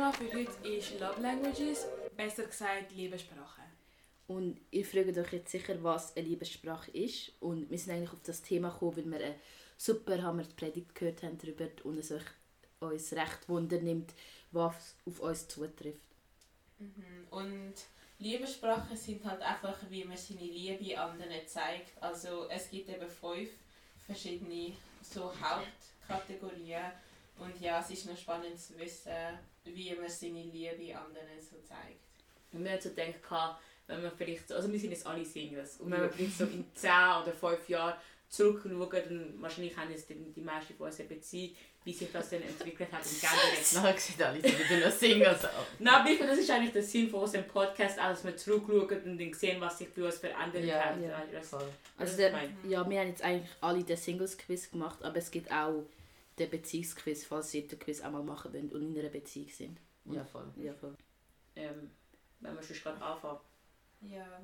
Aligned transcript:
Thema 0.00 0.12
für 0.14 0.32
heute 0.32 0.66
ist 0.66 0.98
Love 0.98 1.20
Languages, 1.20 1.84
besser 2.16 2.44
gesagt 2.44 2.90
Liebessprache. 2.92 3.60
Und 4.28 4.58
ihr 4.70 4.86
fragt 4.86 5.18
euch 5.18 5.32
jetzt 5.34 5.50
sicher, 5.50 5.76
was 5.82 6.16
eine 6.16 6.26
Liebessprache 6.26 6.90
ist. 6.92 7.32
Und 7.40 7.70
wir 7.70 7.76
sind 7.76 7.92
eigentlich 7.92 8.14
auf 8.14 8.22
das 8.24 8.40
Thema 8.40 8.70
gekommen, 8.70 8.96
weil 8.96 9.10
wir 9.10 9.26
eine 9.26 9.34
super 9.76 10.22
Hammer 10.22 10.44
Predigt 10.56 10.94
gehört 10.94 11.22
haben 11.22 11.36
darüber 11.36 11.66
und 11.84 11.98
es 11.98 12.12
euch 12.12 12.24
uns 12.78 13.12
recht 13.12 13.46
Wunder 13.46 13.78
nimmt, 13.78 14.14
was 14.52 14.96
auf 15.04 15.20
uns 15.20 15.48
zutrifft. 15.48 16.08
Mhm. 16.78 17.26
Und 17.28 17.74
Liebessprachen 18.20 18.96
sind 18.96 19.22
halt 19.26 19.42
einfach, 19.42 19.76
wie 19.90 20.04
man 20.04 20.16
seine 20.16 20.40
Liebe 20.40 20.98
anderen 20.98 21.46
zeigt. 21.46 22.02
Also 22.02 22.48
es 22.48 22.70
gibt 22.70 22.88
eben 22.88 23.06
fünf 23.06 23.50
verschiedene 24.06 24.72
so 25.02 25.30
Hauptkategorien. 25.42 26.90
Und 27.38 27.60
ja, 27.60 27.80
es 27.80 27.90
ist 27.90 28.06
noch 28.06 28.16
spannend 28.16 28.58
zu 28.58 28.78
wissen, 28.78 29.12
wie 29.74 29.94
man 29.94 30.08
seine 30.08 30.42
Liebe 30.42 30.96
anderen 30.98 31.26
so 31.40 31.56
zeigt. 31.66 32.00
Und 32.52 32.64
wir 32.64 32.72
haben 32.72 32.80
so 32.80 32.90
gedacht, 32.90 33.56
wenn 33.86 34.02
wir 34.02 34.10
vielleicht, 34.10 34.48
so- 34.48 34.54
also 34.54 34.70
wir 34.72 34.78
sind 34.78 34.90
jetzt 34.92 35.06
alle 35.06 35.24
Singles, 35.24 35.76
und 35.80 35.90
wenn 35.90 36.02
wir 36.02 36.10
vielleicht 36.10 36.38
so 36.38 36.44
in 36.44 36.64
10 36.74 36.90
oder 37.22 37.32
5 37.32 37.68
Jahren 37.68 37.94
zurückschauen, 38.28 38.88
dann 38.90 39.34
wahrscheinlich 39.42 39.76
haben 39.76 39.90
jetzt 39.90 40.08
die, 40.08 40.14
die 40.14 40.40
meisten 40.40 40.74
von 40.74 40.86
uns 40.86 41.00
eine 41.00 41.08
Beziehung, 41.08 41.54
wie 41.82 41.92
sich 41.92 42.12
das 42.12 42.28
dann 42.30 42.42
entwickelt 42.42 42.92
hat 42.92 43.00
und 43.04 43.20
geändert 43.20 43.42
hat. 43.58 43.72
Nachher 43.82 43.98
sieht 43.98 44.22
alle 44.22 44.42
wieder 44.42 44.86
noch 44.86 44.92
Singles. 44.94 45.38
Nein, 45.78 45.94
aber 45.94 46.10
ich 46.10 46.18
finde, 46.18 46.32
das 46.32 46.40
ist 46.40 46.50
eigentlich 46.50 46.72
der 46.72 46.82
Sinn 46.82 47.08
von 47.08 47.20
unserem 47.20 47.48
Podcast, 47.48 47.98
auch, 47.98 48.10
dass 48.10 48.22
wir 48.22 48.36
zurückschauen 48.36 49.02
und 49.04 49.18
dann 49.18 49.32
sehen, 49.32 49.60
was 49.60 49.78
sich 49.78 49.88
bei 49.92 50.04
uns 50.04 50.18
verändert 50.18 50.62
Ja, 50.64 50.84
hat. 50.84 51.00
ja. 51.00 51.22
Also 51.32 51.58
das 51.98 52.16
der, 52.16 52.32
ja, 52.68 52.88
wir 52.88 53.00
haben 53.00 53.08
jetzt 53.08 53.22
eigentlich 53.22 53.50
alle 53.62 53.82
den 53.82 53.96
Singles-Quiz 53.96 54.70
gemacht, 54.70 55.02
aber 55.02 55.16
es 55.16 55.30
gibt 55.30 55.50
auch 55.50 55.84
den 56.40 56.50
Beziehungsquiz, 56.50 57.26
falls 57.26 57.54
ihr 57.54 57.66
den 57.66 57.78
Quiz 57.78 58.00
auch 58.00 58.10
mal 58.10 58.22
machen 58.22 58.52
wollt 58.52 58.72
und 58.72 58.94
in 58.94 58.98
einer 58.98 59.10
Beziehung 59.10 59.50
sind. 59.50 59.78
Ja, 60.06 60.24
voll. 60.24 60.50
Ja, 60.56 60.72
voll. 60.74 60.96
ähm, 61.54 61.90
wenn 62.40 62.56
wir 62.56 62.62
schon 62.62 62.76
gerade 62.76 63.02
anfangen. 63.02 63.40
Ja. 64.00 64.40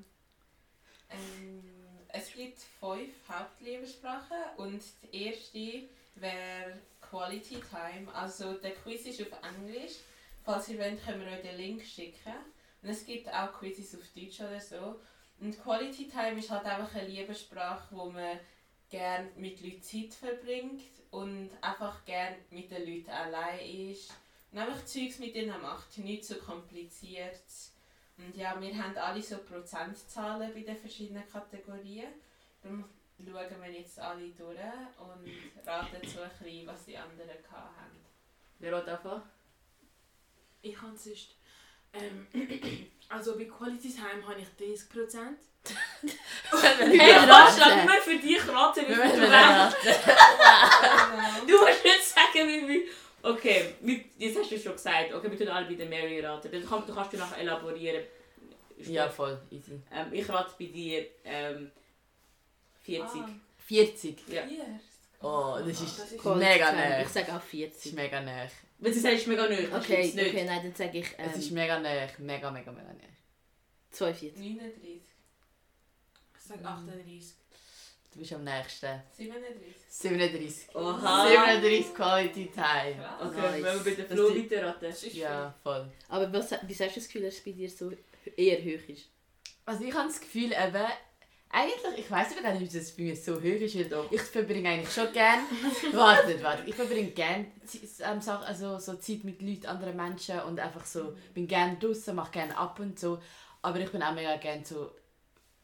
Ähm, 1.08 1.62
es 2.08 2.32
gibt 2.32 2.58
fünf 2.58 3.10
Hauptliebessprachen 3.28 4.36
und 4.58 4.82
die 5.02 5.24
erste 5.24 5.88
wäre 6.16 6.78
Quality 7.00 7.60
Time. 7.70 8.12
Also 8.12 8.54
der 8.54 8.74
Quiz 8.74 9.06
ist 9.06 9.22
auf 9.22 9.38
Englisch. 9.42 9.96
Falls 10.44 10.68
ihr 10.68 10.78
wollt, 10.78 11.04
können 11.04 11.24
wir 11.24 11.32
euch 11.32 11.42
den 11.42 11.56
Link 11.56 11.82
schicken. 11.82 12.34
Und 12.82 12.90
es 12.90 13.04
gibt 13.04 13.28
auch 13.28 13.52
Quizzes 13.58 13.94
auf 13.94 14.06
Deutsch 14.14 14.40
oder 14.40 14.60
so. 14.60 15.00
Und 15.40 15.60
Quality 15.62 16.08
Time 16.08 16.38
ist 16.38 16.50
halt 16.50 16.64
einfach 16.64 16.94
eine 16.94 17.08
Liebessprache, 17.08 17.94
wo 17.96 18.10
man 18.10 18.38
gerne 18.88 19.28
mit 19.36 19.60
Leuten 19.60 19.82
Zeit 19.82 20.14
verbringt 20.14 20.82
und 21.16 21.50
einfach 21.62 22.04
gerne 22.04 22.36
mit 22.50 22.70
den 22.70 22.86
Leuten 22.86 23.10
allein 23.10 23.58
ist. 23.60 24.12
Und 24.52 24.58
einfach 24.58 24.84
Zeugs 24.84 25.18
mit 25.18 25.34
ihnen 25.34 25.60
macht, 25.62 25.96
nicht 25.98 26.24
so 26.26 26.34
kompliziert. 26.36 27.40
Und 28.18 28.36
ja, 28.36 28.60
wir 28.60 28.76
haben 28.76 28.96
alle 28.98 29.22
so 29.22 29.38
Prozentzahlen 29.38 30.52
bei 30.52 30.60
den 30.60 30.76
verschiedenen 30.76 31.26
Kategorien. 31.26 32.12
Darum 32.62 32.84
schauen 33.18 33.62
wir 33.62 33.72
jetzt 33.72 33.98
alle 33.98 34.28
durch 34.28 34.58
und 34.58 35.66
raten 35.66 36.06
so 36.06 36.20
ein 36.20 36.30
bisschen, 36.38 36.66
was 36.66 36.84
die 36.84 36.98
anderen 36.98 37.30
hatten. 37.50 37.96
Wer 38.58 38.72
will 38.72 38.90
anfangen? 38.90 39.22
Ich 40.60 40.74
kann 40.74 40.96
sonst. 40.96 41.36
Ähm, 41.94 42.26
also 43.08 43.38
bei 43.38 43.46
Quality 43.46 43.88
Time 43.90 44.26
habe 44.26 44.40
ich 44.40 44.48
30%. 44.48 45.36
Hey, 46.50 47.12
Ratschlag, 47.12 47.82
immer 47.82 48.00
für 48.00 48.16
dich 48.16 48.48
raten, 48.48 48.80
wie 48.86 48.94
viel 48.94 49.20
du. 49.20 49.26
Du 51.46 51.58
musst 51.60 51.84
nicht 51.84 52.04
sagen, 52.04 52.48
wie 52.48 52.66
viel. 52.66 52.82
Okay, 53.22 53.74
mit, 53.80 54.04
jetzt 54.18 54.38
hast 54.38 54.50
du 54.52 54.58
schon 54.58 54.72
gesagt. 54.72 55.12
Okay, 55.12 55.30
wir 55.30 55.38
tun 55.38 55.48
alle 55.48 55.66
bei 55.66 55.74
der 55.74 55.86
Mary 55.86 56.20
raten. 56.20 56.50
Dann 56.50 56.64
kann, 56.64 56.86
du 56.86 56.94
kannst 56.94 57.12
du 57.12 57.16
nachher 57.16 57.38
elaborieren. 57.38 58.04
Ja, 58.78 59.08
voll. 59.08 59.40
Easy. 59.50 59.80
Ähm, 59.92 60.12
ich 60.12 60.28
rate 60.28 60.52
bei 60.58 60.66
dir 60.66 61.06
ähm, 61.24 61.72
40. 62.82 63.20
Ah. 63.20 63.28
40. 63.66 64.28
Ja. 64.28 64.42
Oh, 65.22 65.56
das 65.58 65.80
ist, 65.80 65.98
Das 65.98 66.12
ist 66.12 66.24
mega 66.24 66.72
nah. 66.72 67.00
Ich 67.00 67.08
sage 67.08 67.32
auch 67.32 67.40
Das 67.40 67.44
ist 67.44 67.50
40. 67.50 67.92
mega 67.94 68.20
nah. 68.20 68.46
Wenn 68.78 68.92
sie 68.92 69.00
sagst, 69.00 69.26
mega 69.26 69.48
das 69.48 69.58
Okay, 69.82 70.12
okay, 70.14 70.44
nein, 70.44 70.60
dann 70.62 70.74
sage 70.74 70.98
ich 70.98 71.06
Es 71.16 71.36
ist 71.36 71.48
ähm, 71.48 71.54
mega 71.54 71.80
nah. 71.80 72.06
Mega, 72.18 72.50
mega, 72.50 72.70
mega 72.70 72.92
nah. 72.92 73.08
42. 73.90 74.36
39. 74.36 75.00
Ich 76.48 76.52
sage 76.54 76.64
38. 76.64 77.34
Du 78.12 78.20
bist 78.20 78.32
am 78.34 78.44
nächsten. 78.44 79.02
37. 79.16 79.74
37. 79.88 80.74
Oha. 80.76 81.26
37 81.28 81.92
Quality 81.94 82.50
Time. 82.54 83.04
Okay, 83.20 83.40
Nice. 83.40 83.62
wenn 83.64 83.84
wir 83.84 83.96
bei 83.96 84.02
der 84.02 84.06
Flo 84.06 84.28
weiterraten. 84.36 84.94
Ja, 85.12 85.54
voll. 85.62 85.90
Aber 86.08 86.32
was, 86.32 86.54
wieso 86.62 86.84
hast 86.84 86.94
du 86.94 87.00
das 87.00 87.06
Gefühl, 87.08 87.22
dass 87.22 87.34
es 87.34 87.44
bei 87.44 87.50
dir 87.50 87.68
so 87.68 87.90
eher 88.36 88.58
hoch 88.58 88.88
ist? 88.88 89.06
Also 89.64 89.84
ich 89.84 89.92
habe 89.92 90.06
das 90.06 90.20
Gefühl, 90.20 90.52
eben, 90.52 90.86
eigentlich, 91.50 91.98
ich 91.98 92.10
weiß 92.10 92.28
nicht, 92.30 92.38
ob 92.44 92.72
das 92.72 92.92
bei 92.92 93.02
mir 93.02 93.16
so 93.16 93.34
hoch 93.34 93.42
ist, 93.42 93.74
weil 93.90 94.04
ich 94.12 94.20
verbringe 94.22 94.68
eigentlich 94.68 94.94
schon 94.94 95.12
gern, 95.12 95.40
warte, 95.92 96.40
warte, 96.44 96.62
ich 96.70 96.74
verbringe 96.76 97.10
gern 97.10 97.46
Zi- 97.64 97.80
ähm, 98.04 98.20
also 98.24 98.78
so 98.78 98.94
Zeit 98.94 99.24
mit 99.24 99.42
Leuten, 99.42 99.66
anderen 99.66 99.96
Menschen 99.96 100.38
und 100.42 100.60
einfach 100.60 100.86
so, 100.86 101.16
bin 101.34 101.48
gern 101.48 101.78
draußen, 101.80 102.14
mache 102.14 102.30
gerne 102.30 102.56
ab 102.56 102.78
und 102.78 102.98
so, 103.00 103.18
aber 103.62 103.80
ich 103.80 103.90
bin 103.90 104.00
auch 104.02 104.14
mega 104.14 104.36
gern 104.36 104.64
so, 104.64 104.92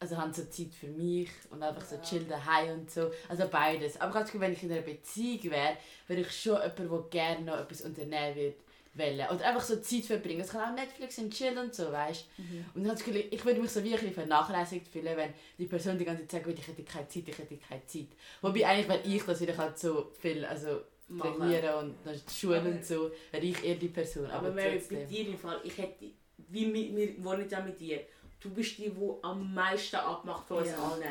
also 0.03 0.17
habe 0.17 0.33
so 0.33 0.43
Zeit 0.45 0.73
für 0.73 0.87
mich 0.87 1.29
und 1.49 1.63
einfach 1.63 1.85
so 1.85 1.95
chill 2.01 2.25
daheim 2.25 2.81
und 2.81 2.91
so, 2.91 3.09
also 3.29 3.47
beides. 3.49 3.99
Aber 4.01 4.09
ich 4.09 4.15
habe 4.15 4.19
das 4.19 4.25
Gefühl, 4.25 4.41
wenn 4.41 4.53
ich 4.53 4.63
in 4.63 4.71
einer 4.71 4.81
Beziehung 4.81 5.43
wäre, 5.51 5.77
wäre 6.07 6.21
ich 6.21 6.31
schon 6.31 6.55
jemand, 6.55 6.79
der 6.79 7.09
gerne 7.09 7.45
noch 7.45 7.59
etwas 7.59 7.81
unternehmen 7.81 8.35
wird. 8.35 8.55
Wollen. 8.95 9.27
Oder 9.27 9.47
einfach 9.47 9.63
so 9.63 9.77
Zeit 9.77 10.05
verbringen. 10.05 10.41
Es 10.41 10.49
kann 10.49 10.69
auch 10.69 10.75
Netflix 10.75 11.17
und 11.17 11.33
chill 11.33 11.57
und 11.57 11.73
so, 11.73 11.91
weißt 11.91 12.27
und 12.75 12.83
dann 12.83 12.95
Gefühl, 12.95 13.25
ich 13.31 13.43
würde 13.43 13.59
mich 13.59 13.71
so 13.71 13.83
wie 13.83 13.87
ein 13.91 13.93
bisschen 13.93 14.13
vernachlässigt 14.13 14.87
fühlen, 14.87 15.17
wenn 15.17 15.33
die 15.57 15.65
Person 15.65 15.97
die 15.97 16.05
ganze 16.05 16.27
Zeit 16.27 16.45
sagt, 16.45 16.59
ich 16.59 16.67
hätte 16.67 16.83
keine 16.83 17.07
Zeit, 17.07 17.27
ich 17.27 17.35
hätte 17.35 17.57
keine 17.57 17.83
Zeit. 17.87 18.09
Wobei 18.41 18.67
eigentlich, 18.67 18.87
wenn 18.87 19.11
ich 19.11 19.23
das 19.23 19.41
ich 19.41 19.57
halt 19.57 19.79
so 19.79 20.11
viel 20.19 20.45
also 20.45 20.81
Machen. 21.07 21.39
trainieren 21.39 21.73
und 21.79 21.95
die 22.05 22.33
Schule 22.33 22.61
und 22.61 22.85
so, 22.85 23.09
wäre 23.31 23.43
ich 23.43 23.63
eher 23.63 23.75
die 23.77 23.87
Person. 23.87 24.27
Aber 24.27 24.49
Aber, 24.49 24.51
Mary, 24.51 24.79
bei 24.87 25.05
dir 25.05 25.27
im 25.27 25.39
Fall, 25.39 25.59
ich 25.63 25.75
hätte, 25.75 26.05
wie 26.49 26.71
wir 26.71 27.23
wohnen 27.23 27.49
ja 27.49 27.61
mit 27.61 27.79
dir, 27.79 27.99
du 28.43 28.49
bist 28.49 28.77
die, 28.77 28.89
die 28.89 29.11
am 29.21 29.53
meisten 29.53 29.95
abmacht 29.95 30.47
von 30.47 30.57
uns 30.57 30.69
Ja. 30.69 30.77
allen. 30.77 31.03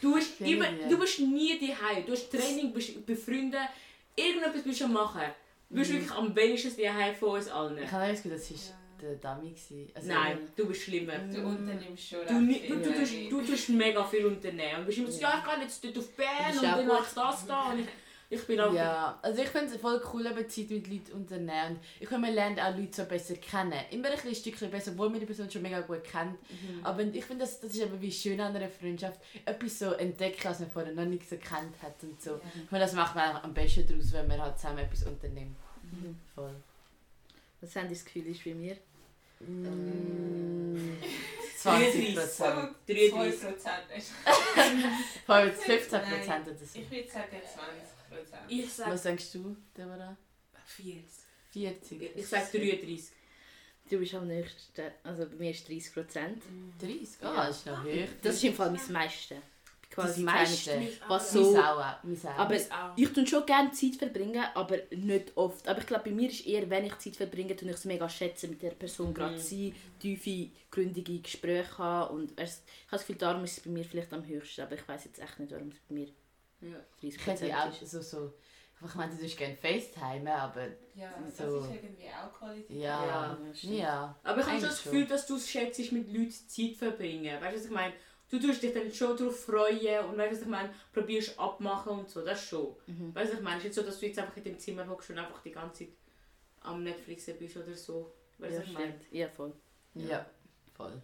Du 0.00 0.14
bist, 0.14 0.40
immer, 0.40 0.66
du 0.88 0.98
bist 0.98 1.20
nie 1.20 1.58
daheim, 1.58 2.04
du 2.06 2.12
hast 2.12 2.30
Training, 2.30 2.72
bist 2.72 3.04
befreundet, 3.06 3.60
irgendetwas 4.16 4.62
bist 4.62 4.80
du 4.80 4.84
am 4.84 4.92
machen. 4.92 5.22
Du 5.68 5.76
bist 5.76 5.92
wirklich 5.92 6.10
am 6.10 6.34
wenigsten 6.34 6.82
daheim 6.82 7.14
von 7.14 7.30
uns 7.30 7.48
allen. 7.48 7.78
Ich 7.78 7.90
habe 7.92 8.08
das 8.10 8.22
Gefühl, 8.22 8.32
das 8.32 8.50
war 8.50 8.58
Ja. 8.58 8.74
der 9.02 9.14
Dummy. 9.34 9.54
Also, 9.94 10.08
Nein, 10.08 10.38
du 10.56 10.66
bist 10.66 10.82
schlimmer. 10.82 11.18
Du 11.18 11.40
unternimmst 11.42 12.08
schon 12.08 12.26
Du, 12.26 12.34
ni- 12.40 12.66
du, 12.68 12.76
du, 12.76 12.92
viel. 13.06 13.28
tust, 13.30 13.32
du 13.46 13.52
tust 13.52 13.68
mega 13.70 14.04
viel 14.04 14.26
unternehmen. 14.26 14.80
Und 14.80 14.86
bist 14.86 14.98
immer 14.98 15.10
so, 15.10 15.20
ja, 15.20 15.38
ich 15.44 15.54
gehe 15.54 15.62
jetzt 15.62 15.84
dort 15.84 15.98
auf 15.98 16.08
Bern 16.16 16.50
ist 16.50 16.56
und 16.56 16.62
dann 16.64 16.78
gut. 16.80 16.88
mach 16.88 17.06
ich 17.08 17.14
das 17.14 17.46
da. 17.46 17.74
Ich, 18.32 18.46
bin 18.46 18.60
auch... 18.60 18.72
Ja, 18.72 19.18
also 19.22 19.42
ich 19.42 19.48
finde 19.48 19.74
es 19.74 19.80
voll 19.80 20.00
cool, 20.12 20.24
eben 20.24 20.48
Zeit 20.48 20.70
mit 20.70 20.86
Leuten 20.86 21.12
unternehmen. 21.12 21.80
Ich 21.98 22.08
finde, 22.08 22.26
man 22.28 22.32
lernt 22.34 22.60
auch 22.60 22.76
Leute 22.76 22.94
so 22.94 23.04
besser 23.04 23.34
kennen. 23.34 23.74
Immer 23.90 24.10
ein 24.10 24.16
kleines 24.18 24.38
Stückchen 24.38 24.70
besser, 24.70 24.92
obwohl 24.92 25.10
man 25.10 25.18
die 25.18 25.26
Person 25.26 25.50
schon 25.50 25.62
mega 25.62 25.80
gut 25.80 26.04
kennt. 26.04 26.34
Mhm. 26.48 26.84
Aber 26.84 27.02
ich 27.02 27.24
finde, 27.24 27.44
das, 27.44 27.58
das 27.60 27.72
ist 27.72 27.80
eben 27.82 28.00
wie 28.00 28.12
schön 28.12 28.40
an 28.40 28.54
einer 28.54 28.68
Freundschaft. 28.70 29.20
Etwas 29.44 29.80
so 29.80 29.92
entdecken, 29.94 30.44
was 30.44 30.60
man 30.60 30.70
vorher 30.70 30.92
noch 30.92 31.04
nicht 31.04 31.28
so 31.28 31.36
kennt 31.36 31.82
hat 31.82 32.00
und 32.02 32.22
so. 32.22 32.40
Ich 32.54 32.68
finde, 32.68 32.84
das 32.84 32.92
macht 32.92 33.16
man 33.16 33.36
am 33.36 33.52
besten 33.52 33.84
daraus, 33.86 34.12
wenn 34.12 34.28
man 34.28 34.40
halt 34.40 34.56
zusammen 34.58 34.78
etwas 34.78 35.02
unternimmt. 35.02 35.56
Mhm. 35.82 36.16
Voll. 36.32 36.54
Was 37.60 37.74
haben 37.74 37.88
das 37.90 38.04
Gefühl 38.04 38.28
ist 38.28 38.44
bei 38.44 38.54
mir? 38.54 38.76
Mm, 39.40 40.96
20 41.58 42.14
So, 42.14 42.20
Prozent. 42.20 42.76
33. 42.86 43.50
2% 43.50 43.98
ist. 43.98 44.12
Vor 45.26 45.34
allem 45.34 45.48
jetzt 45.48 45.64
15 45.64 46.00
Nein. 46.00 46.10
Prozent 46.10 46.46
oder 46.46 46.56
so. 46.56 46.78
Ich 46.78 46.90
würde 46.90 47.10
sagen 47.10 47.26
20%. 47.32 47.99
Ich 48.48 48.72
sage 48.72 48.90
Was 48.92 49.02
denkst 49.02 49.32
du, 49.32 49.56
Deborah? 49.76 50.16
40. 50.66 51.04
40? 51.52 52.16
Ich 52.16 52.26
sage 52.26 52.46
33. 52.58 53.10
Du 53.90 53.98
bist 53.98 54.14
am 54.14 54.26
nächsten, 54.28 54.82
also 55.02 55.26
bei 55.26 55.34
mir 55.36 55.50
ist 55.50 55.68
30 55.68 55.92
Prozent. 55.92 56.42
30? 56.80 57.08
Ah, 57.22 57.34
Ja. 57.34 57.46
das 57.46 57.56
ist 57.58 57.66
noch 57.66 57.84
hoch. 57.84 58.08
Das 58.22 58.34
ist 58.36 58.44
im 58.44 58.54
Fall 58.54 58.70
mein 58.70 58.92
meiste. 58.92 59.34
Das 59.34 60.04
Quasi 60.06 60.22
meiste? 60.22 60.78
Mich 60.78 61.00
Was 61.08 61.32
so-. 61.32 61.58
Aber 61.58 62.56
ich 62.94 63.08
tue 63.12 63.26
schon 63.26 63.44
gerne 63.44 63.72
Zeit 63.72 63.96
verbringen, 63.96 64.44
aber 64.54 64.76
nicht 64.94 65.36
oft. 65.36 65.66
Aber 65.66 65.80
ich 65.80 65.86
glaube, 65.86 66.04
bei 66.04 66.10
mir 66.12 66.30
ist 66.30 66.46
eher, 66.46 66.70
wenn 66.70 66.84
ich 66.86 66.96
Zeit 66.98 67.16
verbringe, 67.16 67.56
tue 67.56 67.68
ich 67.70 67.74
es 67.74 67.84
mega 67.86 68.08
schätzen, 68.08 68.50
mit 68.50 68.62
der 68.62 68.70
Person 68.70 69.08
Mhm. 69.08 69.14
gerade 69.14 69.38
sein, 69.40 69.74
tiefe, 69.98 70.50
gründige 70.70 71.18
Gespräche 71.18 71.78
haben. 71.78 72.14
Und 72.14 72.30
ich 72.30 72.38
habe 72.38 72.50
das 72.92 73.00
Gefühl, 73.00 73.16
darum 73.16 73.42
ist 73.42 73.58
es 73.58 73.64
bei 73.64 73.70
mir 73.70 73.84
vielleicht 73.84 74.12
am 74.12 74.24
höchsten, 74.24 74.60
aber 74.60 74.76
ich 74.76 74.86
weiß 74.86 75.06
jetzt 75.06 75.18
echt 75.18 75.40
nicht, 75.40 75.50
warum 75.50 75.70
es 75.70 75.78
bei 75.88 75.94
mir 75.96 76.08
Ja. 76.60 76.76
30 77.00 77.16
ich 77.16 77.26
hätte 77.26 77.56
auch 77.58 77.72
so, 77.72 78.00
so... 78.02 78.32
Ich 78.82 78.94
meine, 78.94 79.14
du 79.14 79.20
tust 79.20 79.36
gerne 79.36 79.54
FaceTime, 79.56 80.32
aber 80.34 80.66
Ja, 80.94 81.12
das 81.26 81.36
So. 81.36 81.58
ist 81.58 81.70
irgendwie 81.70 82.08
auch 82.08 82.32
Qualität. 82.32 82.70
ja... 82.70 83.04
Ja, 83.06 83.38
Ja, 83.46 83.54
stimmt. 83.54 83.74
Ja. 83.74 84.18
Aber 84.22 84.40
ich 84.40 84.46
habe 84.46 84.58
schon 84.60 84.68
das 84.68 84.82
Gefühl, 84.82 85.06
dass 85.06 85.26
du 85.26 85.36
es 85.36 85.50
schätzt, 85.50 85.92
mit 85.92 86.08
Leuten 86.08 86.30
Zeit 86.30 86.76
verbringen. 86.76 87.40
Weißt 87.40 87.52
du, 87.56 87.58
was 87.60 87.64
ich 87.66 87.70
meine? 87.70 87.94
Du 88.30 88.38
tust 88.38 88.62
dich 88.62 88.72
dann 88.72 88.92
schon 88.92 89.16
darauf 89.16 89.40
freuen 89.44 90.04
und 90.06 90.16
weißt 90.16 90.30
du, 90.32 90.36
was 90.36 90.42
ich 90.42 90.46
meine? 90.48 90.74
Probierst 90.92 91.38
abmachen 91.38 91.98
und 91.98 92.08
so, 92.08 92.24
das 92.24 92.42
schon. 92.42 92.74
Mhm. 92.86 93.14
Weißt 93.14 93.30
du, 93.30 93.32
was 93.34 93.38
ich 93.40 93.44
meine? 93.44 93.56
Es 93.58 93.64
ist 93.64 93.68
nicht 93.70 93.74
so, 93.74 93.82
dass 93.82 93.98
du 94.00 94.06
jetzt 94.06 94.18
einfach 94.18 94.36
in 94.36 94.44
dem 94.44 94.58
Zimmer 94.58 94.88
hockst 94.88 95.10
und 95.10 95.18
einfach 95.18 95.42
die 95.42 95.50
ganze 95.50 95.84
Zeit 95.86 95.94
am 96.60 96.82
Netflix 96.82 97.26
bist 97.38 97.56
oder 97.56 97.74
so. 97.74 98.14
Weißt 98.38 98.52
du, 98.52 98.54
Ja, 98.56 98.60
was 98.62 98.66
ich 98.68 98.72
meine? 98.72 99.00
Ja, 99.10 99.28
voll. 99.28 99.52
Ja. 99.94 100.26
voll. 100.74 101.02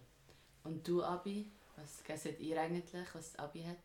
Und 0.63 0.87
du, 0.87 1.03
Abi? 1.03 1.51
Was 1.75 2.23
seht 2.23 2.39
ihr 2.39 2.59
eigentlich, 2.59 2.85
was 3.13 3.35
Abi 3.37 3.61
hat? 3.63 3.77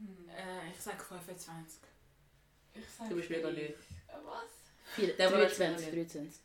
Hm. 0.00 0.28
Äh, 0.28 0.70
ich 0.72 0.80
sage 0.80 0.98
25. 1.02 1.80
Ich 2.74 2.84
sag 2.98 3.08
Du 3.08 3.16
bist 3.16 3.30
mega 3.30 3.48
lieb. 3.48 3.76
Äh, 4.08 4.12
Was? 4.24 4.50
Vier- 4.94 5.16
Der 5.16 5.30
war 5.30 5.38
23, 5.40 5.86
jetzt 5.94 6.14
23. 6.14 6.40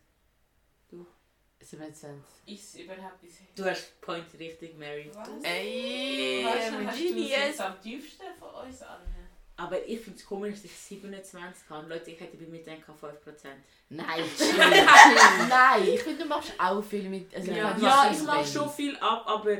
27. 1.62 2.22
Ist 2.46 2.75
überhaupt 2.80 3.22
bisher? 3.22 3.48
Du 3.56 3.66
hast 3.66 4.00
Point 4.02 4.25
richtig, 4.38 4.78
Mary. 4.78 5.10
Was? 5.13 5.30
Ey, 5.42 6.44
es 6.46 6.98
Genius! 6.98 7.30
jetzt 7.30 7.62
am 7.62 7.81
tiefsten 7.81 8.25
von 8.38 8.66
uns 8.68 8.81
allen? 8.84 9.02
Aber 9.58 9.84
ich 9.88 10.00
finde 10.01 10.19
es 10.19 10.25
komisch, 10.25 10.56
dass 10.56 10.66
ich 10.66 10.78
27 10.78 11.69
habe. 11.69 11.88
Leute, 11.88 12.12
ich 12.12 12.19
hätte 12.19 12.36
bei 12.38 12.46
mir 12.46 12.60
gedacht 12.62 12.81
5%. 13.01 13.48
Nein, 13.90 14.24
chill, 14.38 14.48
chill. 14.54 14.86
Nein, 15.50 15.88
ich 15.88 16.01
finde, 16.01 16.24
du 16.24 16.30
machst 16.30 16.51
auch 16.60 16.81
viel 16.84 17.10
mit. 17.10 17.34
Also, 17.34 17.51
Ja, 17.51 17.75
Ja, 17.78 18.12
ich 18.12 18.22
mache 18.24 18.46
schon 18.46 18.69
viel 18.69 18.96
ab, 18.98 19.24
aber 19.25 19.56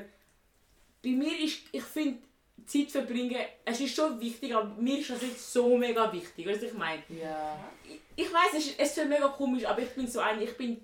bei 1.01 1.09
mir 1.09 1.39
ist, 1.39 1.62
ich 1.71 1.83
finde, 1.83 2.21
Zeit 2.65 2.91
verbringen, 2.91 3.38
es 3.63 3.79
ist 3.79 3.95
schon 3.95 4.19
wichtig, 4.19 4.56
aber 4.56 4.65
mir 4.75 5.00
ist 5.00 5.09
das 5.09 5.21
nicht 5.21 5.39
so 5.39 5.77
mega 5.77 6.12
wichtig. 6.12 6.47
Weißt 6.47 6.62
du, 6.62 6.65
was 6.67 6.71
ich 6.73 6.77
meine? 6.77 7.03
Ja. 7.21 7.57
Ich, 7.83 8.25
ich 8.25 8.33
weiß, 8.33 8.53
es, 8.57 8.67
ist- 8.67 8.79
es 8.79 8.97
ist 8.97 9.07
mega 9.07 9.27
komisch, 9.29 9.65
aber 9.65 9.81
ich 9.81 9.89
bin 9.89 10.07
so 10.07 10.19
ein, 10.19 10.41
ich 10.41 10.56
bin 10.57 10.81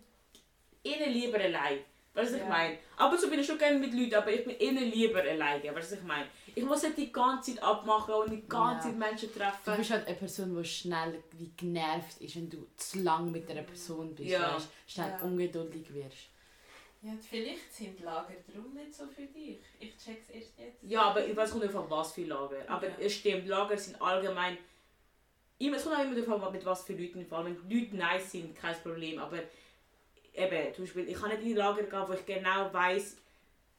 eher 0.84 1.08
lieber 1.08 1.40
allein. 1.40 1.80
Weißt 2.14 2.30
du, 2.32 2.34
was 2.36 2.42
ich 2.42 2.48
Ja. 2.48 2.50
meine? 2.50 2.78
Ab 2.98 3.12
und 3.12 3.20
zu 3.22 3.30
bin 3.30 3.40
ich 3.40 3.48
schon 3.48 3.58
gerne 3.58 3.80
mit 3.80 3.94
Leuten, 3.94 4.16
aber 4.16 4.32
ich 4.34 4.44
bin 4.44 4.58
eher 4.58 4.72
lieber 4.82 5.20
alleine. 5.22 5.64
Weißt 5.64 5.92
du, 5.92 5.96
was 5.96 6.02
ich 6.02 6.04
meine? 6.04 6.28
Ich 6.54 6.66
muss 6.66 6.84
nicht 6.84 6.98
die 6.98 7.12
ganze 7.12 7.54
Zeit 7.56 7.64
abmachen 7.64 8.14
und 8.14 8.32
die 8.32 8.46
ganze 8.48 8.90
Ja. 8.90 8.94
Zeit 8.94 8.98
Menschen 9.00 9.30
Du 9.34 9.40
treffen. 9.40 9.78
bist 9.78 9.92
halt 9.92 10.06
eine 10.08 10.18
Person, 10.18 10.58
die 10.58 10.66
schnell 10.68 11.24
wie 11.38 11.52
genervt 11.56 12.20
ist, 12.20 12.36
wenn 12.36 12.50
du 12.50 12.68
zu 12.76 13.00
lang 13.00 13.32
mit 13.32 13.50
einer 13.50 13.62
Person 13.64 14.14
bist. 14.14 14.30
Ja. 14.30 14.56
Weißt, 14.56 14.68
schnell 14.88 15.10
Ja. 15.10 15.20
ungeduldig 15.26 15.94
wirst. 15.94 16.18
Ja, 17.04 17.14
vielleicht 17.20 17.74
sind 17.74 18.00
Lager 18.02 18.34
drum 18.54 18.74
nicht 18.76 18.94
so 18.94 19.08
für 19.08 19.26
dich. 19.26 19.60
Ich 19.80 19.98
check's 19.98 20.30
erst 20.30 20.60
jetzt. 20.60 20.84
Ja, 20.84 21.02
aber 21.04 21.26
ich 21.26 21.36
weiß 21.36 21.56
nicht, 21.56 21.72
von 21.72 21.90
was 21.90 22.14
für 22.14 22.26
Lager. 22.26 22.58
Aber 22.68 22.88
Ja. 22.88 22.96
es 23.00 23.14
stimmt, 23.16 23.48
Lager 23.48 23.76
sind 23.78 24.00
allgemein. 24.02 24.58
Immer, 25.58 25.78
es 25.78 25.84
kommt 25.84 25.96
auch 25.96 26.04
immer 26.04 26.16
davon, 26.16 26.52
mit 26.52 26.64
was 26.66 26.84
für 26.84 26.94
Leuten. 26.94 27.26
Vor 27.26 27.40
allem, 27.40 27.58
wenn 27.58 27.70
die 27.70 27.80
Leute 27.82 27.96
nice 27.96 28.32
sind, 28.32 28.56
kein 28.56 28.76
Problem. 28.82 29.18
Aber 29.20 29.40
eben, 30.34 30.74
zum 30.76 30.86
Beispiel, 30.86 31.10
ich 31.10 31.16
kann 31.20 31.30
nicht 31.30 31.42
in 31.42 31.50
ein 31.50 31.56
Lager 31.56 31.84
gehen, 31.84 32.04
wo 32.08 32.14
ich 32.14 32.26
genau 32.26 32.72
weiß, 32.72 33.18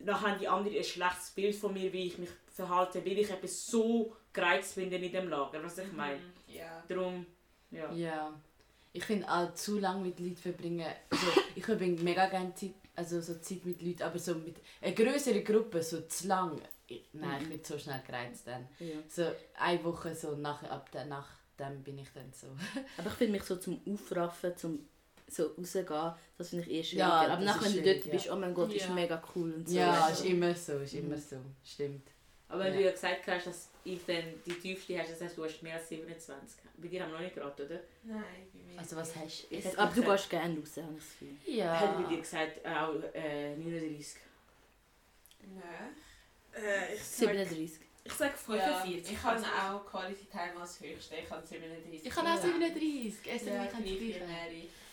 dann 0.01 0.21
haben 0.21 0.39
die 0.41 0.49
anderen 0.49 0.77
ein 0.77 0.85
schlechtes 0.85 1.31
Bild 1.31 1.55
von 1.55 1.73
mir, 1.73 1.93
wie 1.93 2.07
ich 2.07 2.19
mich 2.19 2.31
verhalte, 2.53 3.05
weil 3.05 3.19
ich 3.19 3.31
eben 3.31 3.47
so 3.49 4.17
gereizt 4.33 4.75
bin 4.75 4.91
in 4.91 5.13
dem 5.13 5.29
Lager. 5.29 5.63
Was 5.63 5.79
ich 5.79 5.93
meine. 5.93 6.21
Ja. 6.49 6.83
Darum, 6.89 7.25
ja. 7.71 7.93
Ja. 7.93 8.41
Ich 8.93 9.05
finde 9.05 9.29
auch 9.31 9.55
zu 9.55 9.79
lange 9.79 10.03
mit 10.07 10.19
Leuten 10.19 10.37
verbringen. 10.37 10.93
Also, 11.09 11.27
ich 11.55 11.65
verbringe 11.65 12.01
mega 12.03 12.27
gerne 12.27 12.55
Zeit, 12.55 12.75
also 12.95 13.21
so 13.21 13.35
Zeit 13.39 13.65
mit 13.65 13.81
Leuten, 13.83 14.03
aber 14.03 14.19
so 14.19 14.35
mit 14.35 14.57
einer 14.81 14.93
größeren 14.95 15.45
Gruppe, 15.45 15.83
so 15.83 16.03
zu 16.03 16.27
lang. 16.29 16.61
Ich, 16.87 17.09
nein, 17.13 17.43
ich 17.43 17.49
bin 17.49 17.61
so 17.65 17.79
schnell 17.79 18.03
gereizt 18.07 18.47
dann. 18.47 18.69
Ja. 18.79 18.97
So 19.09 19.25
eine 19.59 19.83
Woche 19.85 20.15
so 20.15 20.37
nach, 20.37 20.63
ab 20.65 20.91
der, 20.93 21.07
nach 21.07 21.29
dem 21.59 21.83
bin 21.83 21.99
ich 21.99 22.09
dann 22.13 22.33
so. 22.33 22.49
Aber 22.99 23.09
ich 23.09 23.15
finde 23.15 23.33
mich 23.35 23.45
so 23.45 23.57
zum 23.57 23.81
Aufraffen, 23.91 24.57
zum 24.57 24.87
so 25.29 25.47
rausgehen, 25.57 26.13
das 26.37 26.49
finde 26.51 26.65
ich 26.67 26.71
eh 26.71 26.85
schwieriger. 26.85 27.09
Ja, 27.09 27.33
Aber 27.33 27.43
nachher, 27.45 27.67
ist 27.69 27.77
wenn 27.77 27.83
du 27.85 27.91
dort 27.91 28.03
schwierig, 28.05 28.11
bist, 28.11 28.31
oh 28.31 28.37
mein 28.37 28.53
Gott, 28.53 28.75
ist 28.75 28.87
Ja. 28.89 28.93
mega 28.93 29.23
cool 29.35 29.53
und 29.55 29.67
so. 29.69 29.75
ja, 29.75 30.03
weißt 30.09 30.21
ist 30.21 30.27
immer 30.27 30.55
so, 30.55 30.73
ist 30.81 30.93
immer 30.95 31.17
Mhm. 31.17 31.21
so. 31.21 31.37
Stimmt. 31.65 32.09
Aber 32.53 32.65
wenn 32.65 32.75
Ja. 32.75 32.79
du 32.81 32.85
ja 32.85 32.91
gesagt 32.93 33.27
hast, 33.29 33.47
dass 33.47 33.69
ich 33.83 34.05
dann 34.05 34.25
die 34.45 34.53
tiefste 34.53 34.99
hast, 34.99 35.11
das 35.11 35.23
heißt, 35.23 35.39
du 35.39 35.45
hast 35.45 35.63
mehr 35.63 35.77
als 35.77 35.89
27. 35.89 36.61
Bei 36.77 36.87
dir 36.89 37.03
haben 37.03 37.11
wir 37.13 37.17
noch 37.19 37.25
nicht 37.25 37.35
gerade, 37.35 37.65
oder? 37.65 37.81
Nein, 38.03 38.23
bei 38.53 38.73
mir. 38.73 38.79
Also 38.79 38.97
was 38.97 39.17
hast 39.17 39.47
hätte 39.51 39.79
Aber 39.79 39.95
du 39.95 40.03
gehst 40.03 40.29
gerne 40.29 40.59
raus, 40.61 40.77
habe 40.77 40.93
ich 40.93 40.99
das 40.99 41.13
Gefühl. 41.13 41.37
Ich 41.47 41.63
hätte 41.63 41.95
bei 41.97 42.03
dir 42.09 42.15
Ja. 42.17 42.21
gesagt, 42.21 42.67
auch 42.67 43.15
äh, 43.15 43.57
39. 43.57 44.17
Nein. 45.55 46.63
Äh, 46.63 46.95
ich 46.95 47.03
sag, 47.03 47.31
37. 47.31 47.81
ich 48.05 48.13
sag 48.13 48.33
Ja, 48.33 48.37
45. 48.37 49.13
ich 49.13 49.23
habe 49.23 49.45
auch 49.47 49.87
Quality 49.87 50.27
Time 50.27 50.61
als 50.61 50.79
höchste. 50.81 51.17
Ich 51.17 51.31
habe 51.31 51.47
37. 51.47 52.05
Ich 52.07 52.17
habe 52.17 52.29
auch 52.29 52.37
37. 52.43 53.15
Es 53.35 53.47
Ja, 53.47 53.65
ich 53.65 53.73
habe. 53.73 53.83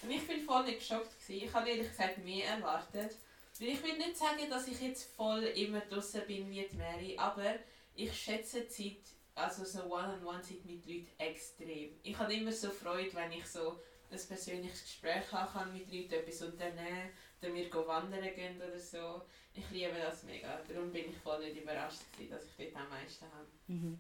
Und 0.02 0.12
ich 0.12 0.28
bin 0.28 0.42
voll 0.46 0.64
nicht 0.64 0.80
geschockt. 0.80 1.12
Gewesen. 1.20 1.46
Ich 1.46 1.54
habe 1.54 1.70
ehrlich 1.70 1.90
gesagt 1.90 2.18
mehr 2.20 2.46
erwartet. 2.48 3.16
Ich 3.60 3.84
will 3.84 3.98
nicht 3.98 4.18
sagen, 4.18 4.50
dass 4.50 4.68
ich 4.68 4.80
jetzt 4.82 5.16
voll 5.16 5.44
immer 5.44 5.82
draußen 5.82 6.22
bin 6.26 6.50
wie 6.50 6.66
die 6.66 6.78
Mary, 6.78 7.18
aber 7.18 7.56
ich 7.94 8.14
schätze 8.14 8.62
die 8.62 8.68
Zeit, 8.70 9.14
also 9.36 9.66
so 9.66 9.84
One-on-One-Zeit 9.84 10.64
mit 10.66 10.86
Leuten 10.86 11.10
extrem. 11.18 11.92
Ich 12.04 12.18
habe 12.18 12.34
immer 12.34 12.54
so 12.54 12.70
Freude, 12.70 13.14
wenn 13.14 13.34
ich 13.34 13.46
so 13.46 13.80
ein 14.12 14.20
persönliches 14.28 14.84
Gespräch 14.84 15.32
haben 15.32 15.52
kann 15.52 15.74
mit 15.74 15.92
Leuten, 15.92 16.14
etwas 16.14 16.42
unternehmen, 16.42 17.10
oder 17.42 17.54
wir 17.54 17.70
gehen 17.70 17.88
wandern 17.88 18.34
gehen 18.34 18.62
oder 18.62 18.80
so. 18.80 19.22
Ich 19.54 19.70
liebe 19.72 19.96
das 20.02 20.24
mega. 20.24 20.62
Darum 20.68 20.92
bin 20.92 21.10
ich 21.10 21.18
voll 21.18 21.40
nicht 21.40 21.62
überrascht, 21.62 22.02
gewesen, 22.14 22.32
dass 22.32 22.46
ich 22.46 22.72
dort 22.72 22.84
am 22.84 22.90
meisten 22.90 23.26
habe. 23.26 23.48
Mhm. 23.68 24.00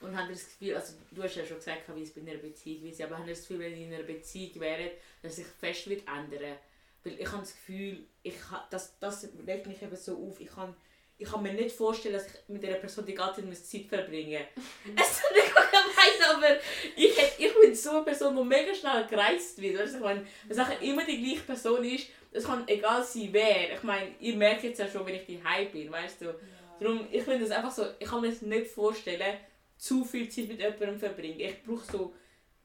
Und 0.00 0.16
habt 0.16 0.28
ihr 0.28 0.34
das 0.34 0.44
Gefühl, 0.44 0.74
also 0.76 0.94
du 1.10 1.22
hast 1.22 1.36
ja 1.36 1.44
schon 1.44 1.58
gesagt, 1.58 1.94
wie 1.94 2.02
es 2.02 2.14
bei 2.14 2.20
einer 2.22 2.38
Beziehung 2.38 2.86
ist, 2.86 3.00
aber 3.02 3.18
habt 3.18 3.26
ihr 3.26 3.34
das 3.34 3.42
Gefühl, 3.42 3.58
wenn 3.60 3.76
ihr 3.76 3.86
in 3.86 3.94
einer 3.94 4.04
Beziehung 4.04 4.60
wäret, 4.60 4.98
dass 5.22 5.36
sich 5.36 5.46
fest 5.46 5.88
wird 5.88 6.08
ändern? 6.08 6.56
Weil 7.04 7.20
ich 7.20 7.26
habe 7.26 7.42
das 7.42 7.54
Gefühl, 7.54 8.06
ich 8.22 8.34
das, 8.70 8.98
das 8.98 9.28
regt 9.46 9.66
mich 9.66 9.82
eben 9.82 9.96
so 9.96 10.26
auf. 10.26 10.40
Ich 10.40 10.48
kann, 10.48 10.74
ich 11.16 11.30
kann 11.30 11.42
mir 11.42 11.52
nicht 11.52 11.74
vorstellen, 11.74 12.14
dass 12.14 12.26
ich 12.26 12.32
mit 12.48 12.64
einer 12.64 12.76
Person 12.76 13.06
die 13.06 13.14
ganze 13.14 13.40
Zeit 13.40 13.46
muss 13.46 13.68
Zeit 13.68 13.86
verbringen 13.86 14.42
muss. 14.54 14.64
Es 15.02 15.10
ist 15.10 15.32
nicht 15.34 15.54
gemein, 15.54 16.36
aber 16.36 16.56
ich, 16.96 17.18
ich 17.38 17.60
bin 17.60 17.74
so 17.74 17.90
eine 17.90 18.02
Person, 18.02 18.36
die 18.36 18.44
mega 18.44 18.74
schnell 18.74 19.06
gereizt 19.06 19.60
wird. 19.60 19.78
Weißt 19.78 19.94
du, 19.94 19.98
ich 19.98 20.04
meine, 20.04 20.26
wenn 20.46 20.58
es 20.58 20.80
immer 20.82 21.04
die 21.04 21.22
gleiche 21.22 21.42
Person 21.42 21.84
ist, 21.84 22.08
es 22.32 22.44
kann 22.44 22.68
egal 22.68 23.02
sein 23.02 23.28
wer. 23.32 23.74
Ich 23.74 23.82
meine, 23.82 24.14
ihr 24.20 24.36
merkt 24.36 24.62
jetzt 24.62 24.78
ja 24.78 24.88
schon, 24.88 25.06
wenn 25.06 25.16
ich 25.16 25.26
die 25.26 25.40
bin, 25.72 25.90
weißt 25.90 26.20
du. 26.22 26.34
Darum, 26.78 27.06
ich 27.10 27.22
finde 27.22 27.44
es 27.44 27.50
einfach 27.50 27.70
so, 27.70 27.84
ich 27.98 28.08
kann 28.08 28.20
mir 28.20 28.30
das 28.30 28.42
nicht 28.42 28.68
vorstellen, 28.68 29.36
zu 29.76 30.04
viel 30.04 30.28
Zeit 30.28 30.48
mit 30.48 30.60
jemandem 30.60 30.98
verbringen. 30.98 31.40
Ich 31.40 31.62
brauche 31.62 31.90
so, 31.90 32.14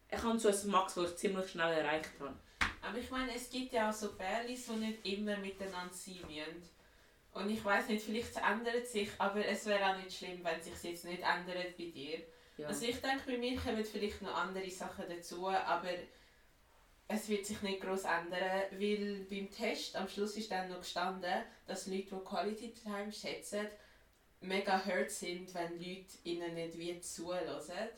ich 0.10 0.22
habe 0.22 0.40
so 0.40 0.50
ein 0.50 0.72
Max, 0.72 0.96
das 0.96 1.12
ich 1.12 1.18
ziemlich 1.18 1.50
schnell 1.50 1.74
erreicht 1.74 2.12
habe. 2.20 2.36
Aber 2.88 2.98
ich 2.98 3.10
meine, 3.10 3.36
es 3.36 3.50
gibt 3.50 3.74
ja 3.74 3.90
auch 3.90 3.94
so 3.94 4.14
Bärlis, 4.14 4.68
die 4.68 4.74
nicht 4.74 5.06
immer 5.06 5.38
miteinander 5.38 5.94
sein 5.94 6.20
müssen. 6.28 6.70
Und 7.34 7.50
ich 7.50 7.64
weiß 7.64 7.90
nicht, 7.90 8.06
vielleicht 8.06 8.38
ändert 8.38 8.88
sich, 8.88 9.10
aber 9.18 9.46
es 9.46 9.66
wäre 9.66 9.92
auch 9.92 9.98
nicht 9.98 10.18
schlimm, 10.18 10.44
wenn 10.44 10.62
sich 10.62 10.82
jetzt 10.84 11.04
nicht 11.04 11.22
ändert 11.22 11.78
bei 11.78 11.86
dir. 11.86 12.20
Ja. 12.58 12.68
Also 12.68 12.86
ich 12.86 13.02
denke, 13.02 13.24
bei 13.26 13.38
mir 13.38 13.58
kommen 13.58 13.84
vielleicht 13.84 14.22
noch 14.22 14.34
andere 14.34 14.70
Sachen 14.70 15.06
dazu, 15.10 15.50
aber 15.50 15.90
es 17.08 17.28
wird 17.28 17.46
sich 17.46 17.62
nicht 17.62 17.82
groß 17.82 18.06
ändern, 18.06 18.64
weil 18.72 19.26
beim 19.30 19.52
Test 19.52 19.96
am 19.96 20.08
Schluss 20.08 20.38
ist 20.38 20.50
dann 20.50 20.70
noch 20.70 20.80
gestanden, 20.80 21.44
dass 21.68 21.88
Leute, 21.88 22.16
die 22.16 22.24
Quality 22.24 22.74
Time 22.74 23.12
schätzen, 23.12 23.68
mega 24.42 24.86
hurt 24.86 25.12
sind, 25.12 25.54
wenn 25.54 25.74
Leute 25.74 26.18
ihnen 26.24 26.54
nicht 26.54 26.78
wie 26.78 27.00
zuhören. 27.02 27.90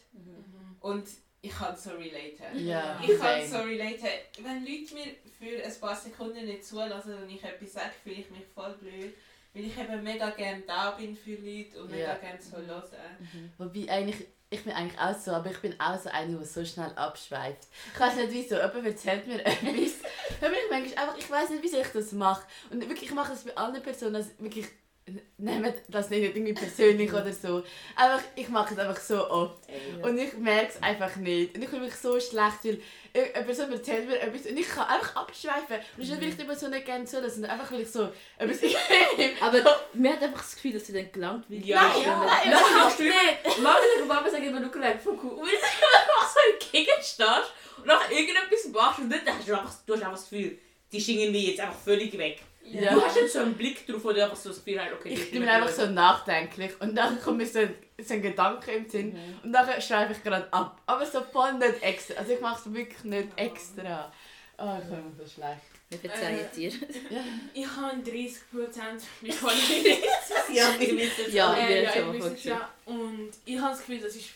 Und 0.80 1.08
ich 1.42 1.52
kann 1.52 1.76
so 1.78 1.92
relaten. 1.92 2.68
Ja, 2.68 3.00
Ich 3.02 3.18
kann 3.20 3.46
so 3.48 3.58
relaten. 3.60 4.08
Wenn 4.42 4.66
Leute 4.66 4.94
mir 4.94 5.16
für 5.40 5.64
ein 5.64 5.80
paar 5.80 5.96
Sekunden 5.96 6.46
nicht 6.46 6.66
zulassen 6.66 7.16
und 7.24 7.30
ich 7.30 7.44
etwas 7.44 7.74
sage, 7.74 7.92
fühle 8.04 8.16
ich 8.18 8.30
mich 8.32 8.44
voll 8.54 8.74
blöd. 8.80 9.14
Weil 9.54 9.66
ich 9.66 9.78
eben 9.78 10.04
mega 10.04 10.30
gerne 10.32 10.62
da 10.68 10.92
bin 10.92 11.16
für 11.16 11.32
Leute 11.36 11.82
und 11.82 11.90
mega 11.92 12.10
Ja. 12.10 12.16
gerne 12.16 12.40
so 12.42 12.58
hören. 12.58 12.84
Wobei 13.58 13.90
eigentlich, 13.90 14.28
ich 14.50 14.64
bin 14.64 14.74
eigentlich 14.74 15.00
auch 15.00 15.18
so, 15.18 15.32
aber 15.32 15.50
ich 15.52 15.58
bin 15.60 15.80
auch 15.80 15.98
so 16.00 16.10
eine, 16.10 16.38
die 16.38 16.46
so 16.46 16.64
schnell 16.64 16.92
abschweift. 16.96 17.68
Ich 17.94 18.00
weiß 18.00 18.16
nicht 18.18 18.32
wieso, 18.32 18.56
jemand 18.56 18.86
erzählt 18.86 19.26
mir 19.26 19.40
etwas. 19.46 19.62
Dann 20.42 20.52
bin 20.52 20.60
ich 20.64 20.70
manchmal 20.70 21.04
einfach, 21.06 21.18
ich 21.18 21.30
weiß 21.32 21.50
nicht, 21.52 21.64
wieso 21.64 21.80
ich 21.80 21.88
das 21.88 22.12
mache. 22.12 22.46
Und 22.70 22.82
wirklich, 22.82 23.10
ich 23.10 23.16
mache 23.16 23.32
das 23.32 23.44
bei 23.46 23.56
anderen 23.58 23.84
Personen, 23.84 24.16
also 24.18 24.30
wirklich, 24.40 24.68
nehmt 25.38 25.74
das 25.88 26.10
nicht 26.10 26.24
irgendwie 26.24 26.54
persönlich 26.54 27.12
oder 27.12 27.32
so. 27.32 27.64
Einfach, 27.96 28.22
ich 28.36 28.50
mache 28.50 28.74
es 28.74 28.80
einfach 28.80 29.00
so 29.00 29.30
oft. 29.30 29.62
Ey. 29.68 30.02
Und 30.04 30.18
ich 30.18 30.34
merke 30.34 30.74
es 30.76 30.84
einfach 30.84 31.16
nicht. 31.18 31.56
Und 31.56 31.62
ich 31.64 31.70
fühle 31.70 31.84
mich 31.84 31.96
so 31.96 32.20
schlecht, 32.20 32.64
weil 32.64 32.82
eine 33.34 33.46
Person 33.46 33.72
erzählt 33.72 34.08
mir 34.08 34.20
etwas 34.20 34.46
und 34.46 34.58
ich 34.58 34.68
kann 34.68 34.86
einfach 34.88 35.16
abschweifen. 35.16 35.78
Und 35.78 35.98
das 35.98 36.10
ist 36.10 36.10
nicht, 36.12 36.22
weil 36.22 36.30
ich 36.30 36.38
die 36.38 36.44
Person 36.44 36.70
nicht 36.72 36.86
gerne 36.86 37.06
zuhöre, 37.06 37.30
sondern 37.30 37.52
einfach, 37.52 37.72
weil 37.72 37.82
ich 37.82 37.92
so 37.92 38.10
etwas 38.38 38.60
Aber 39.42 39.80
mir 39.94 40.14
hat 40.14 40.24
einfach 40.24 40.42
das 40.42 40.56
Gefühl, 40.56 40.74
dass 40.74 40.84
du 40.86 40.94
dann 40.94 41.12
gelangt 41.12 41.50
wirst. 41.50 41.66
Ja, 41.66 41.92
Wenn 41.96 42.04
ja, 42.04 42.20
du- 42.20 42.26
nein, 42.26 42.38
Nein, 42.46 42.60
überhaupt 42.74 43.00
nicht. 43.00 43.58
Mama 43.62 43.78
und 44.02 44.08
Papa 44.08 44.30
sagen 44.30 44.44
immer, 44.46 44.60
du 44.62 44.70
kommst 44.70 45.04
von 45.04 45.20
cool. 45.24 45.32
Und 45.32 45.46
wenn 45.46 45.54
du 45.54 45.58
einfach 45.58 46.30
so 46.34 46.40
im 46.52 46.72
Gegend 46.72 47.04
stehst 47.04 47.54
und 47.78 47.86
nach 47.86 48.10
irgendetwas 48.12 48.68
machst 48.74 49.00
und 49.00 49.10
dann 49.10 49.22
hast 49.26 49.48
du 49.48 49.54
einfach, 49.58 49.74
du 49.86 49.94
hast 49.94 50.02
einfach 50.04 50.12
das 50.18 50.30
Gefühl, 50.30 50.58
die 50.92 50.98
ist 50.98 51.08
irgendwie 51.08 51.50
jetzt 51.50 51.60
einfach 51.60 51.80
völlig 51.80 52.18
weg. 52.18 52.42
Ja. 52.70 52.94
Du 52.94 53.02
hast 53.02 53.16
jetzt 53.16 53.34
so 53.34 53.40
einen 53.40 53.54
Blick 53.54 53.86
drauf, 53.88 54.04
wo 54.04 54.12
du 54.12 54.22
einfach 54.24 54.36
so 54.36 54.50
das 54.50 54.64
Gefühl 54.64 54.82
hast, 54.84 54.94
okay, 54.94 55.10
Ich 55.14 55.32
bin 55.32 55.48
einfach 55.48 55.70
so 55.70 55.86
nachdenklich 55.88 56.72
und 56.82 56.96
dann 56.96 57.20
kommt 57.22 57.38
mir 57.38 57.46
so 57.46 57.60
ein, 57.60 57.74
so 58.04 58.14
ein 58.14 58.22
Gedanke 58.22 58.72
im 58.72 58.90
Sinn 58.90 59.18
und 59.44 59.54
dann 59.54 59.82
schreibe 59.82 60.14
ich 60.14 60.24
gerade 60.24 60.52
ab. 60.52 60.82
Aber 60.86 61.06
so 61.06 61.22
voll 61.22 61.54
nicht 61.54 61.82
extra. 61.82 62.16
Also 62.16 62.34
ich 62.34 62.42
mache 62.42 62.60
es 62.68 62.74
wirklich 62.74 63.04
nicht 63.04 63.30
extra. 63.38 64.12
Oh, 64.58 64.76
ich 64.82 64.90
mich 64.90 65.18
so 65.18 65.34
schlecht. 65.36 65.62
Wir 65.90 66.00
verzeihen 66.00 66.40
dir. 66.56 66.72
Ich 67.54 67.68
habe 67.68 67.96
30% 67.96 68.36
mit 69.22 69.40
Qualität. 69.40 70.04
Ja, 70.54 70.68
wir 70.78 70.98
wissen 70.98 71.24
es. 71.28 71.34
Ja, 71.34 71.54
äh, 71.56 71.84
ja, 71.84 71.90
ich 71.96 72.22
weiß 72.24 72.34
es 72.34 72.42
schon. 72.42 72.52
ja. 72.52 72.70
Und 72.86 73.30
ich 73.46 73.58
habe 73.58 73.70
das 73.70 73.80
Gefühl, 73.80 74.00
das 74.00 74.16
ist. 74.16 74.30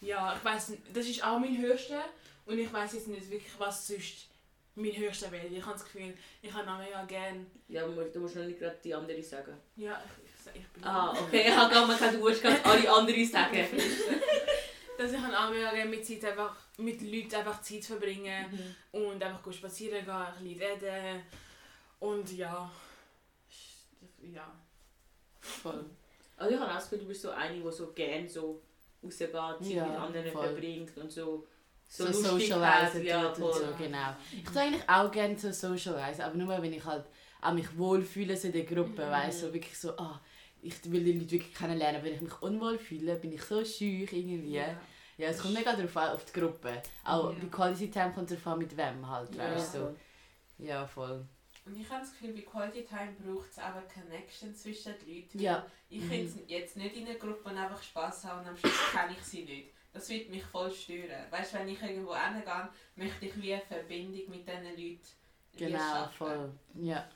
Ja, 0.00 0.34
ich 0.36 0.44
weiß 0.44 0.70
nicht, 0.70 0.82
das 0.92 1.06
ist 1.06 1.22
auch 1.24 1.38
mein 1.38 1.56
höchster. 1.58 2.04
Und 2.46 2.58
ich 2.58 2.72
weiß 2.72 2.94
jetzt 2.94 3.06
nicht 3.06 3.30
wirklich, 3.30 3.52
was 3.58 3.86
sonst 3.86 4.26
mein 4.74 4.96
höchster 4.96 5.30
Wert. 5.32 5.50
Ich 5.52 5.62
habe 5.64 5.72
das 5.74 5.84
Gefühl, 5.84 6.14
ich 6.40 6.52
habe 6.52 6.70
auch 6.70 6.78
mega 6.78 7.04
gerne... 7.04 7.46
Ja, 7.68 7.86
du 7.86 7.92
musst- 7.92 8.14
du 8.14 8.20
musst 8.20 8.36
noch 8.36 8.44
nicht 8.44 8.58
gerade 8.58 8.78
die 8.82 8.94
andere 8.94 9.22
sagen. 9.22 9.56
Ja, 9.76 10.02
ich, 10.04 10.24
ich, 10.54 10.62
ich 10.62 10.68
bin... 10.68 10.84
Ah, 10.84 11.10
okay. 11.12 11.44
Ich 11.48 11.54
habe 11.56 11.72
gar 11.72 11.86
nicht 11.86 12.14
du 12.14 12.18
musst 12.18 12.42
gerade 12.42 12.64
alle 12.64 12.90
anderen 12.92 13.26
sagen. 13.26 13.66
Dass 14.98 15.12
ich 15.12 15.18
habe 15.18 15.38
auch 15.38 15.50
mega 15.50 15.70
gerne 15.72 15.90
mit 15.90 16.06
Zeit 16.06 16.24
einfach... 16.24 16.56
Mit 16.78 17.00
Leuten 17.02 17.34
einfach 17.34 17.60
Zeit 17.60 17.84
verbringen. 17.84 18.74
Mhm. 18.92 19.00
Und 19.00 19.22
einfach 19.22 19.42
gut 19.42 19.54
spazieren 19.54 20.04
gehen, 20.04 20.10
ein 20.14 20.34
bisschen 20.44 20.62
reden. 20.62 21.22
Und 22.00 22.32
ja... 22.36 22.70
Ja. 24.22 24.52
Voll. 25.40 25.84
Also 26.36 26.54
ich 26.54 26.60
habe 26.60 26.70
auch 26.70 26.74
das 26.76 26.84
Gefühl, 26.84 27.00
du 27.00 27.08
bist 27.08 27.22
so 27.22 27.30
eine, 27.30 27.60
die 27.60 27.72
so 27.72 27.92
gerne 27.92 28.28
so 28.28 28.62
rausgeht, 29.04 29.32
Zeit 29.32 29.60
Ja, 29.62 29.86
mit 29.86 29.96
anderen 29.98 30.32
voll. 30.32 30.46
verbringt 30.46 30.96
und 30.96 31.10
so... 31.12 31.46
So, 31.94 32.06
hat. 32.86 32.92
tut 32.92 33.02
Ja, 33.04 33.28
und 33.28 33.36
voll. 33.36 33.52
so, 33.52 33.66
genau. 33.76 34.16
Ich 34.32 34.44
tue 34.44 34.60
eigentlich 34.62 34.88
auch 34.88 35.10
gerne 35.10 35.38
so 35.38 35.52
socialisen, 35.52 36.22
aber 36.24 36.34
nur 36.36 36.62
wenn 36.62 36.72
ich 36.72 36.84
halt 36.84 37.04
auch 37.42 37.52
mich 37.52 37.76
wohlfühle 37.76 38.34
so 38.36 38.46
in 38.46 38.52
der 38.54 38.64
Gruppe, 38.64 39.04
Mhm. 39.06 39.10
weißt 39.10 39.40
so 39.40 39.52
wirklich 39.52 39.78
so, 39.78 39.90
ah, 39.98 40.18
ich 40.62 40.74
will 40.90 41.04
die 41.04 41.12
Leute 41.12 41.30
wirklich 41.32 41.54
kennenlernen. 41.54 42.02
Wenn 42.02 42.14
ich 42.14 42.20
mich 42.22 42.40
unwohl 42.40 42.78
fühle, 42.78 43.16
bin 43.16 43.32
ich 43.32 43.42
so 43.42 43.62
schüch 43.64 44.10
irgendwie. 44.12 44.54
Ja, 45.18 45.28
es 45.28 45.38
kommt 45.38 45.52
mega 45.54 45.74
darauf 45.76 45.94
an, 45.98 46.10
auf 46.10 46.24
die 46.24 46.40
Gruppe. 46.40 46.82
Auch 47.04 47.30
Ja. 47.32 47.38
bei 47.40 47.46
Quality 47.48 47.90
Time 47.90 48.12
kommt 48.12 48.30
es 48.30 48.38
darauf 48.42 48.54
an, 48.54 48.58
mit 48.60 48.74
wem 48.76 49.06
halt, 49.08 49.34
Ja. 49.34 49.50
weißt 49.54 49.74
du. 49.74 49.78
So. 49.80 49.96
Ja, 50.64 50.86
voll. 50.86 51.26
Und 51.66 51.78
ich 51.78 51.88
habe 51.90 52.00
das 52.00 52.12
Gefühl, 52.12 52.32
bei 52.32 52.40
Quality 52.40 52.84
Time 52.86 53.12
braucht 53.22 53.50
es 53.50 53.58
auch 53.58 53.64
eine 53.64 53.82
Connection 53.92 54.54
zwischen 54.54 54.94
den 55.04 55.14
Leuten. 55.16 55.38
Ja. 55.38 55.66
Ich 55.90 56.00
könnte 56.08 56.40
jetzt 56.46 56.76
nicht 56.76 56.96
in 56.96 57.06
einer 57.06 57.16
Gruppe 57.18 57.50
und 57.50 57.56
einfach 57.58 57.82
Spass 57.82 58.24
haben 58.24 58.40
und 58.40 58.48
am 58.48 58.56
Schluss 58.56 58.72
kenne 58.92 59.12
ich 59.16 59.22
sie 59.22 59.44
nicht. 59.44 59.68
Das 59.92 60.08
wird 60.08 60.30
mich 60.30 60.42
voll 60.44 60.70
stören. 60.72 61.26
Weißt 61.30 61.52
du, 61.52 61.58
wenn 61.58 61.68
ich 61.68 61.82
irgendwo 61.82 62.14
hingehe, 62.14 62.68
möchte 62.96 63.26
ich 63.26 63.42
wie 63.42 63.52
eine 63.54 63.62
Verbindung 63.62 64.22
mit 64.30 64.46
diesen 64.48 64.64
Leuten 64.64 65.00
Genau, 65.56 65.78
schaffen. 65.78 66.14
voll. 66.16 66.50
Ja. 66.82 67.06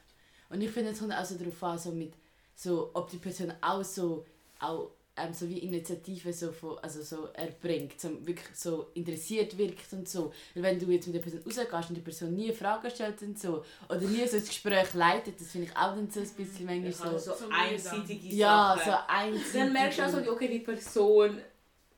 Und 0.51 0.61
ich 0.61 0.71
finde, 0.71 0.91
es 0.91 0.99
kommt 0.99 1.13
auch 1.15 1.25
so 1.25 1.37
darauf 1.37 1.63
an, 1.63 1.79
so 1.79 1.91
mit, 1.93 2.13
so, 2.55 2.91
ob 2.93 3.09
die 3.11 3.17
Person 3.17 3.53
auch 3.63 3.83
so, 3.83 4.27
auch, 4.61 4.91
ähm, 5.17 5.33
so 5.33 5.49
wie 5.49 5.59
Initiative 5.61 6.31
so, 6.35 6.53
von, 6.53 6.79
also 6.81 7.01
so 7.03 7.29
erbringt, 7.33 7.99
so 7.99 8.11
wirklich 8.27 8.55
so 8.55 8.91
interessiert 8.93 9.57
wirkt 9.57 9.91
und 9.95 10.07
so. 10.07 10.33
Weil 10.55 10.63
wenn 10.65 10.79
du 10.79 10.87
jetzt 10.93 11.07
mit 11.07 11.17
der 11.17 11.21
Person 11.23 11.41
rausgehst 11.47 11.89
und 11.89 11.95
die 11.97 12.01
Person 12.03 12.35
nie 12.35 12.53
Fragen 12.53 12.91
stellt 12.91 13.23
und 13.23 13.39
so, 13.39 13.65
oder 13.89 14.01
nie 14.03 14.27
so 14.29 14.37
das 14.39 14.47
Gespräch 14.49 14.93
leitet, 14.93 15.41
das 15.41 15.49
finde 15.49 15.69
ich 15.69 15.77
auch 15.77 15.95
dann 15.97 16.11
so 16.11 16.21
ein 16.21 16.29
bisschen 16.29 16.67
manchmal 16.67 16.91
Ich 16.91 17.01
habe 17.01 17.19
so, 17.19 17.35
so 17.35 17.47
einseitige 17.51 18.29
ja, 18.37 18.77
Sachen. 18.77 18.93
so 18.93 18.99
einseitig. 19.09 19.53
Dann 19.55 19.73
merkst 19.73 19.99
du 19.99 20.03
auch 20.05 20.09
so, 20.11 20.17
und- 20.19 20.29
okay, 20.29 20.49
die 20.49 20.59
Person 20.61 21.41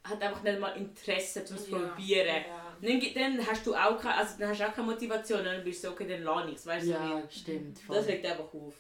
hat 0.09 0.23
einfach 0.23 0.43
nicht 0.43 0.59
mal 0.61 0.77
Interesse, 0.77 1.41
um 1.49 1.55
es 1.57 1.65
zu 1.65 1.71
Ja. 1.73 1.79
probieren. 1.89 2.27
Ja. 2.49 2.77
Dann, 2.81 3.01
dann 3.15 3.47
hast 3.47 3.67
du 3.67 3.75
auch 3.75 3.99
keine, 4.01 4.15
also 4.17 4.39
dann 4.39 4.51
hast 4.51 4.61
du 4.61 4.69
auch 4.69 4.73
keine 4.75 4.87
Motivation, 4.93 5.45
dann 5.45 5.65
bist 5.65 5.83
du 5.83 5.89
so, 5.89 5.95
okay, 5.95 6.07
dann 6.09 6.23
lass 6.23 6.49
ich 6.49 6.67
weißt 6.67 6.87
du? 6.87 6.91
Ja, 6.91 7.23
wie- 7.27 7.33
stimmt. 7.33 7.79
Voll. 7.81 7.97
Das 7.97 8.07
regt 8.07 8.25
einfach 8.27 8.55
auf. 8.55 8.75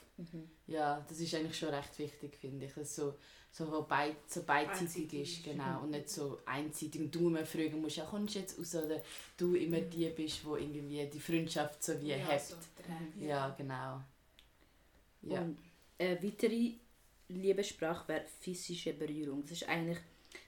Ja, 0.66 1.04
das 1.08 1.18
ist 1.20 1.35
eigentlich 1.35 1.58
schon 1.58 1.70
recht 1.70 1.99
wichtig, 1.99 2.37
finde 2.40 2.66
ich. 2.66 2.75
Dass 2.75 2.94
so, 2.94 3.14
so, 3.50 3.87
beid, 3.88 4.16
so 4.28 4.42
beidseitig 4.42 4.82
Einseitig 5.04 5.23
ist, 5.38 5.44
genau. 5.44 5.82
Und 5.82 5.90
nicht 5.90 6.11
so 6.11 6.38
einseitig. 6.44 7.00
Und 7.00 7.14
du 7.14 7.28
immer 7.28 7.44
fragen 7.47 7.80
musst, 7.80 7.97
ja, 7.97 8.04
kommst 8.04 8.35
du 8.35 8.38
jetzt 8.40 8.58
raus? 8.58 8.75
Oder 8.75 9.00
du 9.37 9.54
immer 9.54 9.80
die 9.80 10.08
bist, 10.11 10.44
wo 10.44 10.56
irgendwie 10.56 11.06
die 11.06 11.20
Freundschaft 11.20 11.82
so 11.82 12.00
wie 12.00 12.11
ja, 12.11 12.16
hebt. 12.16 12.40
so. 12.42 12.56
Ja, 13.20 13.49
genau. 13.56 14.00
Ja. 15.23 15.40
Und 15.40 15.58
eine 15.99 16.23
weitere 16.23 16.73
Liebessprache 17.28 18.08
wäre 18.08 18.25
physische 18.40 18.92
Berührung. 18.92 19.42
Das 19.42 19.52
ist 19.52 19.68
eigentlich, 19.68 19.99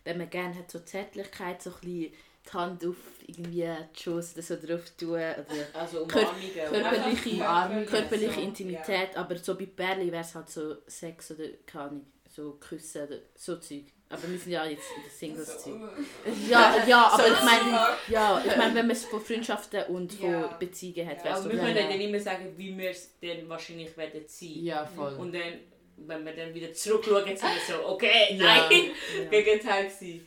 wenn 0.04 0.18
man 0.18 0.30
gerne 0.30 0.54
hat, 0.56 0.70
so 0.70 0.78
Zärtlichkeit, 0.80 1.62
so 1.62 1.70
ein 1.70 1.76
bisschen 1.80 2.12
die 2.47 2.50
Hand 2.52 2.85
auf 2.87 2.97
irgendwie 3.26 3.66
die 4.04 4.09
oder 4.11 4.23
so 4.23 4.56
drauf 4.56 4.82
tun 4.99 5.11
oder 5.11 5.44
Also 5.75 6.06
Kör- 6.06 6.26
körperliche, 6.70 7.32
Umarmungen, 7.35 7.87
körperliche 7.87 8.40
Intimität, 8.40 9.16
aber 9.16 9.37
so 9.37 9.56
bei 9.56 9.66
Perli 9.66 10.11
wäre 10.11 10.23
es 10.23 10.35
halt 10.35 10.49
so 10.49 10.76
Sex 10.87 11.30
oder 11.32 11.44
keine 11.66 11.85
Ahnung, 11.85 12.06
so 12.28 12.52
Küssen 12.61 13.02
oder 13.06 13.16
so 13.37 13.56
Zeug. 13.56 13.85
Aber 14.12 14.28
wir 14.28 14.38
sind 14.38 14.50
ja 14.52 14.64
jetzt 14.64 14.82
in 14.97 15.02
der 15.04 15.11
Singles 15.12 15.62
So, 15.62 15.70
Zeug. 15.70 15.82
uh, 15.82 16.50
Ja, 16.50 16.85
ja, 16.85 17.06
aber 17.12 17.28
ich 17.28 17.42
meine, 17.44 17.78
ja, 18.09 18.42
ich 18.44 18.56
meine, 18.56 18.75
wenn 18.75 18.87
man 18.88 18.97
es 18.97 19.04
von 19.04 19.20
Freundschaften 19.20 19.85
und 19.85 20.12
von 20.14 20.30
Ja. 20.32 20.47
Beziehungen 20.59 21.09
hat, 21.09 21.18
Ja, 21.18 21.25
wäre 21.25 21.35
es 21.35 21.40
Aber 21.40 21.50
so 21.50 21.56
wir 21.56 21.59
können 21.64 21.76
ja. 21.76 21.82
dann 21.88 22.00
immer 22.00 22.18
sagen, 22.18 22.52
wie 22.56 22.76
wir 22.76 22.90
es 22.90 23.11
dann 23.20 23.49
wahrscheinlich 23.49 23.97
werden 23.97 24.23
sein. 24.26 24.49
Ja, 24.64 24.85
voll. 24.85 25.12
Und 25.14 25.32
dann, 25.32 25.61
wenn 26.07 26.25
wir 26.25 26.35
dann 26.35 26.54
wieder 26.54 26.73
zurückschauen, 26.73 27.25
sind 27.37 27.42
wir 27.42 27.61
so, 27.76 27.87
okay, 27.88 28.35
Ja. 28.37 28.69
nein, 28.69 28.90
Ja. 29.16 29.25
Gegenteil 29.28 29.88
gewesen. 29.88 30.26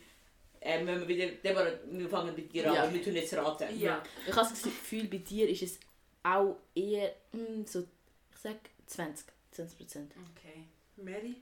Ähm, 0.62 0.88
wenn 0.88 1.00
wir 1.02 1.08
wieder, 1.08 1.28
dann 1.44 1.56
war- 1.56 1.80
wir 2.00 2.10
fangen 2.10 2.34
mit 2.36 2.54
dir 2.54 2.70
an, 2.70 2.76
Ja. 2.76 2.94
wir 2.94 3.04
tun 3.04 3.14
jetzt 3.16 3.34
raten. 3.34 3.78
Ja. 3.80 4.02
Ich 4.26 4.34
habe 4.36 4.50
das 4.50 4.62
Gefühl, 4.62 5.06
bei 5.08 5.18
dir 5.18 5.50
ist 5.50 5.62
es 5.64 5.80
auch 6.24 6.58
eher 6.74 7.14
mm, 7.34 7.66
so, 7.66 7.82
ich 7.82 8.40
sag 8.42 8.56
20, 8.88 9.26
20 9.52 9.78
Prozent. 9.78 10.12
Okay. 10.38 10.64
Mary? 10.96 11.36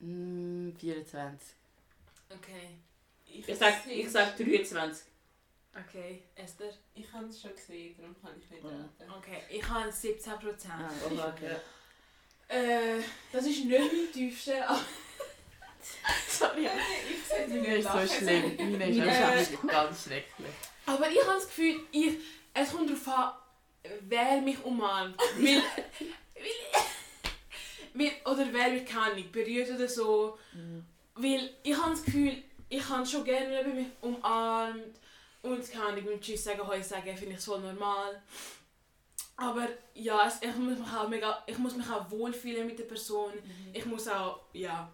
Mm, 0.00 0.72
24. 0.78 1.54
Okay. 2.30 2.68
Ich 3.26 3.56
sag, 3.56 3.86
ich 3.86 4.10
sag 4.10 4.36
23. 4.36 5.06
Okay. 5.88 6.22
Esther? 6.34 6.70
Ich 6.94 7.10
habe 7.12 7.26
es 7.26 7.40
schon 7.40 7.54
gesehen, 7.54 7.94
darum 7.98 8.14
kann 8.20 8.32
ich 8.42 8.50
nicht 8.50 8.64
raten. 8.64 9.10
Okay. 9.18 9.38
Ich 9.50 9.66
habe 9.68 9.90
17 9.92 10.32
Prozent. 10.38 10.72
Ah, 10.74 10.90
okay. 11.28 11.56
Äh, 12.48 13.00
das 13.32 13.46
ist 13.46 13.64
nicht 13.64 13.80
mein 13.80 14.12
tiefste, 14.12 14.66
aber... 14.68 14.80
Sorry. 16.28 16.68
Ich 17.10 17.24
sehe 17.24 17.48
Meine 17.48 17.76
ist 17.76 17.88
so 17.90 18.16
schlimm. 18.16 18.56
Meine 18.56 19.40
ist 19.40 19.50
wirklich 19.50 19.70
ganz 19.70 20.04
schrecklich. 20.04 20.52
Aber 20.86 21.10
ich 21.10 21.20
habe 21.20 21.34
das 21.34 21.46
Gefühl, 21.46 21.80
ich, 21.90 22.14
es 22.54 22.70
kommt 22.70 22.88
darauf 22.88 23.08
an, 23.08 23.32
wer 24.02 24.40
mich 24.40 24.62
umarmt. 24.64 25.16
Weil, 25.38 25.56
weil, 26.34 26.52
weil, 27.94 28.12
oder 28.24 28.46
wer 28.52 28.68
mich 28.70 28.86
keine 28.86 29.12
Ahnung, 29.12 29.32
berührt 29.32 29.70
oder 29.70 29.88
so. 29.88 30.38
Weil 31.14 31.50
ich 31.62 31.76
habe 31.76 31.90
das 31.90 32.04
Gefühl, 32.04 32.42
ich 32.68 32.88
habe 32.88 33.06
schon 33.06 33.24
gerne, 33.24 33.64
wenn 33.64 33.74
mich 33.74 33.86
umarmt. 34.00 34.96
Und 35.42 35.70
keine 35.70 35.86
Ahnung, 35.86 36.04
mit 36.04 36.20
Tschüss 36.20 36.44
sagen, 36.44 36.66
Heu 36.66 36.82
sagen, 36.82 37.16
finde 37.16 37.32
ich 37.32 37.38
es 37.38 37.44
voll 37.44 37.60
normal. 37.60 38.22
Aber 39.36 39.68
ja, 39.94 40.26
es, 40.26 40.40
ich, 40.40 40.54
muss 40.56 40.78
mich 40.78 40.88
auch 40.88 41.08
mega, 41.08 41.42
ich 41.46 41.58
muss 41.58 41.76
mich 41.76 41.88
auch 41.90 42.10
wohlfühlen 42.10 42.66
mit 42.66 42.78
der 42.78 42.84
Person. 42.84 43.32
Ich 43.72 43.84
muss 43.84 44.08
auch, 44.08 44.40
ja, 44.54 44.90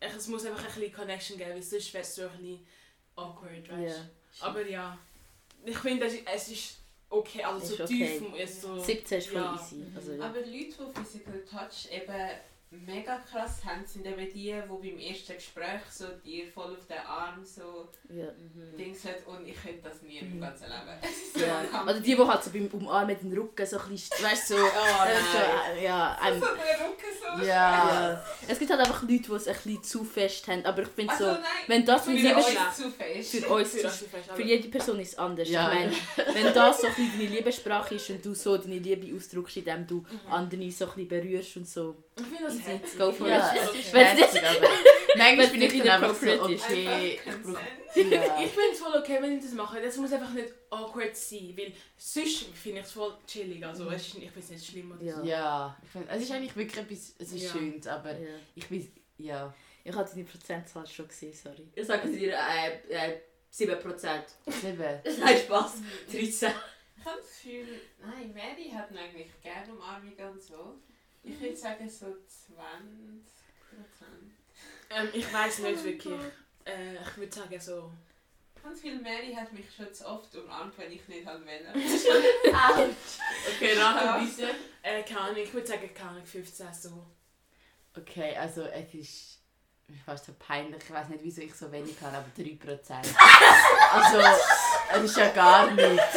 ich, 0.00 0.12
es 0.14 0.26
muss 0.28 0.44
einfach 0.44 0.60
ein 0.66 0.74
bisschen 0.74 0.92
Connection 0.92 1.38
geben, 1.38 1.50
weil 1.50 1.62
sonst 1.62 1.94
wäre 1.94 2.02
es 2.02 2.14
so 2.14 2.22
ein 2.22 2.30
bisschen 2.38 2.66
awkward, 3.16 3.68
weißt 3.70 3.98
Ja. 4.40 4.46
aber 4.46 4.66
ja, 4.68 4.98
ich 5.64 5.78
finde, 5.78 6.06
es 6.06 6.14
ist- 6.14 6.26
es 6.26 6.48
ist 6.48 6.76
okay, 7.08 7.44
also 7.44 7.58
Ist 7.64 7.76
so 7.78 7.84
okay. 7.84 8.18
tief. 8.18 8.34
Ist 8.40 8.62
so, 8.62 8.78
17 8.80 9.18
ist 9.18 9.28
voll 9.28 9.40
Ja. 9.40 9.54
easy. 9.54 9.84
Also, 9.94 10.12
ja. 10.12 10.24
Aber 10.24 10.40
Leute, 10.40 10.48
die 10.50 11.00
Physical 11.00 11.44
Touch 11.48 11.92
eben 11.92 12.30
mega 12.70 13.18
krass 13.18 13.64
haben, 13.64 13.86
sind 13.86 14.04
eben 14.04 14.18
die, 14.32 14.52
die 14.52 14.60
beim 14.90 14.98
ersten 14.98 15.34
Gespräch 15.34 15.80
so 15.92 16.06
dir 16.24 16.46
voll 16.52 16.72
auf 16.76 16.86
den 16.88 16.98
Arm 17.06 17.44
so 17.44 17.88
ja. 18.12 18.26
Dings 18.76 19.04
hat 19.04 19.24
und 19.26 19.46
ich 19.46 19.54
könnte 19.62 19.80
das 19.84 20.02
nie 20.02 20.18
im 20.18 20.36
Mhm. 20.36 20.40
ganzen 20.40 20.64
Leben. 20.64 20.98
So 21.34 21.40
Ja. 21.40 21.82
Oder 21.84 22.00
die, 22.00 22.16
die 22.16 22.18
halt 22.18 22.42
so 22.42 22.50
beim 22.50 22.66
Umarmen 22.68 23.16
den 23.18 23.32
Rücken 23.32 23.64
so 23.66 23.78
ein 23.78 23.88
bisschen, 23.90 24.24
weißt 24.24 24.50
du, 24.50 24.54
so, 24.56 24.60
Oh 24.64 24.66
äh, 24.66 25.14
so, 25.16 25.38
nein. 25.38 25.76
äh, 25.78 25.84
ja, 25.84 26.18
So 26.20 26.28
ähm, 26.28 26.40
der 26.40 26.86
Rücken 26.88 27.38
so 27.38 27.44
ja. 27.46 28.22
schräg. 28.40 28.50
Es 28.50 28.58
gibt 28.58 28.70
halt 28.72 28.80
einfach 28.80 29.02
Leute, 29.02 29.22
die 29.22 29.32
es 29.32 29.46
ein 29.48 29.54
bisschen 29.54 29.82
zu 29.84 30.04
fest 30.04 30.46
haben, 30.48 30.64
aber 30.66 30.82
ich 30.82 30.88
finde 30.88 31.12
Also 31.12 31.24
so, 31.26 31.30
nein, 31.32 31.42
wenn 31.68 31.84
das 31.86 32.04
für 32.04 32.10
mit 32.10 32.24
euch 32.36 32.56
zu 32.74 32.90
fest. 32.90 33.30
für 33.36 33.48
uns, 33.48 33.70
Für 33.70 33.78
zu- 33.88 34.04
fest, 34.06 34.30
für 34.34 34.42
jede 34.42 34.68
Person 34.68 34.98
ist 35.00 35.12
es 35.12 35.18
anders. 35.18 35.48
Ja. 35.48 35.72
Ich 35.72 35.78
meine, 35.78 35.92
wenn 36.34 36.52
das 36.54 36.80
so 36.80 36.86
ein 36.88 36.94
bisschen 36.94 37.18
deine 37.20 37.30
Liebessprache 37.36 37.94
ist 37.94 38.10
und 38.10 38.24
du 38.24 38.34
so 38.34 38.56
deine 38.58 38.78
Liebe 38.78 39.14
ausdrückst, 39.16 39.58
indem 39.58 39.86
du 39.86 40.04
andere 40.28 40.70
so 40.72 40.86
ein 40.86 40.90
bisschen 40.94 41.08
berührst 41.08 41.56
und 41.56 41.68
so. 41.68 41.96
Ich 42.16 42.22
finde 42.24 42.44
das 42.44 42.60
herzig. 42.60 42.98
Go 42.98 43.10
for 43.12 43.28
Ja, 43.28 43.52
it. 43.54 43.60
es 43.62 43.68
Okay. 43.70 43.84
Wenn's 43.92 44.20
herzig, 44.20 44.42
aber 44.44 44.68
manchmal 45.16 45.48
bin 45.48 45.62
ich 45.62 45.72
nicht 45.72 45.86
dann 45.86 46.02
einfach 46.04 46.14
so, 46.14 46.42
okay, 46.42 46.54
ich 46.54 47.26
Einfach 47.26 47.42
brauche... 47.42 47.42
Consent. 47.42 47.68
Ja. 47.96 48.40
Ich 48.42 48.50
finde 48.50 48.70
es 48.72 48.80
voll 48.80 48.98
okay, 48.98 49.18
wenn 49.20 49.36
ich 49.38 49.44
das 49.44 49.52
mache. 49.52 49.80
Das 49.80 49.96
muss 49.98 50.12
einfach 50.12 50.30
nicht 50.32 50.48
awkward 50.68 51.16
sein, 51.16 51.54
weil 51.56 51.72
sonst 51.96 52.46
finde 52.60 52.80
ich 52.80 52.86
es 52.86 52.90
voll 52.92 53.16
chillig. 53.24 53.64
Also 53.64 53.88
es 53.88 54.02
ist, 54.08 54.14
ich 54.16 54.30
finde 54.32 54.40
es 54.40 54.50
nicht 54.50 54.66
schlimm 54.66 54.90
oder 54.92 55.02
Ja. 55.02 55.16
so. 55.16 55.22
Ja, 55.24 55.76
ich 55.80 55.90
find, 55.90 56.06
es 56.10 56.22
ist 56.22 56.32
eigentlich 56.32 56.56
wirklich 56.56 56.76
etwas, 56.84 57.14
es 57.20 57.32
ist 57.32 57.42
Ja. 57.44 57.50
schön, 57.52 57.86
aber 57.88 58.10
Ja. 58.18 58.28
ich 58.56 58.66
bin, 58.68 58.92
ja. 59.18 59.54
Ich 59.84 59.94
hatte 59.94 60.10
deine 60.12 60.24
Prozentzahl 60.24 60.86
schon 60.88 61.06
gesehen, 61.06 61.32
sorry. 61.34 61.68
Ich 61.72 61.86
sage 61.86 62.08
dir 62.08 62.32
äh, 62.36 63.12
äh, 63.12 63.20
7%. 63.52 64.22
Sieben. 64.46 64.78
Nein, 65.20 65.38
Spaß. 65.38 65.74
13. 66.10 66.50
Ich 66.98 67.04
habe 67.04 67.18
das 67.20 67.28
Gefühl, 67.42 67.80
nein, 68.00 68.32
Mary 68.34 68.70
hat 68.74 68.90
ihn 68.90 68.96
eigentlich 68.98 69.30
gerne 69.40 69.72
Umarmungen 69.72 70.30
und 70.32 70.42
so. 70.42 70.78
Ich 71.24 71.40
würde 71.40 71.56
sagen 71.56 71.88
so 71.88 72.06
20 72.06 72.54
Prozent. 73.70 74.32
Ähm, 74.90 75.08
ich 75.12 75.32
weiß 75.32 75.60
nicht 75.60 75.82
wirklich. 75.82 76.20
Äh, 76.66 76.94
ich 77.02 77.16
würde 77.16 77.34
sagen 77.34 77.60
so. 77.60 77.90
Ganz 78.62 78.80
viel 78.80 79.00
Mary 79.00 79.34
hat 79.34 79.52
mich 79.52 79.66
schon 79.74 79.92
zu 79.92 80.06
oft 80.06 80.34
umarmt, 80.36 80.76
wenn 80.78 80.92
ich 80.92 81.06
nicht 81.08 81.26
halt 81.26 81.44
will. 81.44 81.66
Okay, 83.56 83.78
rate 83.78 84.24
bitte. 84.24 84.54
Äh, 84.82 85.02
keine 85.02 85.20
Ahnung, 85.20 85.36
ich 85.36 85.52
würde 85.52 85.66
sagen, 85.66 85.90
keine 85.94 86.10
Ahnung, 86.10 86.26
15 86.26 86.72
so. 86.72 87.06
Okay, 87.96 88.36
also 88.36 88.62
es 88.62 88.94
ist 88.94 89.38
fast 90.04 90.26
so 90.26 90.32
peinlich, 90.38 90.82
ich 90.82 90.90
weiß 90.90 91.08
nicht, 91.10 91.22
wieso 91.22 91.42
ich 91.42 91.54
so 91.54 91.70
wenig 91.70 91.96
habe, 92.00 92.16
aber 92.16 92.26
3%. 92.36 92.58
also, 93.92 94.40
es 94.94 95.04
ist 95.04 95.16
ja 95.16 95.28
gar 95.28 95.70
nichts. 95.70 96.16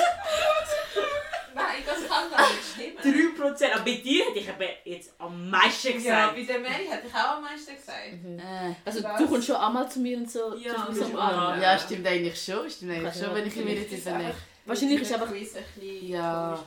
Nein, 3.39 3.51
das 3.51 3.59
kann 3.59 3.69
3%. 3.69 3.73
Aber 3.75 3.83
bei 3.85 3.91
dir 3.95 4.25
hätte 4.25 4.39
ich 4.39 4.47
eben 4.47 4.69
jetzt 4.85 5.13
am 5.17 5.49
meisten 5.49 5.87
Ja, 5.87 5.93
gesagt. 5.93 6.35
bei 6.35 6.43
der 6.43 6.59
Mary 6.59 6.85
hätte 6.89 7.07
ich 7.07 7.13
auch 7.13 7.35
am 7.37 7.41
meisten 7.43 7.75
gesagt. 7.75 7.99
Äh. 8.13 8.73
Also 8.85 9.03
Was? 9.03 9.17
du 9.17 9.27
kommst 9.27 9.47
schon 9.47 9.55
einmal 9.55 9.89
zu 9.91 9.99
mir 9.99 10.17
und 10.17 10.29
so. 10.31 10.55
Ja, 10.55 10.87
so 10.91 11.05
umarmen. 11.05 11.61
Ja, 11.61 11.77
stimmt 11.79 12.07
eigentlich 12.07 12.41
schon. 12.41 12.69
Stimmt 12.69 12.91
eigentlich 12.93 13.13
schon, 13.23 13.33
wenn 13.35 13.47
ich 13.47 13.55
mir 13.55 13.73
jetzt 13.75 13.91
überlege. 14.05 14.35
Wahrscheinlich 14.65 15.01
ist 15.01 15.13
einfach- 15.13 15.27
ein 15.27 15.33
bisschen 15.39 15.63
Ja. 16.09 16.59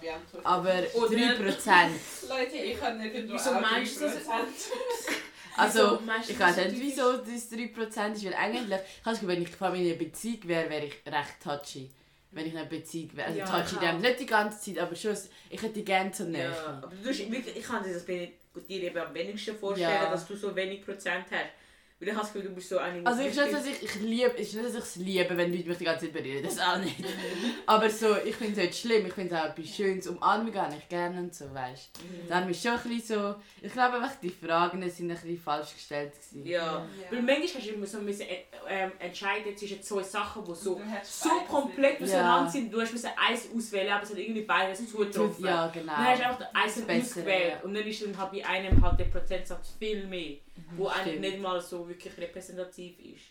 Aber 0.42 0.74
Oder- 0.94 1.16
3%. 1.16 1.90
Leute, 2.28 2.56
ich 2.56 2.80
kann 2.80 2.96
nirgendwo 2.98 3.34
Wieso 3.34 3.50
auch 3.50 3.60
meinst 3.60 4.00
du 4.00 4.04
das? 4.04 4.14
3%. 4.14 4.20
Also, 5.56 5.98
Wieso 6.06 6.30
ich 6.32 6.40
weiß 6.40 6.56
nicht, 6.56 6.80
wieso 6.80 7.16
das 7.18 7.50
3% 7.50 8.12
ist, 8.14 8.24
weil 8.24 8.34
eigentlich, 8.34 8.78
ich 9.00 9.04
habe 9.04 9.14
Gefühl, 9.16 9.28
wenn 9.28 9.42
ich 9.42 9.50
vor 9.50 9.66
allem 9.66 9.80
in 9.82 9.88
einer 9.88 9.98
Beziehung 9.98 10.38
wäre, 10.44 10.70
wäre 10.70 10.86
ich 10.86 10.94
recht 11.04 11.42
touchy. 11.42 11.90
Wenn 12.32 12.46
ich 12.46 12.52
in 12.52 12.58
einer 12.58 12.68
Beziehung 12.68 13.16
wäre. 13.16 13.26
Also 13.26 13.38
Ja, 13.40 13.44
touchy, 13.46 13.74
ich 13.74 13.80
dem 13.80 14.00
nicht 14.00 14.20
die 14.20 14.26
ganze 14.26 14.60
Zeit, 14.60 14.78
aber 14.82 14.94
schon, 14.94 15.16
ich 15.50 15.60
hätte 15.62 15.82
gerne 15.82 16.12
so 16.12 16.24
Nähe. 16.24 16.44
Ja, 16.44 16.80
aber 16.82 16.92
du 17.02 17.04
wirklich, 17.32 17.56
ich 17.56 17.64
kann 17.64 17.82
dir 17.82 17.92
das 17.94 18.04
bei 18.06 18.32
dir 18.68 18.82
eben 18.84 18.98
am 18.98 19.12
wenigsten 19.14 19.56
vorstellen, 19.56 19.90
Ja. 19.90 20.10
dass 20.10 20.26
du 20.26 20.36
so 20.36 20.54
wenig 20.54 20.84
Prozent 20.84 21.24
hast. 21.30 21.50
Weil 22.00 22.08
ich 22.08 22.14
habe 22.14 22.24
das 22.24 22.32
Gefühl, 22.32 22.48
du 22.48 22.54
bist 22.54 22.70
so 22.70 22.78
eine... 22.78 23.06
Also 23.06 23.20
ich 23.20 23.36
nicht, 23.36 23.52
dass 23.52 23.66
ich, 23.66 23.82
ich 23.82 23.94
liebe, 23.96 24.30
ist 24.30 24.54
nicht, 24.54 24.66
dass 24.66 24.74
ich 24.74 24.80
es 24.80 24.96
liebe, 24.96 25.36
wenn 25.36 25.52
Leute 25.52 25.68
mich 25.68 25.76
die 25.76 25.84
ganze 25.84 26.06
Zeit 26.06 26.14
berühren, 26.14 26.42
das 26.42 26.58
auch 26.58 26.78
nicht. 26.78 26.96
Aber 27.66 27.90
so, 27.90 28.16
ich 28.24 28.34
finde 28.36 28.52
es 28.52 28.68
nicht 28.68 28.80
schlimm, 28.80 29.06
ich 29.06 29.12
finde 29.12 29.34
es 29.34 29.40
auch 29.40 29.48
etwas 29.48 29.76
Schönes, 29.76 30.06
umarmen 30.06 30.50
gar 30.50 30.70
nicht 30.70 30.88
gerne 30.88 31.18
und 31.18 31.34
so, 31.34 31.52
weißt 31.52 31.90
du. 31.98 32.04
Mhm. 32.06 32.28
Dann 32.28 32.48
ist 32.48 32.62
schon 32.62 32.72
ein 32.72 32.82
bisschen 32.88 33.18
so, 33.18 33.34
ich 33.60 33.70
glaube 33.70 33.96
einfach, 33.96 34.16
die 34.22 34.30
Fragen 34.30 34.80
sind 34.88 35.10
ein 35.10 35.16
bisschen 35.16 35.38
falsch 35.38 35.74
gestellt 35.74 36.12
gewesen. 36.14 36.46
Ja. 36.46 36.78
Ja. 36.78 36.86
Weil 37.10 37.20
manchmal 37.20 37.60
hast 37.60 37.66
du 37.66 37.74
immer 37.74 37.86
so 37.86 37.98
müssen, 37.98 38.22
äh, 38.22 38.44
ähm, 38.66 38.92
entscheiden 38.98 39.54
zwischen 39.54 39.82
zwei 39.82 40.02
Sachen, 40.02 40.42
die 40.42 40.54
so, 40.54 40.80
so 41.02 41.28
komplett 41.46 42.00
nicht. 42.00 42.12
Ja. 42.12 42.20
auseinander 42.20 42.50
sind. 42.50 42.72
Du 42.72 42.80
hast 42.80 42.92
müssen 42.92 43.10
eins 43.28 43.46
auswählen, 43.54 43.92
aber 43.92 44.04
es 44.04 44.10
hat 44.10 44.18
irgendwie 44.18 44.42
beides 44.42 44.90
zugetroffen. 44.90 45.44
Ja, 45.44 45.66
genau. 45.66 45.92
Dann 45.92 46.06
hast 46.06 46.20
du 46.20 46.24
einfach 46.24 46.48
eins 46.54 47.08
ausgewählt 47.10 47.56
ja. 47.58 47.60
und 47.60 47.74
dann 47.74 47.86
ist 47.86 48.02
dann 48.02 48.16
halt 48.16 48.32
bei 48.32 48.46
einem 48.46 48.82
halt 48.82 48.98
der 48.98 49.04
Prozentsatz 49.04 49.74
viel 49.78 50.06
mehr, 50.06 50.36
wo 50.76 50.86
eigentlich 50.88 51.02
stimmt. 51.16 51.20
nicht 51.20 51.38
mal 51.40 51.60
so 51.60 51.88
wirklich 51.88 52.16
repräsentativ 52.16 52.98
ist. 53.00 53.24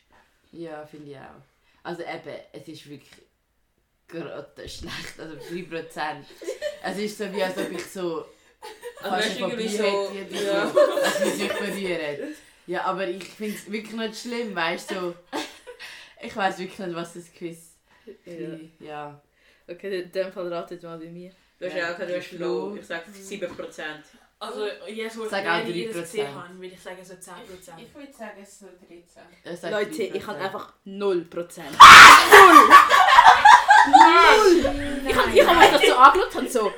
Ja, 0.52 0.86
finde 0.86 1.12
ich 1.12 1.18
auch. 1.18 1.42
Also 1.84 2.02
eben, 2.04 2.40
es 2.52 2.68
ist 2.68 2.90
wirklich 2.90 3.12
gerade 4.08 4.68
schlecht, 4.68 5.20
also 5.20 5.36
3%. 5.36 6.24
es 6.84 6.98
ist 6.98 7.18
so 7.18 7.32
wie, 7.34 7.44
als 7.44 7.58
ob 7.58 7.72
ich 7.72 7.86
so 7.86 8.26
fast 9.02 9.30
ein 9.42 9.50
Papier 9.50 9.70
so- 9.70 10.12
hätte, 10.14 10.36
ja. 10.44 10.68
so, 10.68 10.80
dass 11.02 11.20
wir 11.24 11.32
sich 11.32 11.48
berühren. 11.54 12.36
Ja, 12.68 12.84
aber 12.86 13.08
ich 13.08 13.24
finde 13.24 13.56
es 13.56 13.72
wirklich 13.72 13.96
nicht 13.96 14.20
schlimm, 14.20 14.56
weißt 14.56 14.92
du, 14.92 14.96
so, 14.96 15.16
ich 16.22 16.36
weiß 16.36 16.58
wirklich 16.60 16.80
nicht, 16.80 16.96
was 16.96 17.14
das 17.14 17.32
Quiz 17.34 17.76
Ja. 18.26 18.58
ja. 18.80 19.22
Okay, 19.68 20.02
in 20.02 20.12
dem 20.12 20.32
Fall 20.32 20.52
ratet 20.52 20.82
mal 20.84 20.98
bei 20.98 21.06
mir. 21.10 21.32
Du 21.60 21.66
hast 21.68 21.76
Ja, 21.76 21.86
auch 21.94 21.98
gesagt, 21.98 22.10
du 22.12 22.18
hast. 22.18 22.28
Flo. 22.28 22.76
Ich 22.76 22.86
sage 22.86 23.04
7%. 23.12 23.84
Also, 24.42 24.66
jetzt 24.88 25.18
wo 25.18 25.26
ich 25.26 25.30
Sag 25.30 25.42
auch 25.42 25.64
Mary 25.64 25.86
das 25.88 25.98
3%. 25.98 26.02
gesehen 26.02 26.34
habe, 26.34 26.54
würde 26.56 26.68
ich 26.68 26.82
sagen 26.82 27.04
so 27.04 27.14
10%. 27.14 27.18
Ich 27.44 27.94
würde 27.94 28.14
sagen, 28.14 28.38
es 28.42 28.60
so 28.60 28.68
13. 28.68 29.04
Ich 29.44 29.60
sag 29.60 29.72
Leute, 29.72 29.92
3%. 29.92 30.16
ich 30.16 30.28
habe 30.28 30.40
einfach 30.40 30.74
0%. 30.86 31.62
Nein! 33.92 35.06
Ich 35.06 35.16
habe 35.16 35.32
ich 35.32 35.46
hab 35.46 35.58
mich 35.58 35.70
das 35.72 35.82
so 35.86 35.96
angeschaut 35.96 36.36
und 36.36 36.52
so, 36.52 36.72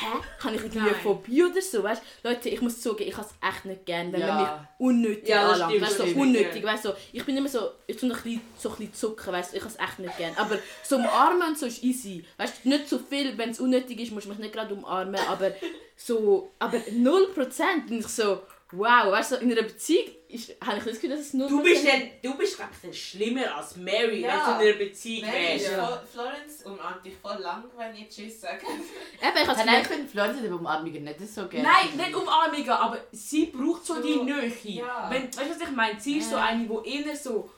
hä? 0.00 0.06
Habe 0.44 0.54
ich 0.56 0.60
irgendwie 0.62 0.78
eine 0.80 0.90
Nein. 0.92 1.00
Phobie 1.02 1.42
oder 1.44 1.60
so? 1.62 1.82
Weißt? 1.82 2.02
Leute, 2.22 2.48
ich 2.48 2.60
muss 2.60 2.80
zugeben, 2.80 3.10
ich 3.10 3.16
habe 3.16 3.26
es 3.26 3.48
echt 3.48 3.64
nicht 3.64 3.86
gern, 3.86 4.12
wenn 4.12 4.20
man 4.20 4.36
mich 4.36 4.46
Ja. 4.46 4.68
unnötig 4.78 5.28
Ja, 5.28 5.48
anlangt. 5.50 5.80
Weißt 5.80 5.96
so 5.98 6.04
unnötig, 6.04 6.62
ja. 6.62 6.72
weißt 6.72 6.84
du, 6.86 6.92
ich 7.12 7.24
bin 7.24 7.36
immer 7.36 7.48
so, 7.48 7.70
ich 7.86 7.96
tue 7.96 8.08
noch 8.08 8.16
ein 8.16 8.22
bisschen, 8.22 8.40
so 8.58 8.68
ein 8.70 8.76
bisschen 8.76 8.94
zucken, 8.94 9.32
weißt 9.32 9.54
ich 9.54 9.60
habe 9.62 9.72
es 9.72 9.80
echt 9.80 9.98
nicht 9.98 10.16
gern. 10.18 10.34
Aber 10.36 10.58
so 10.82 10.96
umarmen 10.96 11.48
und 11.48 11.58
so 11.58 11.66
ist 11.66 11.82
easy. 11.82 12.24
Weißt 12.36 12.64
du, 12.64 12.68
nicht 12.68 12.88
so 12.88 12.98
viel, 12.98 13.36
wenn 13.38 13.50
es 13.50 13.60
unnötig 13.60 14.00
ist, 14.00 14.12
musst 14.12 14.26
du 14.26 14.30
mich 14.30 14.38
nicht 14.38 14.52
gerade 14.54 14.74
umarmen, 14.74 15.20
aber 15.28 15.52
so, 15.96 16.52
aber 16.58 16.78
0% 16.78 17.86
bin 17.88 18.00
ich 18.00 18.08
so, 18.08 18.40
wow, 18.72 19.12
weißt 19.12 19.32
du, 19.32 19.36
in 19.36 19.52
einer 19.52 19.62
Beziehung 19.62 20.06
ist, 20.28 20.54
habe 20.64 20.78
ich 20.78 20.84
das 20.84 20.94
Gefühl, 20.94 21.10
dass 21.10 21.20
es 21.20 21.34
0% 21.34 21.48
Du 21.48 21.62
bist, 21.62 21.86
dann, 21.86 22.02
du 22.22 22.36
bist 22.36 22.58
ich, 22.90 23.08
schlimmer 23.10 23.56
als 23.56 23.76
Mary, 23.76 24.20
Ja. 24.22 24.58
wenn 24.58 24.58
du 24.58 24.64
in 24.64 24.68
einer 24.74 24.84
Beziehung 24.84 25.30
Mary 25.30 25.56
ist 25.56 25.70
wärst. 25.70 25.76
Ja. 25.76 26.02
Florence 26.12 26.62
umarmt 26.64 27.04
dich 27.06 27.14
voll 27.16 27.38
lang, 27.40 27.64
wenn 27.76 27.94
ich 27.94 28.08
Tschüss 28.08 28.40
sage. 28.40 28.62
Eben, 28.66 29.50
ich 29.50 29.56
Nein, 29.66 29.82
ich 29.82 29.86
finde 29.88 30.08
Florence 30.08 30.40
hat 30.40 30.50
Umarmungen 30.50 31.04
nicht 31.04 31.20
so 31.32 31.46
gerne. 31.46 31.68
Nein, 31.68 31.96
nicht 31.96 32.14
Umarmungen, 32.16 32.68
aber 32.70 32.98
sie 33.12 33.46
braucht 33.46 33.86
so 33.86 33.94
So, 33.94 34.02
die 34.02 34.16
Nähe. 34.22 34.52
ja. 34.64 35.08
Wenn, 35.10 35.24
weißt 35.26 35.38
du, 35.38 35.50
was 35.60 35.68
ich 35.68 35.70
meine? 35.76 36.00
Sie 36.00 36.18
ist 36.18 36.30
so 36.30 36.36
eine, 36.36 36.66
die 36.66 36.90
eher 36.90 37.14
so 37.16 37.48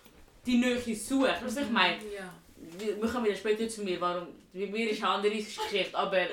die 0.44 0.58
Nähe 0.58 0.78
sucht. 0.94 1.28
Weißt 1.28 1.42
du, 1.42 1.46
was 1.46 1.56
ich 1.56 1.70
meine? 1.70 1.96
Ja. 2.14 2.32
Wir 2.78 3.00
wir 3.00 3.08
kommen 3.08 3.24
wieder 3.24 3.36
später 3.36 3.66
zu 3.68 3.82
mir, 3.82 3.98
warum. 4.00 4.28
Bei 4.52 4.66
mir 4.66 4.90
ist 4.90 5.02
eine 5.02 5.12
andere 5.12 5.34
Geschichte, 5.36 5.96
aber 5.96 6.26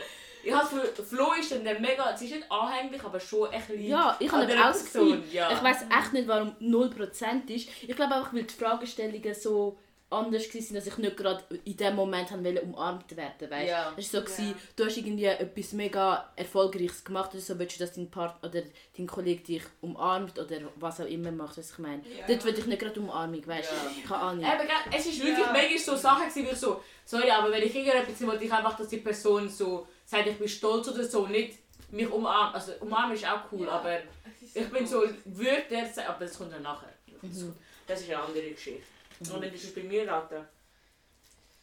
ich 0.46 0.54
habe 0.54 0.68
für 0.68 1.04
Flo 1.04 1.34
ist 1.40 1.52
dann 1.52 1.64
der 1.64 1.80
mega, 1.80 2.16
sie 2.16 2.26
ist 2.28 2.36
nicht 2.36 2.52
anhänglich, 2.52 3.04
aber 3.04 3.20
schon 3.20 3.52
echt 3.52 3.70
lieb. 3.70 3.90
Ja, 3.90 4.16
ich 4.20 4.32
habe 4.32 4.44
aber 4.44 4.54
auch 4.54 4.68
das 4.68 4.84
Gefühl, 4.86 5.18
Person, 5.18 5.34
ja. 5.34 5.52
ich 5.52 5.64
weiß 5.64 5.78
echt 6.00 6.14
nicht, 6.14 6.28
warum 6.28 6.56
0% 6.62 7.50
ist. 7.50 7.70
Ich 7.88 7.96
glaube 7.96 8.16
einfach, 8.16 8.34
weil 8.34 8.44
die 8.44 8.54
Fragestellungen 8.54 9.34
so 9.34 9.78
anders 10.10 10.44
waren, 10.54 10.76
dass 10.76 10.88
ich 10.88 10.98
nicht 10.98 11.18
gerade 11.18 11.44
in 11.66 11.78
dem 11.78 11.96
Moment 11.96 12.32
wollte, 12.32 12.62
umarmt 12.62 13.18
werden 13.18 13.50
weißt? 13.50 13.68
Ja. 13.70 13.92
Es 13.98 14.14
war 14.14 14.22
so, 14.22 14.28
Ja. 14.30 14.36
gewesen, 14.38 14.56
du 14.76 14.86
hast 14.86 14.98
irgendwie 14.98 15.26
etwas 15.26 15.74
mega 15.74 16.30
Erfolgreiches 16.36 17.04
gemacht 17.04 17.32
oder 17.34 17.42
so, 17.42 17.58
willst 17.58 17.76
du, 17.80 17.84
dass 17.84 17.94
dein 17.94 18.10
Partner 18.10 18.50
oder 18.50 18.62
dein 18.96 19.08
Kollege 19.08 19.44
dich 19.44 19.64
umarmt 19.82 20.38
oder 20.38 20.58
was 20.76 21.02
auch 21.02 21.06
immer 21.08 21.32
macht, 21.32 21.58
was 21.58 21.72
ich 21.72 21.78
meine. 21.80 22.04
Ja. 22.08 22.28
Dort 22.28 22.46
will 22.46 22.58
ich 22.58 22.66
nicht 22.68 22.80
gerade 22.80 23.00
Umarmung, 23.00 23.46
weißt 23.46 23.72
du? 23.72 23.76
Ja. 23.76 24.08
Keine 24.08 24.22
Ahnung. 24.22 24.46
Eben, 24.46 24.70
es 24.96 25.06
ist 25.08 25.20
wirklich 25.24 25.40
Ja. 25.46 25.52
manchmal 25.52 25.80
so 25.80 25.96
Sachen 25.96 26.36
wie 26.36 26.50
ich 26.50 26.56
so, 26.58 26.82
sorry, 27.04 27.30
aber 27.32 27.52
wenn 27.52 27.64
ich 27.64 27.76
irgendetwas 27.76 28.22
will, 28.22 28.40
ich 28.42 28.54
einfach, 28.54 28.78
dass 28.78 28.88
die 28.88 28.98
Person 28.98 29.50
so 29.50 29.88
sagt, 30.06 30.28
ich 30.28 30.38
bin 30.38 30.48
stolz 30.48 30.88
oder 30.88 31.04
so, 31.04 31.28
nicht 31.28 31.60
mich 31.92 32.10
umarmt. 32.10 32.56
Also 32.56 32.74
umarmen 32.82 33.16
ist 33.16 33.26
auch 33.26 33.42
cool, 33.52 33.66
Ja. 33.66 33.72
aber 33.74 34.00
ist 34.00 34.56
ich 34.56 34.70
bin 34.70 34.86
so 34.88 35.02
gut. 35.02 35.16
Wörter, 35.26 35.86
sagen- 35.86 36.08
aber 36.10 36.26
das 36.26 36.38
kommt 36.38 36.54
dann 36.54 36.62
nachher. 36.64 36.94
Mhm. 37.22 37.54
Das 37.88 38.02
ist 38.02 38.10
eine 38.10 38.20
andere 38.22 38.52
Geschichte. 38.52 38.84
Und 39.20 39.42
wenn 39.42 39.50
du 39.50 39.56
es 39.56 39.74
bei 39.74 39.84
mir 39.84 40.08
raten? 40.10 40.46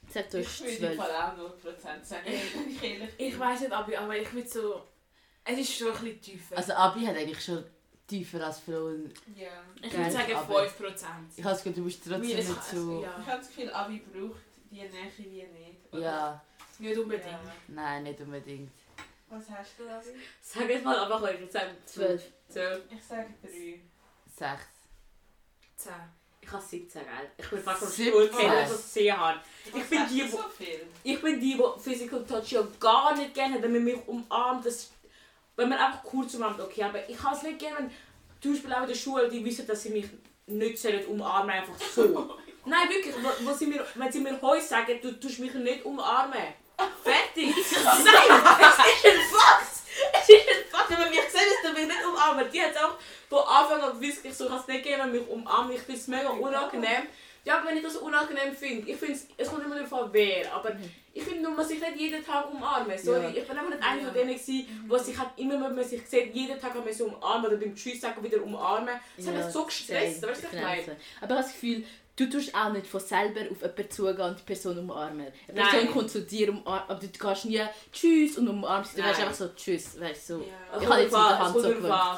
Ich 0.08 0.14
würde 0.14 0.38
im 0.38 0.44
12. 0.78 0.96
Fall 0.96 1.10
auch 1.10 1.36
0% 1.38 2.04
sagen, 2.04 2.26
ich 2.68 2.82
ehrlich. 2.82 3.10
Ich 3.18 3.38
weiß 3.38 3.60
nicht, 3.60 3.72
aber, 3.72 3.98
aber 3.98 4.16
ich 4.16 4.32
würde 4.32 4.48
so. 4.48 4.82
Es 5.44 5.58
ist 5.58 5.76
schon 5.76 5.88
ein 5.88 5.92
bisschen 5.94 6.20
tiefer. 6.20 6.56
Also 6.56 6.72
Abi 6.74 7.04
hat 7.04 7.16
eigentlich 7.16 7.42
schon 7.42 7.64
tiefer 8.06 8.44
als 8.44 8.60
Flo. 8.60 8.90
Ja. 9.34 9.48
ich 9.82 9.92
würde 9.96 10.10
sagen 10.10 10.34
aber- 10.34 10.62
5%. 10.66 10.68
Ich 11.36 11.44
habe 11.44 11.54
das 11.54 11.62
Gefühl, 11.64 11.72
du 11.72 11.84
bist 11.84 12.02
trotzdem 12.04 12.20
nicht 12.20 12.64
so... 12.64 12.98
Ich 12.98 13.02
Ja, 13.04 13.26
habe 13.26 13.38
das 13.38 13.48
Gefühl, 13.48 13.70
Abi 13.70 13.98
braucht 14.12 14.40
die 14.70 14.74
Nähe 14.76 14.90
wie 15.16 15.24
nicht. 15.24 15.92
oder? 15.92 16.00
Ja, 16.02 16.44
nicht 16.82 16.98
unbedingt. 16.98 17.26
Ja. 17.30 17.40
nein, 17.68 18.02
nicht 18.04 18.20
unbedingt. 18.20 18.70
Was 19.28 19.48
hast 19.50 19.78
du, 19.78 19.88
Abi? 19.88 20.08
Sag 20.42 20.68
jetzt 20.68 20.84
mal 20.84 20.98
einfach 20.98 21.22
euch, 21.22 21.40
ich 21.40 21.50
sage 21.50 21.70
12. 21.86 22.22
12. 22.48 22.82
Ich 22.90 23.02
sage 23.02 23.28
3. 23.42 23.80
Sechs. 24.36 24.62
10. 25.76 25.92
Ich 26.44 26.50
habe 26.50 26.62
17, 26.62 27.02
gell? 27.02 27.10
Ich 27.38 27.48
bin 27.48 27.58
fast 27.62 27.78
vom 27.78 27.88
17. 27.88 28.08
Stuhl 28.12 28.26
gefallen, 28.28 28.50
dass 28.50 28.70
ich 28.70 28.76
es 28.76 28.84
gesehen 28.94 29.16
habe. 29.16 29.40
Ich 29.66 29.84
bin 29.84 30.08
die, 30.10 30.32
wo- 30.32 30.36
so 30.36 30.42
viel? 30.48 30.86
Ich 31.04 31.22
bin 31.22 31.40
die, 31.40 31.54
die 31.56 31.80
Physical 31.80 32.26
Touch 32.26 32.50
ja 32.52 32.66
gar 32.80 33.16
nicht 33.16 33.32
gerne 33.32 33.54
hat, 33.54 33.62
wenn 33.62 33.72
man 33.72 33.84
mich 33.84 33.96
umarmt. 34.08 34.66
Das, 34.66 34.90
wenn 35.56 35.68
man 35.68 35.78
einfach 35.78 36.02
kurz 36.02 36.34
umarmt, 36.34 36.60
okay, 36.60 36.82
aber 36.82 37.08
ich 37.08 37.16
kann 37.16 37.34
es 37.34 37.42
nicht 37.44 37.58
gerne, 37.60 37.76
wenn 37.78 37.90
zum 38.40 38.52
Beispiel 38.54 38.72
auch 38.72 38.82
in 38.82 38.88
der 38.88 38.94
Schule, 38.96 39.28
die 39.30 39.44
wissen, 39.44 39.66
dass 39.68 39.82
sie 39.84 39.90
mich 39.90 40.06
nicht 40.46 40.78
sollen 40.78 41.06
umarmen 41.06 41.50
einfach 41.50 41.78
so. 41.78 42.36
Nein, 42.64 42.88
wirklich, 42.88 43.14
wo, 43.22 43.46
wo 43.48 43.52
sie 43.54 43.66
mir, 43.66 43.86
wenn 43.94 44.10
sie 44.12 44.20
mir 44.20 44.40
heute 44.42 44.64
sagen, 44.64 44.98
du 45.00 45.18
tust 45.20 45.38
mich 45.38 45.54
nicht 45.54 45.84
umarmen. 45.84 46.54
Fertig! 47.02 47.46
Nein, 47.46 47.54
es 47.56 47.72
ist 47.72 49.06
ein 49.06 49.20
Fakt! 49.30 49.72
Es 50.14 50.28
ist 50.28 50.48
ein 50.48 50.64
Fakt, 50.70 50.90
wenn 50.90 50.98
man 50.98 51.10
mich 51.10 51.20
du 51.62 51.72
mich 51.72 51.86
nicht 51.86 52.06
umarmen. 52.06 52.46
Die 52.52 52.62
hat 52.62 52.76
auch 52.76 52.96
von 53.28 53.46
Anfang 53.46 53.80
an 53.80 54.00
gewusst, 54.00 54.24
ich 54.24 54.34
so 54.34 54.48
kann 54.48 54.58
es 54.58 54.66
nicht 54.66 54.84
geben, 54.84 55.12
mich 55.12 55.26
umarmen. 55.28 55.72
Ich 55.72 55.82
finde 55.82 56.00
es 56.00 56.08
mega 56.08 56.28
unangenehm. 56.28 57.06
Ja, 57.44 57.60
wenn 57.66 57.76
ich 57.76 57.82
das 57.82 57.96
unangenehm 57.96 58.54
finde, 58.54 58.88
ich 58.88 58.96
finde 58.96 59.18
es 59.36 59.48
kommt 59.48 59.64
immer 59.64 59.74
an, 59.74 60.08
wer. 60.12 60.52
Aber 60.54 60.76
ich 61.12 61.24
finde, 61.24 61.42
man 61.42 61.56
muss 61.56 61.68
sich 61.68 61.80
nicht 61.80 61.96
jeden 61.96 62.24
Tag 62.24 62.48
umarmen. 62.52 62.96
Sorry, 62.96 63.20
Ja. 63.20 63.28
ich 63.30 63.48
bin 63.48 63.58
einfach 63.58 63.70
nicht 63.70 63.82
eine 63.82 64.02
von 64.02 64.14
denen, 64.14 64.28
gewesen, 64.34 64.84
wo 64.86 64.96
sich 64.96 65.18
halt 65.18 65.30
immer, 65.36 65.54
wenn 65.54 65.74
man 65.74 65.84
sich 65.84 66.06
sieht, 66.08 66.32
jeden 66.32 66.60
Tag 66.60 66.72
haben 66.72 66.86
wir 66.86 66.94
so 66.94 67.06
umarmen 67.06 67.46
oder 67.46 67.56
beim 67.56 67.74
Tschüss 67.74 68.00
sagen 68.00 68.22
wieder 68.22 68.40
umarmen. 68.42 68.94
Das 69.16 69.26
hat 69.26 69.34
mich 69.34 69.46
so 69.46 69.64
gestresst, 69.64 70.22
weißt 70.22 70.42
du, 70.44 70.46
was 70.46 70.52
ich 70.54 70.60
meine? 70.60 70.82
Aber 70.82 70.92
ich 70.92 71.20
habe 71.22 71.34
das 71.34 71.52
Gefühl, 71.52 71.84
du 72.16 72.28
tust 72.28 72.54
auch 72.54 72.72
nicht 72.72 72.86
von 72.86 73.00
selber 73.00 73.40
auf 73.50 73.60
jemanden 73.62 73.90
zugehen 73.90 74.20
und 74.20 74.38
die 74.38 74.44
Person 74.44 74.78
umarmen. 74.78 75.26
Nein. 75.52 75.66
Person 75.68 75.90
kommt 75.90 76.10
zu 76.10 76.22
dir, 76.22 76.50
umarmt, 76.50 76.90
aber 76.90 77.00
du 77.00 77.08
gehst 77.08 77.44
nie 77.44 77.62
Tschüss 77.90 78.38
und 78.38 78.48
umarmst 78.48 78.92
sie. 78.92 78.96
Du 78.96 79.02
Nein. 79.02 79.10
weißt 79.10 79.20
einfach 79.20 79.34
so 79.34 79.48
Tschüss, 79.54 80.00
weißt 80.00 80.30
du. 80.30 80.34
So. 80.34 80.40
Ja. 80.40 80.80
Ich 80.80 80.88
habe 80.88 81.00
jetzt 81.00 81.12
mit 81.12 81.20
der 81.20 81.30
Es 81.30 81.38
Hand 81.38 81.54
so 81.54 81.60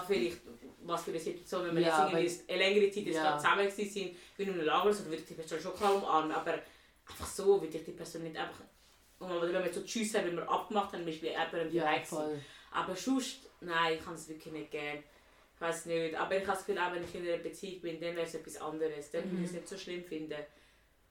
vielleicht, 0.06 0.40
was 0.86 1.02
für 1.02 1.10
eine 1.10 1.20
Situation, 1.20 1.66
wenn 1.66 1.76
wir 1.76 1.82
Ja, 1.82 2.18
jetzt 2.18 2.48
eine 2.48 2.58
längere 2.58 2.90
Zeit 2.90 3.04
jetzt 3.04 3.16
ja. 3.16 3.38
zusammen 3.38 3.70
sind, 3.70 4.16
in 4.36 4.48
einem 4.50 4.60
Lager, 4.64 4.92
so, 4.92 5.04
würde 5.06 5.16
ich 5.16 5.24
die 5.24 5.34
Person 5.34 5.60
schon 5.60 5.74
klar 5.74 5.94
umarmen, 5.96 6.32
aber 6.32 6.52
einfach 6.52 7.26
so 7.26 7.60
würde 7.60 7.76
ich 7.76 7.84
die 7.84 7.92
Person 7.92 8.22
nicht 8.22 8.36
einfach 8.36 8.60
umarmen. 9.18 9.42
Oder 9.42 9.52
wenn 9.54 9.64
wir 9.64 9.72
so 9.72 9.82
Tschüss 9.82 10.14
haben, 10.14 10.26
wenn 10.26 10.36
wir 10.36 10.50
abgemacht 10.50 10.92
haben, 10.92 11.06
ist 11.08 11.22
wie 11.22 11.28
jemandem 11.28 11.70
die 11.70 11.76
Ja, 11.76 12.00
voll. 12.02 12.38
Aber 12.72 12.94
sonst, 12.96 13.48
nein, 13.60 13.94
ich 13.94 14.04
kann 14.04 14.14
es 14.14 14.28
wirklich 14.28 14.52
nicht 14.52 14.70
gern. 14.70 15.02
Ich 15.54 15.60
weiß 15.60 15.86
nicht. 15.86 16.14
Aber 16.16 16.32
ich 16.36 16.42
habe 16.46 16.56
das 16.56 16.66
Gefühl, 16.66 16.78
auch 16.82 16.92
wenn 16.92 17.04
ich 17.04 17.14
in 17.14 17.26
einer 17.28 17.38
Beziehung 17.38 17.80
bin, 17.80 18.00
dann 18.00 18.16
wäre 18.16 18.26
es 18.26 18.34
etwas 18.34 18.56
anderes. 18.60 19.10
Dann 19.10 19.30
würde 19.30 19.42
ich 19.44 19.50
es 19.50 19.52
nicht 19.52 19.68
so 19.68 19.76
schlimm 19.78 20.04
finden. 20.04 20.34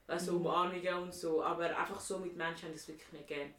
Also 0.07 0.33
Umarmungen 0.33 0.93
und 0.95 1.13
so. 1.13 1.43
Aber 1.43 1.65
einfach 1.77 1.99
so 1.99 2.19
mit 2.19 2.35
Menschen 2.35 2.63
habe 2.65 2.73
ich 2.75 2.81
es 2.81 2.87
wirklich 2.89 3.11
nicht 3.13 3.27
gern. 3.27 3.53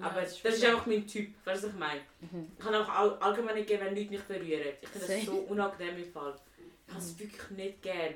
Aber 0.00 0.20
das 0.20 0.38
ist, 0.38 0.64
einfach 0.64 0.84
mein 0.84 1.06
Typ, 1.06 1.30
weißt 1.46 1.62
du, 1.62 1.66
was 1.68 1.72
ich 1.74 1.78
meine? 1.80 2.00
Mhm. 2.20 2.50
Ich 2.58 2.62
kann 2.64 2.74
auch 2.74 2.88
all, 2.90 3.14
allgemein 3.20 3.54
nicht 3.54 3.68
gerne, 3.68 3.86
wenn 3.86 3.96
Leute 3.96 4.10
mich 4.10 4.20
berühren. 4.22 4.74
Ich 4.82 4.88
finde 4.88 5.06
das 5.06 5.24
so 5.24 5.32
unangenehm 5.48 5.96
im 6.04 6.12
Fall. 6.12 6.34
Ich 6.86 6.92
habe 6.94 7.02
es 7.02 7.18
wirklich 7.18 7.50
nicht 7.52 7.82
gern. 7.82 8.14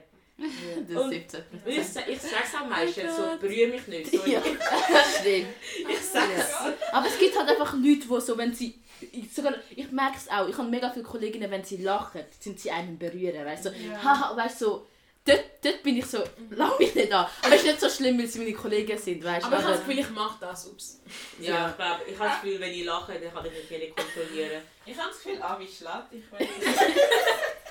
Das 0.88 0.96
Und- 1.02 1.10
17 1.12 1.42
Und 1.52 1.66
Ich, 1.66 1.78
ich 1.78 1.88
sag's 2.20 2.54
auch 2.60 2.66
meistens, 2.68 3.04
Oh 3.12 3.16
so, 3.16 3.22
Gott. 3.22 3.40
berühre 3.40 3.68
mich 3.70 3.86
nicht. 3.86 4.10
So, 4.10 4.26
Ja, 4.26 4.42
stimmt. 5.20 5.46
Ich 5.88 6.00
sag's. 6.00 6.50
Ja. 6.50 6.74
Aber 6.92 7.06
es 7.06 7.18
gibt 7.18 7.38
halt 7.38 7.48
einfach 7.48 7.72
Leute, 7.74 8.06
die 8.06 8.20
so, 8.20 8.36
wenn 8.36 8.52
sie. 8.52 8.78
Ich, 9.12 9.32
sogar, 9.34 9.54
ich 9.74 9.90
merke 9.90 10.16
es 10.16 10.28
auch, 10.30 10.48
ich 10.48 10.56
habe 10.56 10.68
mega 10.68 10.90
viele 10.90 11.04
Kolleginnen, 11.04 11.50
wenn 11.50 11.64
sie 11.64 11.78
lachen, 11.78 12.22
sind 12.38 12.60
sie 12.60 12.70
einen 12.70 12.98
berühren. 12.98 13.44
Weißt 13.44 13.66
du, 13.66 13.70
so, 13.70 13.74
Ja. 13.76 14.02
haha, 14.02 14.36
weißt 14.36 14.60
du, 14.60 14.64
so, 14.66 14.86
dort, 15.24 15.44
dort 15.62 15.82
bin 15.82 15.96
ich 15.98 16.06
so, 16.06 16.22
lach 16.50 16.78
mich 16.78 16.94
nicht 16.94 17.12
an. 17.12 17.26
Aber 17.42 17.54
es 17.54 17.62
ist 17.62 17.66
nicht 17.66 17.80
so 17.80 17.88
schlimm, 17.88 18.18
weil 18.18 18.26
sie 18.26 18.38
meine 18.40 18.52
Kollegen 18.54 18.98
sind, 18.98 19.22
weißt 19.24 19.42
du. 19.42 19.46
Aber 19.48 19.56
ich 19.58 19.62
habe 19.64 19.72
das 19.74 19.84
Gefühl, 19.84 19.98
ich 20.00 20.10
mache 20.10 20.36
das. 20.40 20.66
Ups. 20.66 21.00
Ja, 21.40 21.50
Ja. 21.54 21.70
ich 21.70 21.76
glaube, 21.76 22.00
ich 22.10 22.18
habe 22.18 22.28
das 22.30 22.40
Gefühl, 22.42 22.60
wenn 22.60 22.72
ich 22.72 22.84
lache, 22.84 23.12
dann 23.18 23.32
kann 23.32 23.46
ich 23.46 23.70
mich 23.70 23.80
nicht 23.80 23.96
kontrollieren. 23.96 24.62
Ich 24.86 24.96
habe 24.98 25.08
das 25.10 25.22
Gefühl, 25.22 25.42
Abi 25.42 25.66
schlägt 25.66 26.12
dich. 26.12 26.24
weil- 26.30 26.48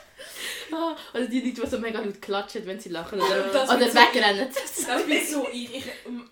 Ah, 0.71 0.95
Oder 1.13 1.27
die 1.27 1.41
Leute, 1.41 1.61
die 1.61 1.67
so 1.67 1.77
mega 1.79 1.99
laut 1.99 2.21
klatschen, 2.21 2.65
wenn 2.65 2.79
sie 2.79 2.89
lachen. 2.89 3.19
Oder, 3.19 3.41
das 3.53 3.69
oder 3.69 3.79
bin 3.79 3.91
so 3.91 3.95
wegrennen. 3.95 4.49
Das 4.87 5.05
bin 5.05 5.25
so 5.25 5.47
ich. 5.51 5.75
Ich, 5.75 5.85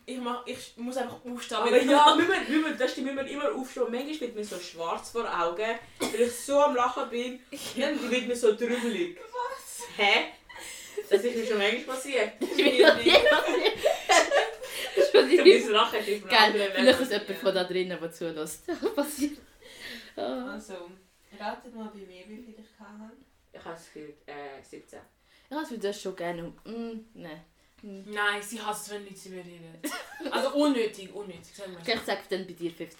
ich, 0.05 0.17
mach, 0.17 0.45
ich 0.45 0.73
muss 0.77 0.97
einfach 0.97 1.17
aufstehen. 1.25 1.57
Aber 1.57 1.81
ja, 1.81 2.15
wir 2.17 2.25
müssen, 2.25 2.47
wir 2.47 2.59
müssen, 2.59 2.77
das 2.77 2.91
stimmt, 2.91 3.07
wir 3.07 3.13
müssen 3.13 3.29
immer 3.29 3.53
aufstehen. 3.53 3.87
Manchmal 3.89 4.19
wird 4.21 4.35
mir 4.35 4.43
so 4.43 4.59
schwarz 4.59 5.11
vor 5.11 5.25
Augen, 5.25 5.75
weil 5.99 6.21
ich 6.21 6.35
so 6.35 6.59
am 6.59 6.75
Lachen 6.75 7.09
bin. 7.09 7.39
Dann 7.77 8.11
wird 8.11 8.27
mir 8.27 8.35
so 8.35 8.55
drübelig. 8.55 9.17
Was? 9.17 9.87
Hä? 9.97 10.25
Das 11.09 11.23
ist 11.23 11.35
mir 11.35 11.45
schon 11.45 11.57
manchmal 11.57 11.95
passiert. 11.95 12.33
Ich 12.39 12.81
das 12.81 12.97
nicht 12.97 13.23
Das 14.95 15.05
ist 15.05 15.11
schon 15.11 15.29
Ich 15.29 15.43
nicht 15.43 15.65
muss 15.65 15.71
lachen, 15.71 15.99
ich 15.99 16.21
bin 16.21 16.29
geil. 16.29 16.71
Vielleicht 16.75 16.99
ist 16.99 17.11
jemand 17.11 17.31
von 17.39 17.55
da 17.55 17.63
drinnen, 17.63 17.97
der 17.99 18.11
zulässt. 18.11 18.63
Passiert. 18.95 19.37
Ah. 20.15 20.51
Also, 20.53 20.73
ratet 21.39 21.73
mal 21.75 21.89
bei 21.93 21.99
mir, 21.99 22.27
wie 22.27 22.43
viel 22.43 22.55
ich 22.59 22.77
kann. 22.77 23.11
Ich 23.51 23.59
habe 23.59 23.75
das 23.75 23.85
Gefühl, 23.85 24.13
äh, 24.25 24.61
17. 24.63 24.99
Ja, 25.49 25.61
ich 25.63 25.69
würde 25.71 25.87
das 25.87 26.01
schon 26.01 26.15
gerne. 26.15 26.43
Mm, 26.63 26.99
nein. 27.15 27.41
Mm. 27.81 28.11
Nein, 28.11 28.41
sie 28.41 28.61
hasst 28.61 28.87
es, 28.87 28.93
wenn 28.93 29.03
Leute 29.03 29.15
sie 29.17 29.29
berühren. 29.29 29.79
Also 30.31 30.53
unnötig, 30.53 31.13
unnötig. 31.13 31.55
Sagen 31.55 31.71
wir 31.73 31.79
Okay, 31.79 31.93
ich 31.95 32.01
sage 32.01 32.21
dann 32.29 32.45
bei 32.45 32.53
dir 32.53 32.71
15. 32.71 32.97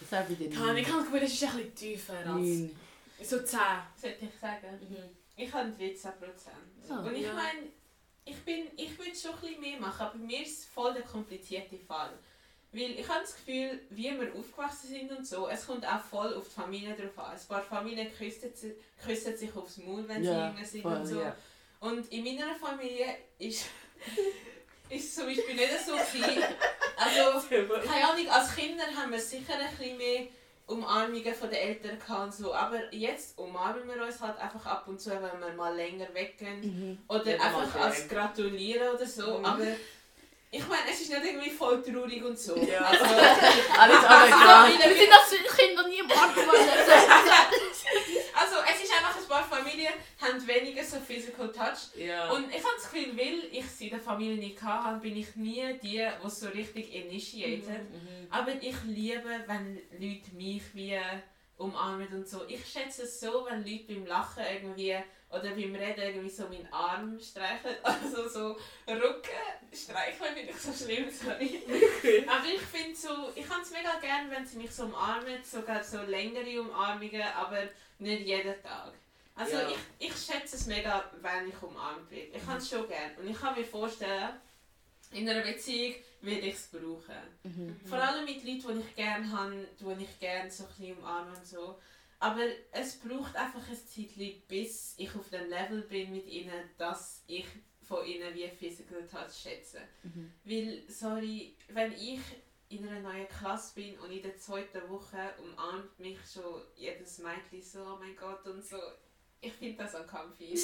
Das 0.00 0.10
sag 0.10 0.30
ich 0.30 0.38
dir 0.38 0.52
so. 0.52 0.60
Kann- 0.60 0.76
Ich 0.76 0.86
nicht. 0.86 0.92
habe 0.92 0.98
das 1.02 1.06
Gefühl, 1.06 1.20
das 1.20 1.32
ist 1.32 1.42
ein 1.44 1.56
bisschen 1.56 1.74
tiefer 1.74 2.16
als... 2.18 2.26
Neun. 2.26 2.76
So 3.22 3.42
10. 3.42 3.58
Sollte 4.00 4.24
ich 4.24 4.40
sagen? 4.40 4.66
Mhm. 4.88 4.96
Ich 5.36 5.52
habe 5.52 5.68
13% 5.70 6.08
Ah, 6.90 6.98
Und 7.00 7.14
ich 7.14 7.22
ja. 7.22 7.32
meine, 7.32 7.60
ich, 8.24 8.36
bin, 8.44 8.66
ich 8.76 8.96
würde 8.98 9.14
schon 9.16 9.32
ein 9.34 9.40
bisschen 9.40 9.60
mehr 9.60 9.80
machen, 9.80 10.02
aber 10.06 10.18
mir 10.18 10.42
ist 10.42 10.58
es 10.60 10.64
voll 10.66 10.92
der 10.92 11.02
komplizierte 11.02 11.78
Fall. 11.78 12.12
Weil 12.74 12.92
ich 12.98 13.06
habe 13.06 13.20
das 13.20 13.34
Gefühl, 13.36 13.80
wie 13.90 14.04
wir 14.18 14.34
aufgewachsen 14.34 14.88
sind 14.88 15.12
und 15.12 15.26
so, 15.26 15.46
es 15.48 15.66
kommt 15.66 15.86
auch 15.86 16.00
voll 16.00 16.34
auf 16.34 16.44
die 16.48 16.54
Familie 16.60 16.94
drauf 16.94 17.18
an. 17.26 17.32
Ein 17.36 17.46
paar 17.46 17.62
Familien 17.62 18.08
küssen, 18.16 18.50
küssen 19.04 19.36
sich 19.36 19.54
aufs 19.54 19.76
Maul, 19.76 20.08
wenn 20.08 20.22
sie 20.22 20.30
Ja, 20.30 20.48
jünger 20.48 20.64
sind 20.64 20.82
voll, 20.82 20.96
und 20.96 21.06
so. 21.06 21.20
ja. 21.20 21.36
Und 21.80 22.10
in 22.10 22.24
meiner 22.24 22.54
Familie 22.54 23.06
ist, 23.38 23.66
ist 24.88 25.04
es 25.08 25.14
zum 25.14 25.26
Beispiel 25.26 25.54
nicht 25.54 25.70
so 25.84 25.92
gewesen. 25.92 26.44
Also, 26.96 27.46
keine 27.84 28.08
Ahnung, 28.08 28.28
als 28.28 28.54
Kinder 28.56 28.84
haben 28.96 29.12
wir 29.12 29.20
sicher 29.20 29.54
ein 29.58 29.76
bisschen 29.76 29.98
mehr 29.98 30.26
Umarmungen 30.66 31.34
von 31.34 31.50
den 31.50 31.58
Eltern 31.58 31.98
gehabt 31.98 32.24
und 32.24 32.34
so. 32.34 32.54
Aber 32.54 32.92
jetzt 32.94 33.36
umarmen 33.38 33.86
wir 33.86 34.02
uns 34.02 34.20
halt 34.20 34.38
einfach 34.38 34.64
ab 34.64 34.88
und 34.88 34.98
zu, 35.00 35.10
wenn 35.10 35.40
wir 35.40 35.52
mal 35.54 35.74
länger 35.76 36.06
weggehen. 36.14 36.60
Mhm. 36.60 36.98
Oder 37.08 37.36
Ja, 37.36 37.42
einfach 37.42 37.74
als 37.80 38.08
gratulieren 38.08 38.94
oder 38.94 39.06
so. 39.06 39.38
Mhm. 39.40 39.44
Aber 39.44 39.66
ich 40.54 40.68
meine, 40.68 40.82
es 40.90 41.00
ist 41.00 41.08
nicht 41.08 41.24
irgendwie 41.24 41.48
voll 41.48 41.82
traurig 41.82 42.22
und 42.22 42.38
so. 42.38 42.54
Ja. 42.56 42.80
Also, 42.80 43.04
Alles 43.04 44.04
aber 44.04 44.26
klar. 44.26 44.68
Wir 44.68 44.78
sind 44.78 45.10
das 45.10 45.56
Kinder 45.56 45.88
nie 45.88 46.00
im 46.00 46.10
Ort 46.10 46.36
also 48.34 48.56
es 48.70 48.82
ist 48.84 48.92
einfach, 48.92 49.16
ein 49.16 49.28
paar 49.28 49.44
Familien 49.44 49.94
haben 50.20 50.46
weniger 50.46 50.84
so 50.84 50.98
physical 51.00 51.50
touch. 51.50 51.96
Ja. 51.96 52.30
Und 52.32 52.50
ich 52.50 52.62
habe 52.62 52.74
das 52.76 52.90
Gefühl, 52.90 53.16
weil 53.16 53.48
ich 53.50 53.64
sie 53.70 53.84
in 53.84 53.92
der 53.92 54.00
Familie 54.00 54.36
nicht 54.36 54.60
hatte, 54.62 55.00
bin 55.00 55.16
ich 55.16 55.34
nie 55.36 55.78
die, 55.82 56.06
die 56.22 56.28
so 56.28 56.48
richtig 56.48 56.94
initiated. 56.94 57.90
Mhm. 57.90 58.26
Aber 58.28 58.52
ich 58.60 58.76
liebe, 58.84 59.44
wenn 59.46 59.80
Leute 59.98 60.34
mich 60.34 60.62
wie 60.74 61.00
umarmen 61.56 62.08
und 62.08 62.28
so. 62.28 62.42
Ich 62.46 62.66
schätze 62.66 63.04
es 63.04 63.20
so, 63.20 63.46
wenn 63.48 63.64
Leute 63.64 63.84
beim 63.88 64.04
Lachen 64.04 64.44
irgendwie 64.52 64.96
oder 65.32 65.50
beim 65.50 65.74
Reden 65.74 66.02
irgendwie 66.02 66.28
so 66.28 66.44
meinen 66.48 66.68
Arm 66.72 67.18
streicheln. 67.18 67.76
Also 67.82 68.28
so 68.28 68.56
Rücken 68.86 69.30
streicheln 69.72 70.34
finde 70.34 70.52
ich 70.52 70.56
so 70.58 70.72
schlimm, 70.72 71.10
sorry. 71.10 71.62
Aber 72.28 72.46
ich 72.46 72.60
finde 72.60 72.94
so, 72.94 73.32
ich 73.34 73.48
habe 73.48 73.62
es 73.62 73.70
mega 73.70 73.98
gern, 74.00 74.30
wenn 74.30 74.44
sie 74.46 74.58
mich 74.58 74.70
so 74.70 74.84
umarmen, 74.84 75.42
sogar 75.42 75.82
so 75.82 76.02
längere 76.02 76.60
Umarmungen, 76.60 77.22
aber 77.22 77.62
nicht 77.98 78.26
jeden 78.26 78.62
Tag. 78.62 78.92
Also 79.34 79.56
Ja. 79.56 79.68
ich, 79.98 80.08
ich 80.08 80.12
schätze 80.14 80.56
es 80.56 80.66
mega, 80.66 81.10
wenn 81.22 81.48
ich 81.48 81.62
umarmt 81.62 82.10
werde. 82.10 82.36
Ich 82.36 82.46
habe 82.46 82.58
es 82.58 82.68
schon 82.68 82.86
gern. 82.86 83.12
Und 83.18 83.28
ich 83.30 83.38
kann 83.40 83.54
mir 83.58 83.64
vorstellen, 83.64 84.28
in 85.12 85.28
einer 85.28 85.40
Beziehung 85.42 85.94
werde 86.20 86.46
ich 86.46 86.54
es 86.54 86.66
brauchen. 86.68 87.16
Mhm. 87.42 87.80
Vor 87.86 87.98
allem 87.98 88.24
mit 88.26 88.44
Leuten, 88.44 88.74
die 88.78 88.86
ich 88.88 88.96
gerne 88.96 89.30
habe, 89.32 89.66
die 89.80 90.04
ich 90.04 90.20
gerne 90.20 90.50
so 90.50 90.64
ein 90.64 90.68
bisschen 90.70 90.98
umarme 90.98 91.30
und 91.36 91.46
so. 91.46 91.78
Aber 92.22 92.46
es 92.70 93.00
braucht 93.00 93.34
einfach 93.34 93.68
ein 93.68 93.76
Zeitchen, 93.76 94.42
bis 94.46 94.94
ich 94.96 95.12
auf 95.16 95.28
dem 95.30 95.50
Level 95.50 95.82
bin 95.82 96.12
mit 96.12 96.28
ihnen, 96.28 96.70
dass 96.78 97.24
ich 97.26 97.46
von 97.80 98.06
ihnen 98.06 98.32
wie 98.32 98.46
Physical 98.46 99.04
Touch 99.08 99.34
schätze. 99.42 99.80
Mhm. 100.04 100.32
Weil, 100.44 100.84
sorry, 100.88 101.56
wenn 101.66 101.90
ich 101.94 102.20
in 102.68 102.88
einer 102.88 103.00
neuen 103.00 103.26
Klasse 103.26 103.74
bin 103.74 103.98
und 103.98 104.12
in 104.12 104.22
der 104.22 104.36
zweiten 104.36 104.88
Woche 104.88 105.34
umarmt 105.42 105.98
mich 105.98 106.18
schon 106.32 106.62
jedes 106.76 107.18
Mädchen 107.18 107.60
so, 107.60 107.80
oh 107.80 107.98
mein 107.98 108.14
Gott 108.14 108.46
und 108.46 108.64
so. 108.64 108.78
Ich 109.40 109.54
finde 109.54 109.82
das 109.82 109.96
uncomfy. 109.96 110.54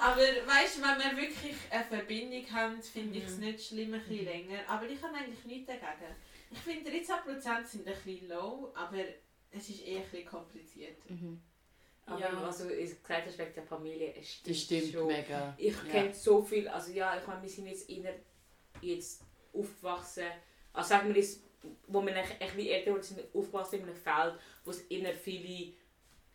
Aber 0.00 0.16
weißt 0.16 0.78
du, 0.78 0.82
wenn 0.82 1.16
wir 1.16 1.22
wirklich 1.22 1.56
eine 1.70 1.84
Verbindung 1.84 2.48
haben, 2.52 2.80
finde 2.80 3.18
ich 3.18 3.24
es 3.24 3.38
nicht 3.38 3.66
schlimm, 3.66 3.94
ein 3.94 4.00
bisschen 4.00 4.26
länger. 4.26 4.60
Aber 4.68 4.88
ich 4.88 5.02
habe 5.02 5.16
eigentlich 5.16 5.44
nichts 5.44 5.66
dagegen. 5.66 6.14
Ich 6.52 6.58
finde 6.60 6.88
13% 6.88 7.64
sind 7.64 7.88
ein 7.88 7.94
bisschen 7.94 8.28
low, 8.28 8.72
aber 8.76 9.04
es 9.52 9.68
ist 9.68 9.86
eher 9.86 10.00
ein 10.02 10.10
bisschen 10.10 10.26
kompliziert. 10.26 10.98
Mhm. 11.10 11.40
Aber 12.06 12.18
Ja. 12.20 12.42
was 12.42 12.58
du 12.58 12.68
gesagt 12.68 13.26
hast 13.26 13.38
wegen 13.38 13.54
der 13.54 13.62
Familie, 13.62 14.14
es 14.18 14.32
stimmt, 14.32 14.56
Das 14.56 14.62
stimmt 14.62 14.92
schon. 14.92 15.06
mega. 15.06 15.54
Ich 15.56 15.74
Ja. 15.74 15.82
kenne 15.90 16.14
so 16.14 16.42
viel, 16.42 16.66
also 16.68 16.92
ja, 16.92 17.16
ich 17.18 17.26
meine, 17.26 17.42
wir 17.42 17.48
sind 17.48 17.66
jetzt 17.68 17.88
inner 17.88 18.10
jetzt 18.80 19.22
aufgewachsen, 19.52 20.24
also 20.72 20.88
sagen 20.88 21.08
wir 21.08 21.16
jetzt, 21.20 21.40
wo 21.86 22.02
wir 22.04 22.14
ein 22.16 22.24
bisschen 22.38 22.58
älter 22.66 23.02
sind 23.02 23.20
aufgewachsen 23.32 23.76
in 23.80 23.82
einem 23.84 23.94
Feld, 23.94 24.34
wo 24.64 24.70
es 24.72 24.80
inner 24.88 25.12
viele 25.12 25.72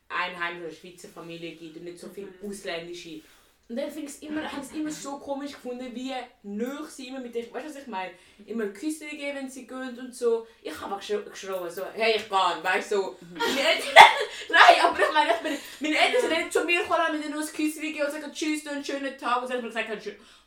einheimische 0.08 0.74
Schweizer 0.78 1.10
Familien 1.10 1.58
gibt 1.60 1.76
und 1.76 1.84
nicht 1.84 2.00
so 2.00 2.08
viele 2.08 2.28
Mhm. 2.28 2.50
ausländische. 2.50 3.22
Und 3.70 3.76
dann 3.76 3.92
finde 3.92 4.08
ich 4.08 4.16
es 4.16 4.20
immer, 4.20 4.50
habe 4.50 4.62
ich 4.62 4.70
es 4.70 4.76
immer 4.76 4.90
so 4.90 5.18
komisch 5.18 5.52
gefunden, 5.52 5.94
wie 5.94 6.14
nah 6.44 6.84
sie 6.86 7.10
immer 7.10 7.20
mit 7.20 7.36
den, 7.36 7.54
weißt 7.54 7.66
du 7.66 7.70
was 7.70 7.82
ich 7.82 7.88
meine? 7.88 8.12
Immer 8.46 8.68
Küsse 8.68 9.08
geben, 9.08 9.36
wenn 9.36 9.50
sie 9.50 9.68
gehen 9.68 10.00
und 10.00 10.16
so. 10.16 10.48
Ich 10.62 10.80
habe 10.80 10.96
auch 10.96 11.00
geschrien, 11.00 11.70
so, 11.70 11.84
hey, 11.94 12.16
ich 12.16 12.30
gehe, 12.30 12.64
weißt 12.64 12.92
du, 12.94 12.96
so. 12.96 13.16
Meine 13.36 13.60
Eltern, 13.60 13.94
nein, 14.50 14.82
aber 14.82 15.00
ich 15.00 15.14
meine, 15.14 15.32
ich 15.32 15.38
bin, 15.40 15.58
meine 15.82 15.98
Eltern 16.00 16.22
sind 16.22 16.38
nicht 16.38 16.54
zu 16.54 16.64
mir 16.64 16.80
gekommen, 16.80 17.00
haben 17.00 17.20
mir 17.20 17.30
nur 17.30 17.42
ein 17.42 17.48
Küsse 17.48 17.82
gegeben 17.82 18.06
und 18.06 18.12
sagen, 18.12 18.32
tschüss, 18.32 18.64
du 18.64 18.70
einen 18.70 18.86
schönen 18.86 19.18
Tag. 19.18 19.42
Und 19.42 19.48
sie 19.48 19.54
haben 19.54 19.62
mir 19.62 19.68
gesagt, 19.68 19.90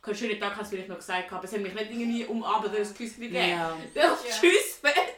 keinen 0.01 0.17
schönen 0.17 0.39
Tag 0.39 0.55
hast 0.55 0.71
du 0.71 0.75
vielleicht 0.75 0.89
noch 0.89 0.97
gesagt, 0.97 1.31
aber 1.31 1.45
sie 1.45 1.57
haben 1.57 1.63
mich 1.63 1.75
nicht 1.75 1.91
irgendwie 1.91 2.25
umarmt 2.25 2.65
oder 2.65 2.77
ein 2.77 2.95
Küsse 2.95 3.19
gegeben. 3.19 3.35
Ja. 3.35 3.77
Ja. 3.93 4.17
Tschüss, 4.17 4.79
fertig. 4.81 5.10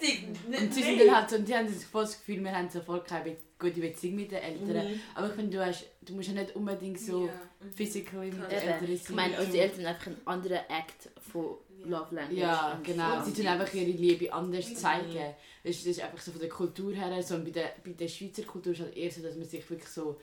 Und 0.47 0.73
sie 0.73 0.83
sind 0.83 0.99
dann 0.99 1.15
halt 1.15 1.29
so, 1.29 1.35
und 1.37 1.47
die 1.47 1.55
haben 1.55 1.67
das 1.67 1.83
voll 1.85 2.03
das 2.03 2.17
Gefühl, 2.17 2.43
wir 2.43 2.51
haben 2.51 2.69
so 2.69 2.81
voll 2.81 3.01
keine 3.03 3.35
gute 3.57 3.79
Beziehung 3.79 4.15
mit 4.15 4.31
den 4.31 4.39
Eltern. 4.39 4.91
Mhm. 4.91 4.99
Aber 5.15 5.27
ich 5.27 5.33
finde, 5.33 5.57
du, 5.57 5.65
hast, 5.65 5.85
du 6.01 6.13
musst 6.13 6.27
ja 6.29 6.33
nicht 6.35 6.55
unbedingt 6.55 6.99
so 6.99 7.27
Ja. 7.27 7.33
Mhm. 7.61 7.71
physically 7.73 8.31
mit 8.31 8.51
den. 8.51 8.59
Eltern 8.59 8.91
Ich 8.91 9.03
sein. 9.03 9.15
meine, 9.15 9.39
unsere 9.39 9.63
Eltern 9.63 9.79
haben 9.85 9.87
einfach 9.93 10.07
einen 10.07 10.21
anderen 10.25 10.57
Act 10.69 11.09
von 11.31 11.57
Love 11.85 12.15
Language. 12.15 12.37
Ja, 12.39 12.79
genau. 12.83 13.23
Sie 13.23 13.33
tun 13.33 13.47
einfach 13.47 13.73
ihre 13.73 13.91
Liebe 13.91 14.31
anders 14.33 14.69
Mhm. 14.69 14.75
zeigen. 14.75 15.19
Das 15.63 15.71
ist, 15.75 15.79
das 15.81 15.97
ist 15.97 16.01
einfach 16.01 16.19
so 16.21 16.31
von 16.31 16.39
der 16.41 16.49
Kultur 16.49 16.93
her. 16.93 17.21
So, 17.23 17.35
und 17.35 17.45
bei, 17.45 17.51
der, 17.51 17.71
bei 17.83 17.91
der 17.91 18.07
Schweizer 18.07 18.43
Kultur 18.43 18.73
ist 18.73 18.81
halt 18.81 18.95
eher 18.97 19.11
so, 19.11 19.21
dass 19.21 19.35
man 19.35 19.45
sich 19.45 19.69
wirklich 19.69 19.89
so 19.89 20.19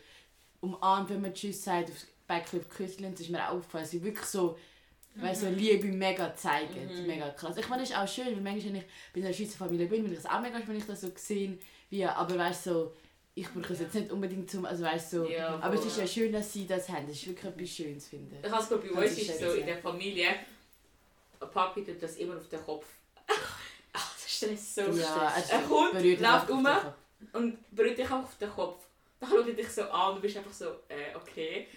umarmt, 0.60 1.08
wenn 1.10 1.20
man 1.22 1.32
Tschüss 1.34 1.62
sagt, 1.64 1.90
aufs 1.90 2.06
Bäckchen 2.26 2.60
auf 2.60 2.66
die 2.68 2.74
Küsse 2.76 3.04
und 3.06 3.12
das 3.14 3.20
ist 3.22 3.30
mir 3.30 3.42
auch 3.48 3.54
aufgefallen. 3.56 3.86
Sie 3.86 4.02
wirklich 4.02 4.26
so, 4.26 4.56
weißt, 5.14 5.40
so 5.42 5.48
Liebe 5.48 5.88
mega 5.88 6.34
zeigen. 6.34 6.86
Mhm. 6.86 7.06
Mega 7.06 7.30
krass. 7.30 7.56
Ich 7.56 7.68
meine, 7.68 7.82
das 7.82 7.90
ist 7.90 7.96
auch 7.96 8.08
schön, 8.08 8.26
weil 8.26 8.40
manchmal, 8.40 8.74
wenn 8.74 8.76
ich 8.76 8.86
bei 9.14 9.20
einer 9.20 9.32
Schweizer 9.32 9.58
Familie 9.58 9.86
bin, 9.86 10.04
will 10.04 10.12
ich 10.12 10.18
es 10.18 10.26
auch 10.26 10.40
mega, 10.40 10.60
wenn 10.64 10.76
ich 10.76 10.86
das 10.86 11.00
so 11.00 11.10
sehe. 11.14 11.58
Wie, 11.90 12.04
aber 12.04 12.38
weißt 12.38 12.64
so, 12.64 12.92
ich 13.34 13.48
brauche 13.48 13.72
es 13.72 13.80
jetzt 13.80 13.94
nicht 13.94 14.12
unbedingt 14.12 14.50
zum, 14.50 14.64
also 14.64 14.84
weißt 14.84 15.10
so, 15.10 15.28
Ja, 15.28 15.58
aber 15.60 15.74
es 15.74 15.84
ist 15.84 15.98
ja 15.98 16.06
schön, 16.06 16.32
dass 16.32 16.52
sie 16.52 16.66
das 16.66 16.88
haben. 16.88 17.06
Das 17.06 17.16
ist 17.16 17.26
wirklich 17.26 17.52
etwas 17.52 17.68
Schönes, 17.68 18.08
finde 18.08 18.36
ich. 18.36 18.46
Ich 18.46 18.52
habe 18.52 18.62
es 18.62 18.68
bei 18.68 18.90
uns 18.90 19.18
ist 19.18 19.40
so 19.40 19.52
in 19.52 19.66
der 19.66 19.78
Familie, 19.78 20.28
Papi 21.46 21.84
tut 21.84 22.02
das 22.02 22.16
immer 22.16 22.36
auf 22.36 22.48
den 22.48 22.62
Kopf. 22.62 22.86
Ach, 23.92 24.14
das 24.14 24.30
stresst 24.30 24.74
so. 24.74 24.82
Ja, 24.82 25.34
es 25.36 25.50
Er 25.50 25.62
kommt, 25.62 25.94
läuft 25.94 26.50
um 26.50 26.68
und 27.32 27.74
berührt 27.74 27.98
dich 27.98 28.06
auch 28.06 28.22
auf 28.22 28.36
den 28.38 28.50
Kopf. 28.50 28.84
Dann 29.18 29.30
schaut 29.30 29.48
er 29.48 29.54
dich 29.54 29.68
so 29.68 29.82
an 29.82 30.10
und 30.10 30.16
du 30.16 30.22
bist 30.22 30.36
einfach 30.36 30.52
so, 30.52 30.66
äh, 30.88 31.14
okay. 31.14 31.68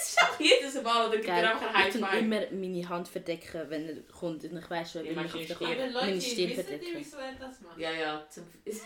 Das 0.00 0.08
ist 0.08 0.22
auch 0.22 0.40
jedes 0.40 0.82
Mal 0.82 1.06
oder 1.08 1.16
gibt 1.16 1.28
er 1.28 1.50
einfach 1.52 1.74
ein 1.74 1.88
Ich 1.88 1.94
tue 1.94 2.02
High 2.02 2.10
Five. 2.10 2.22
immer 2.22 2.40
meine 2.52 2.88
Hand 2.88 3.08
verdecken, 3.08 3.62
wenn 3.68 3.88
er 3.88 4.02
kommt. 4.12 4.44
Und 4.44 4.56
ich 4.58 4.70
weiss 4.70 4.92
schon, 4.92 5.14
meinst 5.14 5.34
ich 5.34 5.52
auf 5.52 5.58
der 5.58 5.68
Aber 5.68 6.00
meine 6.06 6.20
Stirn 6.20 6.50
verdecken. 6.54 6.86
wieso 6.94 7.16
er 7.18 7.32
das 7.34 7.60
macht? 7.60 7.78
Ja, 7.78 7.92
ja. 7.92 8.26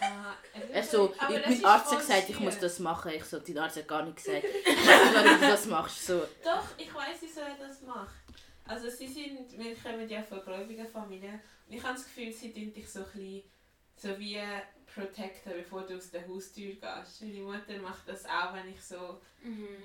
Ah, 0.00 0.34
er 0.72 0.82
das 0.82 0.92
mein 0.92 1.64
Arzt 1.64 1.92
hat 1.92 1.98
gesagt, 2.00 2.28
ich 2.30 2.40
muss 2.40 2.58
das 2.58 2.78
machen. 2.80 3.12
Ich 3.14 3.24
so, 3.24 3.38
dein 3.38 3.58
Arzt 3.58 3.76
hat 3.76 3.88
gar 3.88 4.02
nicht 4.06 4.16
gesagt. 4.16 4.44
Warum 5.14 5.40
du 5.40 5.46
das 5.46 5.66
machst. 5.66 6.06
So. 6.06 6.22
Doch, 6.42 6.64
ich 6.76 6.92
weiß, 6.94 7.16
wieso 7.20 7.40
er 7.40 7.56
das 7.66 7.80
macht. 7.82 8.14
Also 8.66 8.88
sie 8.88 9.06
sind, 9.06 9.58
wir 9.58 9.74
kommen 9.76 10.08
ja 10.08 10.22
von 10.22 10.42
gläubigen 10.42 10.86
Familien 10.88 11.38
und 11.68 11.76
ich 11.76 11.82
habe 11.82 11.94
das 11.94 12.04
Gefühl, 12.04 12.32
sie 12.32 12.50
tun 12.52 12.72
dich 12.72 12.88
so 12.88 13.00
ein 13.00 13.04
bisschen, 13.04 13.42
so 13.96 14.18
wie 14.18 14.38
protecten, 14.94 15.52
bevor 15.56 15.82
du 15.82 15.96
aus 15.96 16.10
der 16.10 16.26
Haustür 16.28 16.72
gehst. 16.72 17.20
Meine 17.22 17.40
Mutter 17.40 17.82
macht 17.82 18.06
das 18.06 18.24
auch, 18.26 18.54
wenn 18.54 18.68
ich 18.72 18.80
so... 18.82 19.18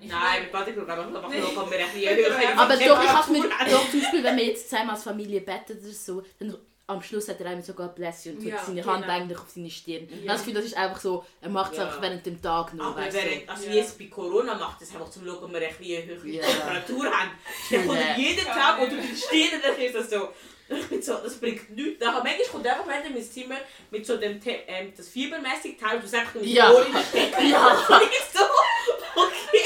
Ich 0.02 0.10
Nein, 0.10 0.43
mit 0.43 0.76
nur, 0.76 0.86
kommen 0.86 1.72
wir 1.72 1.80
ein 1.80 1.91
bisschen 1.91 2.15
höher. 2.15 2.58
Aber 2.58 2.76
doch, 2.76 3.04
ich 3.04 3.10
habe 3.10 3.32
mir, 3.32 3.43
doch, 3.72 3.89
zum 3.89 4.00
Beispiel, 4.02 4.24
wenn 4.24 4.38
wir 4.38 4.45
jetzt 4.45 4.69
zusammen 4.69 4.91
als 4.91 5.04
Familie 5.04 5.41
betet 5.41 5.82
oder 5.82 5.91
so, 5.91 6.24
dann 6.38 6.56
am 6.88 7.02
Schluss 7.04 7.28
hat 7.28 7.39
er 7.41 7.48
einem 7.48 7.62
sogar 7.62 7.89
bless 7.89 8.26
und 8.28 8.36
tut 8.38 8.45
Ja, 8.45 8.63
seine 8.63 8.82
genau. 8.82 8.93
Hand 8.93 9.06
eigentlich 9.06 9.38
auf 9.38 9.50
seine 9.50 9.69
Stirn. 9.69 10.04
Ich 10.06 10.12
Ja. 10.12 10.17
habe 10.17 10.28
das 10.28 10.39
Gefühl, 10.39 10.54
das 10.56 10.65
ist 10.65 10.78
einfach 10.78 11.00
so, 11.00 11.26
er 11.41 11.50
macht 11.50 11.72
es 11.74 11.78
Ja. 11.78 11.86
einfach 11.86 12.02
während 12.02 12.26
dem 12.26 12.41
Tag 12.41 12.74
noch, 12.74 12.98
Aber 12.98 13.13
während, 13.13 13.50
also 13.50 13.65
Ja. 13.65 13.74
wie 13.74 13.80
es 13.80 13.91
bei 13.98 14.06
Corona 14.06 14.56
macht, 14.56 14.82
das 14.82 14.91
einfach 14.93 15.10
zum 15.10 15.26
Schauen, 15.26 15.43
ob 15.43 15.52
wir 15.54 15.60
ein 15.67 15.76
bisschen 15.76 16.04
eine 16.04 16.22
höhere 16.24 16.28
Ja. 16.30 16.41
Temperatur 16.48 17.06
haben. 17.12 17.32
Dann 17.69 17.88
kommt 17.88 18.00
Ja. 18.00 18.15
jeden 18.17 18.45
Tag, 18.45 18.80
wo 18.80 18.86
du 18.86 18.95
die 19.02 19.15
Stirn 19.15 19.62
dann 19.62 19.78
ist 19.80 19.95
das 19.95 20.10
so. 20.10 20.30
Ich 20.79 20.88
bin 20.88 21.01
so, 21.01 21.15
das 21.15 21.38
bringt 21.38 21.69
nichts. 21.71 21.99
Nachher, 21.99 22.23
manchmal 22.23 22.47
kommt 22.51 22.67
einfach 22.67 23.05
in 23.05 23.13
mein 23.13 23.23
Zimmer 23.23 23.58
mit 23.89 24.05
so 24.05 24.17
dem 24.17 24.39
Te 24.39 24.51
ähm, 24.67 24.93
das 24.95 25.08
fiebermäßig 25.10 25.77
Teil 25.77 25.99
du 25.99 26.08
sagst 26.08 26.36
mit 26.36 26.45
Ja. 26.45 26.71
Ohr 26.71 26.86
in 26.86 26.93
den 26.93 27.03
Stecken. 27.03 27.49
Ja. 27.49 27.77
So, 28.32 29.21
okay. 29.21 29.65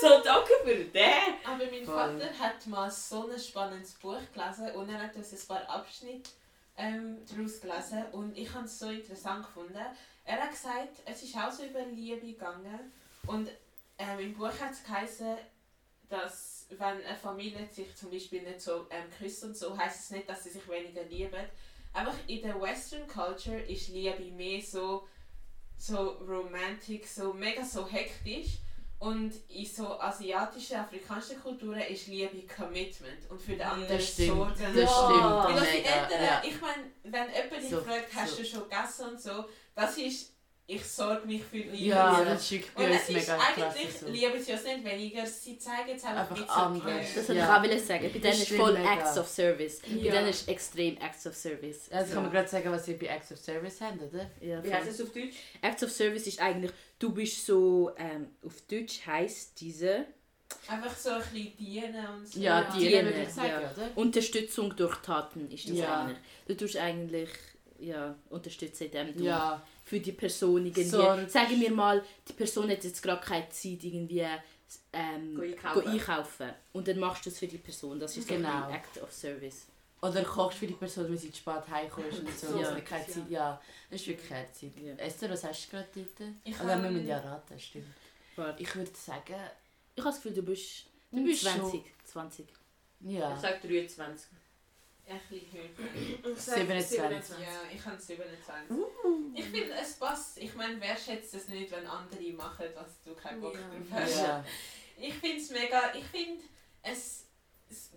So, 0.00 0.20
danke 0.24 0.52
für 0.64 0.74
den. 0.76 1.34
Aber 1.44 1.64
mein 1.70 1.84
Voll. 1.84 1.94
Vater 1.94 2.38
hat 2.38 2.66
mal 2.66 2.90
so 2.90 3.28
ein 3.28 3.38
spannendes 3.38 3.94
Buch 3.94 4.20
gelesen 4.32 4.70
und 4.76 4.88
er 4.88 5.02
hat 5.02 5.16
uns 5.16 5.32
ein 5.32 5.48
paar 5.48 5.68
Abschnitte 5.68 6.30
ähm, 6.76 7.18
daraus 7.28 7.60
gelesen 7.60 8.04
und 8.12 8.38
ich 8.38 8.52
habe 8.54 8.64
es 8.66 8.78
so 8.78 8.88
interessant 8.88 9.44
gefunden. 9.44 9.84
Er 10.24 10.40
hat 10.40 10.50
gesagt, 10.50 11.00
es 11.04 11.22
ist 11.24 11.36
auch 11.36 11.50
so 11.50 11.64
über 11.64 11.80
Liebe 11.84 12.26
gegangen 12.26 12.92
und 13.26 13.50
ähm, 13.98 14.18
im 14.20 14.34
Buch 14.34 14.46
hat 14.60 14.70
es 14.72 14.84
geheißen, 14.84 15.36
dass 16.08 16.57
wenn 16.70 17.04
eine 17.04 17.16
Familie 17.16 17.66
sich 17.66 17.94
zum 17.96 18.10
Beispiel 18.10 18.42
nicht 18.42 18.60
so 18.60 18.86
ähm, 18.90 19.04
küsst 19.18 19.42
und 19.44 19.56
so, 19.56 19.76
heißt 19.76 20.00
es 20.04 20.10
nicht, 20.10 20.28
dass 20.28 20.44
sie 20.44 20.50
sich 20.50 20.68
weniger 20.68 21.02
lieben. 21.04 21.44
Einfach 21.92 22.16
in 22.26 22.42
der 22.42 22.60
Western 22.60 23.06
Culture 23.08 23.58
ist 23.60 23.88
Liebe 23.88 24.22
mehr 24.36 24.60
so, 24.62 25.06
so 25.76 26.10
romantic, 26.28 27.06
so 27.06 27.32
mega 27.32 27.64
so 27.64 27.86
hektisch. 27.88 28.58
Und 29.00 29.32
in 29.48 29.64
so 29.64 29.98
asiatischen, 30.00 30.76
afrikanischen 30.76 31.40
Kulturen 31.40 31.78
ist 31.82 32.08
Liebe 32.08 32.42
Commitment 32.52 33.30
und 33.30 33.40
für 33.40 33.52
den 33.52 33.62
anderen 33.62 33.96
Das 33.96 34.12
stimmt. 34.12 34.28
sorgen. 34.36 34.54
Das 34.58 34.74
Ja. 34.74 34.86
stimmt. 34.88 35.60
Weil 35.62 35.70
die 35.72 35.78
mega, 35.78 35.90
Eltern, 36.02 36.24
ja. 36.24 36.42
ich 36.44 36.60
meine, 36.60 36.82
wenn 37.04 37.32
jemand 37.32 37.62
dich 37.62 37.70
So- 37.70 37.80
fragt, 37.80 38.12
hast 38.14 38.30
so. 38.32 38.36
du 38.38 38.44
schon 38.44 38.62
gegessen 38.68 39.08
und 39.10 39.20
so, 39.22 39.44
das 39.76 39.96
ist, 39.98 40.32
ich 40.70 40.84
sorge 40.84 41.26
mich 41.26 41.42
für 41.42 41.56
Liebe. 41.56 41.76
Ja, 41.78 42.14
So. 42.18 42.24
das 42.26 42.50
wirklich 42.50 42.70
bei 42.74 42.90
uns 42.90 43.00
es 43.02 43.08
mega 43.08 43.38
eigentlich. 43.38 43.98
So. 43.98 44.06
lieben 44.08 44.42
sie 44.42 44.52
uns 44.52 44.64
nicht 44.64 44.84
weniger, 44.84 45.24
sie 45.26 45.58
zeigen 45.58 45.92
es 45.96 46.04
einfach, 46.04 46.30
Einfach 46.30 46.36
so 46.36 46.52
anders. 46.52 46.82
clear. 46.82 46.98
Das 46.98 47.16
wollte 47.16 47.34
Ja. 47.34 47.64
ich 47.64 47.72
auch 47.80 47.86
sagen. 47.86 48.10
Bei 48.12 48.18
denen 48.18 48.42
ist 48.42 48.48
voll 48.52 48.72
mega. 48.74 48.92
Acts 48.92 49.18
of 49.18 49.28
Service. 49.28 49.80
Bei 49.80 49.88
Ja. 49.88 50.12
denen 50.12 50.28
ist 50.28 50.46
extrem 50.46 50.96
Acts 50.98 51.26
of 51.26 51.34
Service. 51.34 51.90
Also 51.90 52.12
kann 52.14 52.22
man 52.24 52.32
gerade 52.32 52.48
sagen, 52.48 52.70
was 52.70 52.86
wir 52.86 52.98
bei 52.98 53.06
Acts 53.06 53.32
of 53.32 53.38
Service 53.38 53.80
haben, 53.80 53.98
oder? 53.98 54.30
Ja, 54.42 54.62
Wie 54.62 54.72
heißt 54.74 54.88
das 54.88 55.00
auf 55.00 55.10
Deutsch? 55.10 55.36
Acts 55.62 55.82
of 55.84 55.90
Service 55.90 56.26
ist 56.26 56.38
eigentlich, 56.38 56.70
du 56.98 57.14
bist 57.14 57.46
so, 57.46 57.90
ähm, 57.96 58.28
auf 58.44 58.60
Deutsch 58.70 59.06
heisst 59.06 59.58
diese 59.60 60.04
Einfach 60.66 60.94
so 60.96 61.10
ein 61.10 61.20
bisschen 61.30 61.56
dienen 61.58 62.06
und 62.14 62.26
so. 62.26 62.40
Ja, 62.40 62.60
Ja. 62.62 62.70
die 62.74 62.78
Dienen, 62.88 63.04
würde 63.06 63.22
ich 63.22 63.28
sagen, 63.28 63.48
ja. 63.48 63.58
oder? 63.70 63.90
Unterstützung 63.96 64.74
durch 64.76 64.96
Taten 64.96 65.50
ist 65.50 65.68
das 65.68 65.76
Ja. 65.78 66.00
eigentlich. 66.02 66.18
Du 66.46 66.56
tust 66.56 66.76
eigentlich 66.76 67.28
ja, 67.80 68.14
unterstützen, 68.30 68.84
indem 68.84 69.16
du 69.16 69.24
Ja, 69.24 69.62
für 69.88 70.00
die 70.00 70.12
Person 70.12 70.64
irgendwie, 70.66 70.84
Sorge. 70.84 71.28
sagen 71.28 71.60
wir 71.60 71.70
mal, 71.72 72.04
die 72.28 72.32
Person 72.34 72.70
hat 72.70 72.84
jetzt 72.84 73.02
gerade 73.02 73.24
keine 73.24 73.48
Zeit 73.48 73.82
irgendwie 73.82 74.26
ähm, 74.92 75.34
Go 75.34 75.40
go 75.40 75.46
einkaufen. 75.46 75.88
einkaufen 75.88 76.50
und 76.72 76.86
dann 76.88 76.98
machst 76.98 77.24
du 77.26 77.30
es 77.30 77.38
für 77.38 77.46
die 77.46 77.58
Person. 77.58 77.98
Das 77.98 78.16
ist 78.16 78.28
so 78.28 78.34
Genau. 78.34 78.66
ein 78.66 78.74
Act 78.74 79.00
of 79.02 79.10
Service. 79.12 79.66
Oder 80.00 80.22
kochst 80.22 80.58
für 80.58 80.66
die 80.66 80.74
Person, 80.74 81.08
wenn 81.08 81.18
sie 81.18 81.30
zu 81.32 81.38
spät 81.38 81.66
heimkommst 81.68 82.20
und 82.20 82.38
so. 82.38 82.58
Ja. 82.60 82.78
Keine 82.82 83.06
Zeit. 83.06 83.28
ja, 83.30 83.60
das 83.90 84.00
ist 84.00 84.06
wirklich 84.08 84.30
herzig. 84.30 84.72
Ja. 84.80 84.94
Esther, 84.94 85.30
was 85.30 85.42
hast 85.42 85.66
du 85.66 85.70
gerade 85.70 85.88
dort? 85.94 86.30
Ich 86.44 86.56
hab- 86.58 86.66
wir 86.66 86.76
müssen 86.90 87.06
ja 87.08 87.18
raten, 87.18 87.58
stimmt. 87.58 87.86
Warte. 88.36 88.62
Ich 88.62 88.76
würde 88.76 88.90
sagen, 88.94 89.34
Ich 89.96 90.04
habe 90.04 90.10
das 90.14 90.22
Gefühl, 90.22 90.34
du 90.34 90.42
bist, 90.42 90.84
Du 91.10 91.24
bist 91.24 91.42
20. 91.42 91.82
20. 92.04 92.46
ja. 93.00 93.34
Ich 93.34 93.40
sage 93.40 93.58
23. 93.66 94.28
Ein 95.08 95.20
bisschen 95.28 95.52
höher. 95.52 96.32
Ich 96.34 96.40
sag 96.40 96.56
27. 96.56 97.38
Ja, 97.38 97.46
ich 97.74 97.84
habe 97.84 98.00
27. 98.00 98.70
Uh. 98.70 98.86
Ich 99.34 99.44
finde, 99.46 99.72
es 99.80 99.94
passt. 99.94 100.38
Ich 100.38 100.54
meine, 100.54 100.80
wer 100.80 100.96
schätzt 100.96 101.34
es 101.34 101.48
nicht, 101.48 101.70
wenn 101.70 101.86
andere 101.86 102.32
machen, 102.32 102.66
was 102.74 103.02
du 103.04 103.14
keinen 103.14 103.40
Bock 103.40 103.54
drauf 103.54 103.62
hast? 103.92 104.18
ja. 104.18 104.44
Ich 105.00 105.14
finde 105.14 105.36
es 105.38 105.50
mega. 105.50 105.94
Ich 105.94 106.04
finde 106.04 106.42
es- 106.82 107.24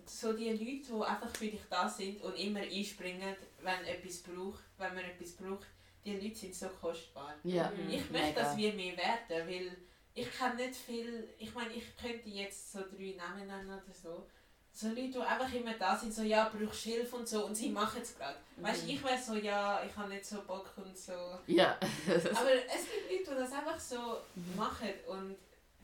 So 0.06 0.32
die 0.34 0.50
Leute, 0.50 0.92
die 0.94 1.02
einfach 1.04 1.34
für 1.36 1.46
dich 1.46 1.60
da 1.70 1.88
sind 1.88 2.20
und 2.22 2.34
immer 2.38 2.60
einspringen, 2.60 3.34
wenn 3.62 3.84
etwas 3.84 4.18
braucht, 4.18 4.62
wenn 4.78 4.94
man 4.94 5.04
etwas 5.04 5.32
braucht, 5.32 5.66
die 6.04 6.16
Leute 6.16 6.34
sind 6.36 6.54
so 6.54 6.68
kostbar. 6.68 7.34
Ja, 7.44 7.70
Mhm. 7.70 7.90
Ich 7.90 8.10
möchte, 8.10 8.28
mega. 8.28 8.42
dass 8.42 8.56
wir 8.56 8.72
mehr 8.74 8.96
werden, 8.96 9.48
weil 9.48 9.76
ich 10.14 10.30
kann 10.38 10.56
nicht 10.56 10.74
viel. 10.76 11.28
Ich 11.38 11.54
meine, 11.54 11.72
ich 11.72 11.96
könnte 11.96 12.28
jetzt 12.28 12.72
so 12.72 12.80
drei 12.80 13.14
Namen 13.16 13.46
nennen 13.46 13.68
oder 13.70 13.94
so. 13.94 14.26
So 14.74 14.88
Leute, 14.88 15.08
die 15.10 15.18
einfach 15.18 15.52
immer 15.52 15.74
da 15.74 15.96
sind, 15.96 16.14
so 16.14 16.22
ja, 16.22 16.50
brauchst 16.50 16.84
Hilfe 16.84 17.16
und 17.16 17.28
so 17.28 17.44
und 17.44 17.54
sie 17.54 17.68
machen 17.68 18.00
es 18.00 18.16
gerade. 18.16 18.38
Weißt 18.56 18.84
du, 18.84 18.90
ich 18.90 19.04
wäre 19.04 19.18
so, 19.20 19.34
ja, 19.34 19.82
ich 19.84 19.94
habe 19.94 20.08
nicht 20.08 20.24
so 20.24 20.42
Bock 20.42 20.72
und 20.76 20.96
so. 20.96 21.12
Ja. 21.46 21.78
Aber 22.08 22.52
es 22.66 22.86
gibt 22.90 23.10
Leute, 23.10 23.30
die 23.30 23.42
das 23.42 23.52
einfach 23.52 23.78
so 23.78 24.16
machen 24.56 24.88
und 25.08 25.36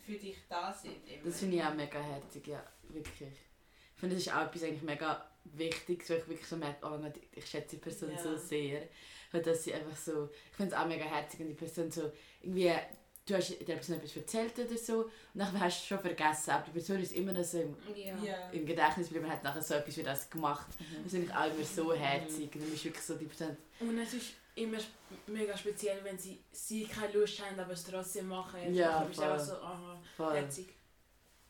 für 0.05 0.13
dich 0.13 0.39
da 0.49 0.73
sind. 0.73 0.95
Immer. 1.07 1.25
Das 1.25 1.39
finde 1.39 1.57
ich 1.57 1.63
auch 1.63 1.75
mega 1.75 1.99
herzig, 2.01 2.47
ja, 2.47 2.63
wirklich. 2.89 3.33
Ich 3.95 4.01
finde, 4.01 4.15
das 4.15 4.27
ist 4.27 4.35
auch 4.35 4.43
etwas 4.47 4.63
eigentlich 4.63 4.83
mega 4.83 5.29
Wichtiges, 5.45 6.09
wo 6.09 6.15
ich 6.15 6.29
wirklich 6.29 6.49
so 6.49 6.57
merke, 6.57 6.87
oh 6.87 6.99
Gott, 6.99 7.15
ich 7.33 7.47
schätze 7.47 7.77
die 7.77 7.83
Person 7.83 8.11
Ja. 8.13 8.23
so 8.23 8.37
sehr. 8.37 8.89
Weil 9.33 9.43
dass 9.43 9.65
sie 9.65 9.75
einfach 9.75 9.97
so, 9.97 10.31
ich 10.51 10.57
finde 10.57 10.75
es 10.75 10.81
auch 10.81 10.87
mega 10.87 11.05
herzig, 11.05 11.41
wenn 11.41 11.49
die 11.49 11.55
Person 11.55 11.91
so 11.91 12.11
irgendwie, 12.41 12.73
du 13.29 13.37
hast 13.37 13.51
der 13.69 13.75
Person 13.75 13.97
etwas 13.97 14.17
erzählt 14.17 14.59
oder 14.59 14.77
so 14.79 15.03
und 15.03 15.11
dann 15.35 15.61
hast 15.61 15.79
du 15.79 15.83
es 15.83 15.87
schon 15.87 15.99
vergessen, 16.01 16.51
aber 16.51 16.65
die 16.67 16.71
Person 16.73 17.01
ist 17.01 17.13
immer 17.13 17.33
noch 17.33 17.45
so 17.45 17.59
im, 17.61 17.77
Ja. 18.25 18.51
Im 18.51 18.65
Gedächtnis 18.67 19.07
geblieben 19.09 19.27
und 19.27 19.33
hat 19.33 19.45
nachher 19.45 19.63
so 19.63 19.75
etwas 19.75 19.97
wie 19.97 20.03
das 20.03 20.29
gemacht. 20.31 20.67
Das 21.03 21.13
finde 21.13 21.27
ich 21.27 21.35
auch 21.35 21.47
immer 21.47 21.65
so 21.65 21.93
herzig 21.95 22.55
und 22.55 22.63
dann 22.65 22.73
ist 22.73 22.85
wirklich 22.85 23.05
so 23.05 23.15
die 23.15 23.27
Person, 23.27 23.57
Und 23.81 23.99
es 23.99 24.15
ist 24.15 24.33
immer 24.55 24.79
mega 25.27 25.57
speziell, 25.57 26.03
wenn 26.03 26.19
sie, 26.19 26.41
sie 26.51 26.85
keine 26.85 27.13
Lust 27.13 27.41
haben, 27.45 27.59
aber 27.61 27.73
es 27.73 27.85
trotzdem 27.85 28.29
machen. 28.29 28.75
Ja, 28.75 29.01
du 29.03 29.09
bist 29.09 29.21
einfach 29.21 29.37
voll. 29.37 29.47
so, 29.47 29.63
aha, 29.63 30.01
voll. 30.17 30.35
herzig. 30.35 30.67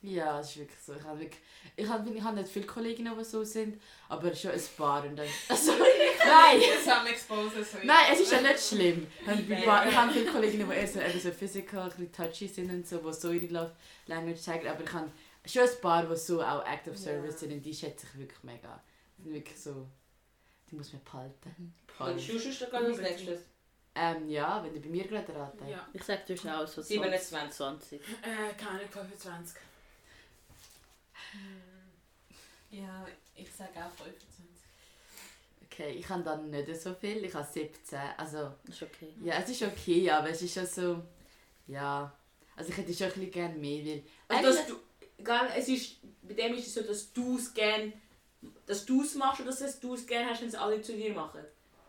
Ja, 0.00 0.38
es 0.38 0.50
ist 0.50 0.58
wirklich 0.58 0.78
so. 0.80 0.94
Ich 0.94 1.02
habe, 1.02 1.18
wirklich, 1.18 1.42
ich 1.74 1.88
habe, 1.88 2.08
ich 2.10 2.22
habe 2.22 2.36
nicht 2.36 2.48
viele 2.48 2.66
Kolleginnen, 2.66 3.18
die 3.18 3.24
so 3.24 3.42
sind, 3.42 3.82
aber 4.08 4.32
schon 4.34 4.52
ein 4.52 4.60
paar. 4.76 5.04
Und 5.04 5.16
dann, 5.16 5.26
also, 5.48 5.72
nein! 5.72 6.60
Nein, 7.84 8.06
es 8.12 8.20
ist 8.20 8.30
ja 8.32 8.40
nicht 8.40 8.60
schlimm. 8.60 9.06
Ich 9.26 9.66
habe, 9.66 9.88
ich 9.88 9.96
habe 9.96 10.12
viele 10.12 10.26
Kolleginnen, 10.30 10.68
die 10.70 10.76
eher 10.76 10.86
so, 10.86 11.00
eben 11.00 11.18
so 11.20 11.30
physical, 11.32 11.82
ein 11.82 11.88
bisschen 11.90 12.12
touchy 12.12 12.46
sind 12.46 12.70
und 12.70 12.86
so, 12.86 12.98
die 12.98 13.12
so 13.12 13.32
ihre 13.32 13.52
Love 13.52 13.72
Language 14.06 14.40
zeigen. 14.40 14.68
Aber 14.68 14.84
ich 14.84 14.92
habe 14.92 15.10
schon 15.44 15.62
ein 15.62 15.80
paar, 15.80 16.06
die 16.06 16.16
so 16.16 16.42
auch 16.42 16.64
Act 16.64 16.86
of 16.88 16.96
Service 16.96 17.34
Ja. 17.34 17.38
sind 17.38 17.52
und 17.54 17.62
die 17.62 17.74
schätze 17.74 18.06
ich 18.06 18.18
wirklich 18.20 18.42
mega. 18.44 18.80
Die 19.18 19.22
sind 19.24 19.34
wirklich 19.34 19.60
so, 19.60 19.88
die 20.70 20.76
muss 20.76 20.92
man 20.92 21.02
behalten. 21.02 21.74
Und 21.98 22.20
Schuschusch 22.22 22.60
dann 22.70 22.86
als 22.86 22.98
nächstes. 22.98 23.40
Ähm, 23.96 24.28
ja, 24.28 24.62
wenn 24.62 24.72
du 24.72 24.80
bei 24.80 24.88
mir 24.88 25.08
gerade 25.08 25.34
raten. 25.34 25.68
Ja. 25.68 25.88
Ich 25.92 26.04
sag, 26.04 26.24
du 26.24 26.34
bist 26.34 26.46
auch 26.46 26.66
so 26.68 26.80
27. 26.80 27.56
20. 27.56 27.56
20. 27.56 28.00
Äh, 28.00 28.54
keine 28.56 28.70
Ahnung, 28.78 28.88
25. 28.88 29.60
Ja, 32.70 33.06
ich 33.34 33.50
sage 33.52 33.70
auch 33.76 33.90
25. 33.90 34.44
Okay, 35.64 35.90
ich 35.92 36.08
habe 36.08 36.22
dann 36.22 36.50
nicht 36.50 36.80
so 36.80 36.92
viel, 36.94 37.24
ich 37.24 37.34
habe 37.34 37.46
17. 37.50 37.98
Also, 38.16 38.52
Das 38.64 38.74
ist 38.74 38.82
okay. 38.82 39.14
ja, 39.22 39.38
es 39.38 39.48
ist 39.50 39.62
okay, 39.62 40.10
aber 40.10 40.30
es 40.30 40.42
ist 40.42 40.54
schon 40.54 40.66
so, 40.66 41.02
ja. 41.66 42.12
Also 42.56 42.70
ich 42.70 42.76
hätte 42.76 42.92
schon 42.92 43.06
ein 43.06 43.12
bisschen 43.12 43.30
gerne 43.30 43.54
mehr, 43.54 43.84
weil... 43.84 44.02
Also, 44.28 44.58
dass 44.58 44.66
du, 44.66 44.76
es 45.56 45.68
ist, 45.68 45.96
bei 46.22 46.34
dem 46.34 46.54
ist 46.54 46.66
es 46.66 46.74
so, 46.74 46.82
dass 46.82 47.12
du 47.12 47.36
es 47.36 47.54
gerne 47.54 47.92
dass 48.66 48.84
du 48.84 49.02
es 49.02 49.14
machst 49.14 49.40
oder 49.40 49.50
dass 49.50 49.80
du 49.80 49.94
es 49.94 50.06
gerne 50.06 50.30
hast, 50.30 50.40
wenn 50.40 50.48
es 50.48 50.54
alle 50.54 50.80
zu 50.80 50.94
dir 50.94 51.12
machen. 51.12 51.40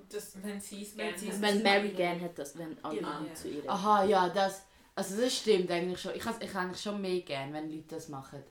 Das, 0.10 0.32
Wenn 0.42 0.60
sie 0.60 0.82
es 0.82 0.96
gerne 0.96 1.16
haben. 1.16 1.42
Wenn 1.42 1.62
Mary 1.62 1.90
gern 1.90 2.20
hat, 2.22 2.38
das, 2.40 2.58
wenn 2.58 2.84
alle 2.84 2.98
Genau, 2.98 3.24
zu 3.36 3.48
ihr. 3.48 3.70
Aha, 3.70 4.06
ja, 4.06 4.30
das, 4.30 4.64
also 4.96 5.22
das 5.22 5.36
stimmt 5.36 5.70
eigentlich 5.70 6.02
schon. 6.02 6.16
Ich 6.16 6.26
habe 6.26 6.44
ich 6.44 6.56
eigentlich 6.56 6.82
schon 6.82 7.00
mehr 7.00 7.22
gern, 7.22 7.54
wenn 7.54 7.70
Leute 7.70 7.96
das 7.96 8.10
machen. 8.10 8.42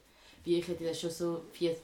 Ich 0.57 0.69
hätte 0.69 0.85
das 0.85 1.01
schon 1.01 1.11
so 1.11 1.45
40% 1.59 1.75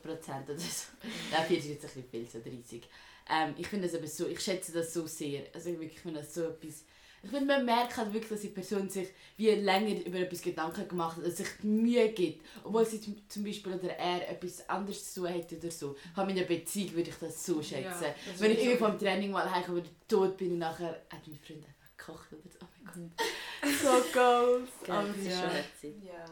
oder 0.44 0.58
so. 0.58 0.86
Nein, 1.30 1.46
40 1.46 1.58
ist 1.58 1.68
jetzt 1.68 1.96
ein 1.96 2.02
bisschen 2.02 2.10
viel, 2.10 2.26
so 2.28 2.38
30. 2.40 2.82
Ähm, 3.30 3.54
ich 3.56 3.66
finde 3.66 3.86
das 3.88 3.96
aber 3.96 4.06
so, 4.06 4.26
ich 4.28 4.40
schätze 4.40 4.72
das 4.72 4.92
so 4.92 5.06
sehr. 5.06 5.44
Also 5.54 5.70
ich 5.70 5.78
wirklich 5.80 6.00
finde 6.00 6.20
das 6.20 6.34
so 6.34 6.42
etwas, 6.44 6.84
Ich 7.22 7.30
finde, 7.30 7.46
man 7.46 7.64
merkt 7.64 7.96
halt 7.96 8.12
wirklich, 8.12 8.28
dass 8.30 8.40
die 8.42 8.48
Person 8.48 8.90
sich 8.90 9.08
wie 9.38 9.48
länger 9.50 10.04
über 10.04 10.18
etwas 10.18 10.42
Gedanken 10.42 10.86
gemacht 10.86 11.16
hat, 11.16 11.24
dass 11.26 11.38
sich 11.38 11.46
die 11.62 11.66
Mühe 11.68 12.10
gibt. 12.10 12.44
Obwohl 12.64 12.84
sie 12.84 13.00
zum- 13.28 13.44
Beispiel 13.44 13.72
oder 13.74 13.88
er 13.96 14.28
etwas 14.30 14.68
anderes 14.68 15.12
zu 15.14 15.22
tun 15.22 15.30
hätte 15.30 15.56
oder 15.56 15.70
so. 15.70 15.96
Habe 16.14 16.32
in 16.32 16.38
einer 16.38 16.46
Beziehung 16.46 16.94
würde 16.94 17.08
ich 17.10 17.16
das 17.16 17.46
so 17.46 17.62
schätzen. 17.62 18.04
das 18.30 18.40
Wenn 18.40 18.50
ich 18.52 18.62
ich 18.62 18.78
vom 18.78 18.98
Training 18.98 19.30
mal 19.30 19.50
heimkomme 19.50 19.78
oder 19.80 19.88
tot 20.06 20.36
bin 20.36 20.52
und 20.52 20.58
nachher 20.58 21.02
hat 21.10 21.26
mein 21.26 21.38
Freund 21.38 21.64
einfach 21.64 21.96
gekocht 21.96 22.32
oder 22.32 22.42
so. 22.52 22.58
Oh 22.60 22.68
mein 22.94 23.10
Gott. 23.16 23.26
so 23.80 24.12
goals. 24.12 24.70
Das 24.86 25.16
ist 25.16 25.26
ja. 25.26 25.40
schon. 25.80 26.02
Ja. 26.04 26.24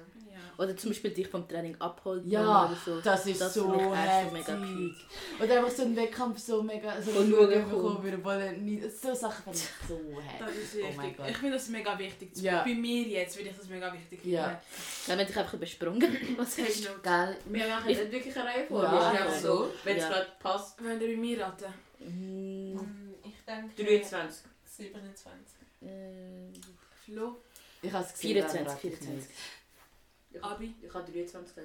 Oder 0.58 0.76
zum 0.76 0.90
Beispiel 0.90 1.10
dich 1.10 1.28
vom 1.28 1.48
Training 1.48 1.74
abholen 1.80 2.28
Ja, 2.28 2.66
oder 2.66 2.76
so. 2.84 3.00
Das 3.00 3.26
ist 3.26 3.40
Das 3.40 3.54
so 3.54 3.62
finde 3.70 3.76
ich 3.78 3.88
so 3.90 3.94
herzig. 3.96 4.32
mega 4.32 4.56
cute. 4.56 4.96
Oder 5.42 5.56
einfach 5.58 5.70
so 5.70 5.82
ein 5.82 5.96
Wettkampf 5.96 6.38
so 6.38 6.62
mega 6.62 7.00
so 7.02 7.10
Von 7.10 7.30
schauen 7.30 7.50
schauen 7.52 7.70
bekommen 7.70 8.24
wollen 8.24 8.64
nie- 8.64 8.80
So 8.88 9.14
Sachen 9.14 9.42
finde 9.44 9.58
ich 9.58 9.88
so 9.88 9.98
Das 10.38 10.38
herzig. 10.48 10.62
ist 10.62 10.74
Oh 10.90 10.96
mein. 10.96 11.16
Gott. 11.16 11.30
ich 11.30 11.36
finde 11.38 11.52
das 11.56 11.68
mega 11.68 11.98
wichtig. 11.98 12.30
Ja. 12.36 12.62
Bei 12.62 12.74
mir 12.74 13.02
jetzt 13.08 13.36
würde 13.36 13.50
ich 13.50 13.56
das 13.56 13.68
mega 13.68 13.92
wichtig 13.92 14.20
finden. 14.20 14.34
Ja. 14.36 14.60
Dann 15.06 15.18
haben 15.18 15.26
dich 15.26 15.36
einfach 15.36 15.54
übersprungen. 15.54 16.16
Was 16.36 16.58
hast 16.58 16.84
du? 16.84 16.88
Geil. 17.02 17.36
Wir 17.46 17.68
machen 17.68 17.86
nicht 17.86 18.12
wirklich 18.12 18.36
eine 18.36 18.44
Reihe 18.48 18.66
vor. 18.66 18.82
Ja, 18.84 19.12
ja. 19.14 19.30
so, 19.40 19.70
wenn 19.84 19.96
es 19.96 20.02
Ja. 20.02 20.08
gerade 20.10 20.26
passt. 20.38 20.82
Wollt 20.84 21.00
ihr 21.02 21.08
bei 21.08 21.16
mir 21.16 21.40
raten? 21.42 21.72
Mm, 22.00 22.72
Mm, 22.74 23.14
Ich 23.24 23.44
denke 23.46 23.84
23. 23.84 24.44
27. 24.64 25.32
äh, 25.82 25.86
Flo? 27.04 27.36
Ich 27.82 27.92
habe 27.92 28.04
es 28.04 28.12
gesehen. 28.12 28.32
24, 28.34 28.60
aber 28.60 28.70
rate 28.70 29.26
ich 30.34 30.40
24. 30.40 30.42
nicht. 30.42 30.44
Abi? 30.44 30.74
Ich 30.86 30.94
habe 30.94 31.12
23. 31.12 31.64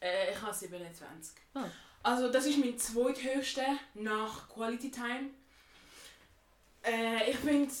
Äh, 0.00 0.32
ich 0.32 0.40
habe 0.42 0.54
27. 0.54 1.34
Ah. 1.54 1.64
Also 2.02 2.30
das 2.30 2.46
ist 2.46 2.58
mein 2.58 2.78
zweithöchster 2.78 3.76
nach 3.94 4.48
Quality 4.48 4.90
Time. 4.90 5.30
Äh, 6.84 7.30
ich 7.30 7.36
finde, 7.36 7.72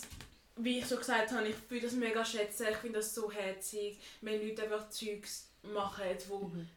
wie 0.56 0.78
ich 0.80 0.86
schon 0.86 0.98
gesagt 0.98 1.30
habe, 1.32 1.48
ich 1.48 1.56
würde 1.70 1.86
das 1.86 1.94
mega 1.94 2.24
schätzen. 2.24 2.66
Ich 2.70 2.76
finde 2.78 2.98
das 2.98 3.14
so 3.14 3.30
herzig, 3.30 3.98
wenn 4.20 4.46
Leute 4.46 4.62
einfach 4.64 4.88
Zeugs 4.90 5.48
machen, 5.62 6.04
wo 6.28 6.38
Mhm. 6.48 6.68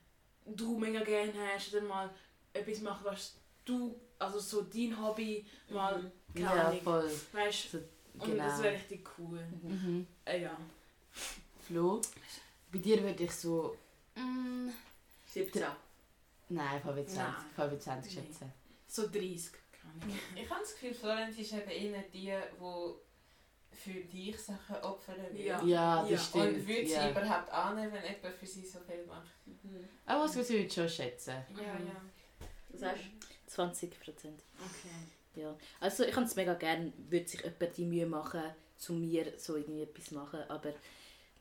du 0.45 0.77
mega 0.77 1.03
gerne 1.03 1.33
hast 1.55 1.73
oder 1.73 1.83
mal 1.83 2.09
etwas 2.53 2.79
machen, 2.81 3.03
was 3.05 3.35
du, 3.65 3.99
also 4.19 4.39
so 4.39 4.61
dein 4.63 4.95
Hobby 5.01 5.45
mal, 5.69 6.11
keine 6.35 6.45
Ja, 6.45 6.71
voll. 6.83 7.09
weißt 7.33 7.71
So, 7.71 7.77
und 8.19 8.31
genau. 8.31 8.43
das 8.45 8.61
wäre 8.61 8.75
richtig 8.75 9.07
cool. 9.17 9.39
Mhm. 9.63 10.05
Äh, 10.25 10.41
ja. 10.43 10.55
Flo, 11.67 12.01
bei 12.71 12.79
dir 12.79 13.01
würde 13.03 13.23
ich 13.23 13.31
so. 13.31 13.75
Mm, 14.15 14.69
17. 15.27 15.63
nein, 16.49 16.81
25, 16.81 17.17
Nein. 17.17 17.35
25 17.55 18.15
Nee. 18.15 18.21
schätzen. 18.21 18.53
So 18.87 19.07
30. 19.07 19.51
keine 19.71 20.03
Ahnung. 20.03 20.19
Ich 20.35 20.49
habe 20.49 20.59
das 20.61 20.73
Gefühl, 20.73 20.93
Florenz 20.93 21.37
ist 21.37 21.53
eben 21.53 21.69
eher 21.69 22.01
die, 22.13 22.19
die 22.59 22.93
für 23.73 23.99
dich 24.01 24.37
Sachen 24.37 24.75
opfern 24.77 25.15
will. 25.31 25.45
Ja. 25.45 25.63
Ja, 25.63 26.01
das 26.01 26.11
Ja. 26.11 26.17
stimmt. 26.17 26.43
Und 26.57 26.67
würde 26.67 26.85
sie 26.85 26.91
ja. 26.93 27.09
überhaupt 27.09 27.49
annehmen, 27.49 27.93
wenn 27.93 28.03
jemand 28.03 28.35
für 28.35 28.45
sie 28.45 28.65
so 28.65 28.79
viel 28.79 29.05
macht? 29.05 29.31
Mhm. 29.45 29.87
Aber 30.05 30.25
was 30.25 30.35
würde 30.35 30.55
ich 30.55 30.73
schon 30.73 30.89
schätzen. 30.89 31.35
Ja, 31.55 31.73
Mhm. 31.79 31.87
ja. 31.87 32.01
Was 32.69 32.79
sagst 32.81 33.03
20 33.47 33.99
Prozent. 34.01 34.41
Okay. 34.59 35.41
Ja. 35.41 35.55
Also 35.79 36.03
ich 36.03 36.11
kann 36.11 36.25
es 36.25 36.35
mega 36.35 36.53
gerne, 36.55 36.91
würde 37.09 37.27
sich 37.27 37.41
jemand 37.41 37.77
die 37.77 37.85
Mühe 37.85 38.05
machen, 38.05 38.43
zu 38.77 38.91
mir 38.93 39.33
so 39.39 39.55
irgendwie 39.55 39.83
etwas 39.83 40.11
machen, 40.11 40.41
aber 40.49 40.73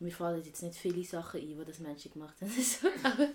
mir 0.00 0.10
fallen 0.12 0.42
jetzt 0.44 0.62
nicht 0.62 0.76
viele 0.78 1.04
Sachen 1.04 1.40
ein, 1.40 1.46
die 1.58 1.64
das 1.64 1.78
Menschen 1.78 2.12
gemacht 2.12 2.34
haben. 2.40 2.50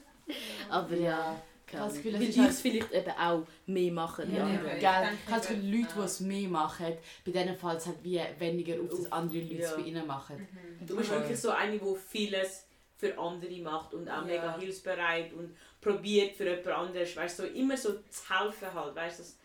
Aber, 0.70 0.96
ja, 0.96 1.40
Ich 1.68 1.74
habe 1.76 1.86
das. 1.88 1.96
Gefühl, 1.98 2.14
weil 2.14 2.24
ist 2.24 2.30
ich 2.30 2.40
halt- 2.40 2.50
es 2.52 2.62
vielleicht 2.62 2.92
eben 2.92 3.12
auch 3.12 3.44
mehr 3.68 3.92
machen 3.92 4.36
Ja, 4.36 4.50
ich 4.50 4.60
Gell, 4.62 4.70
denke 4.72 4.80
ich 4.82 4.86
habe 5.32 5.40
das 5.42 5.48
Gefühl, 5.48 5.66
Leute, 5.82 5.94
die 5.94 6.00
ja. 6.00 6.06
es 6.06 6.20
mehr 6.20 6.50
machen, 6.50 6.98
bei 7.26 7.32
denen 7.32 7.56
fällt 7.56 7.78
es 7.78 7.86
halt 7.88 8.04
wie 8.04 8.22
weniger 8.40 8.82
auf, 8.82 8.90
dass 8.90 9.12
andere 9.12 9.40
Leute 9.42 9.54
es 9.64 9.70
Ja. 9.72 9.76
bei 9.76 9.82
ihnen 9.84 10.08
machen. 10.08 10.38
Mhm. 10.82 10.86
Du 10.88 10.96
bist 10.98 11.10
wirklich 11.12 11.40
so 11.40 11.52
eine, 11.52 11.78
die 11.78 11.96
vieles 12.08 12.66
für 12.98 13.18
andere 13.20 13.60
macht 13.62 13.94
und 13.94 14.10
auch 14.10 14.22
Ja. 14.22 14.22
mega 14.22 14.58
hilfsbereit 14.58 15.34
und 15.34 15.56
probiert 15.82 16.36
für 16.36 16.46
jemand 16.50 16.68
anderes, 16.68 17.16
weißt 17.16 17.40
du, 17.40 17.44
so 17.44 17.50
immer 17.50 17.78
so 17.78 17.94
zu 18.10 18.30
helfen 18.40 18.74
halt, 18.74 18.96
weißt 18.96 19.20
du, 19.20 19.24
das, 19.24 19.38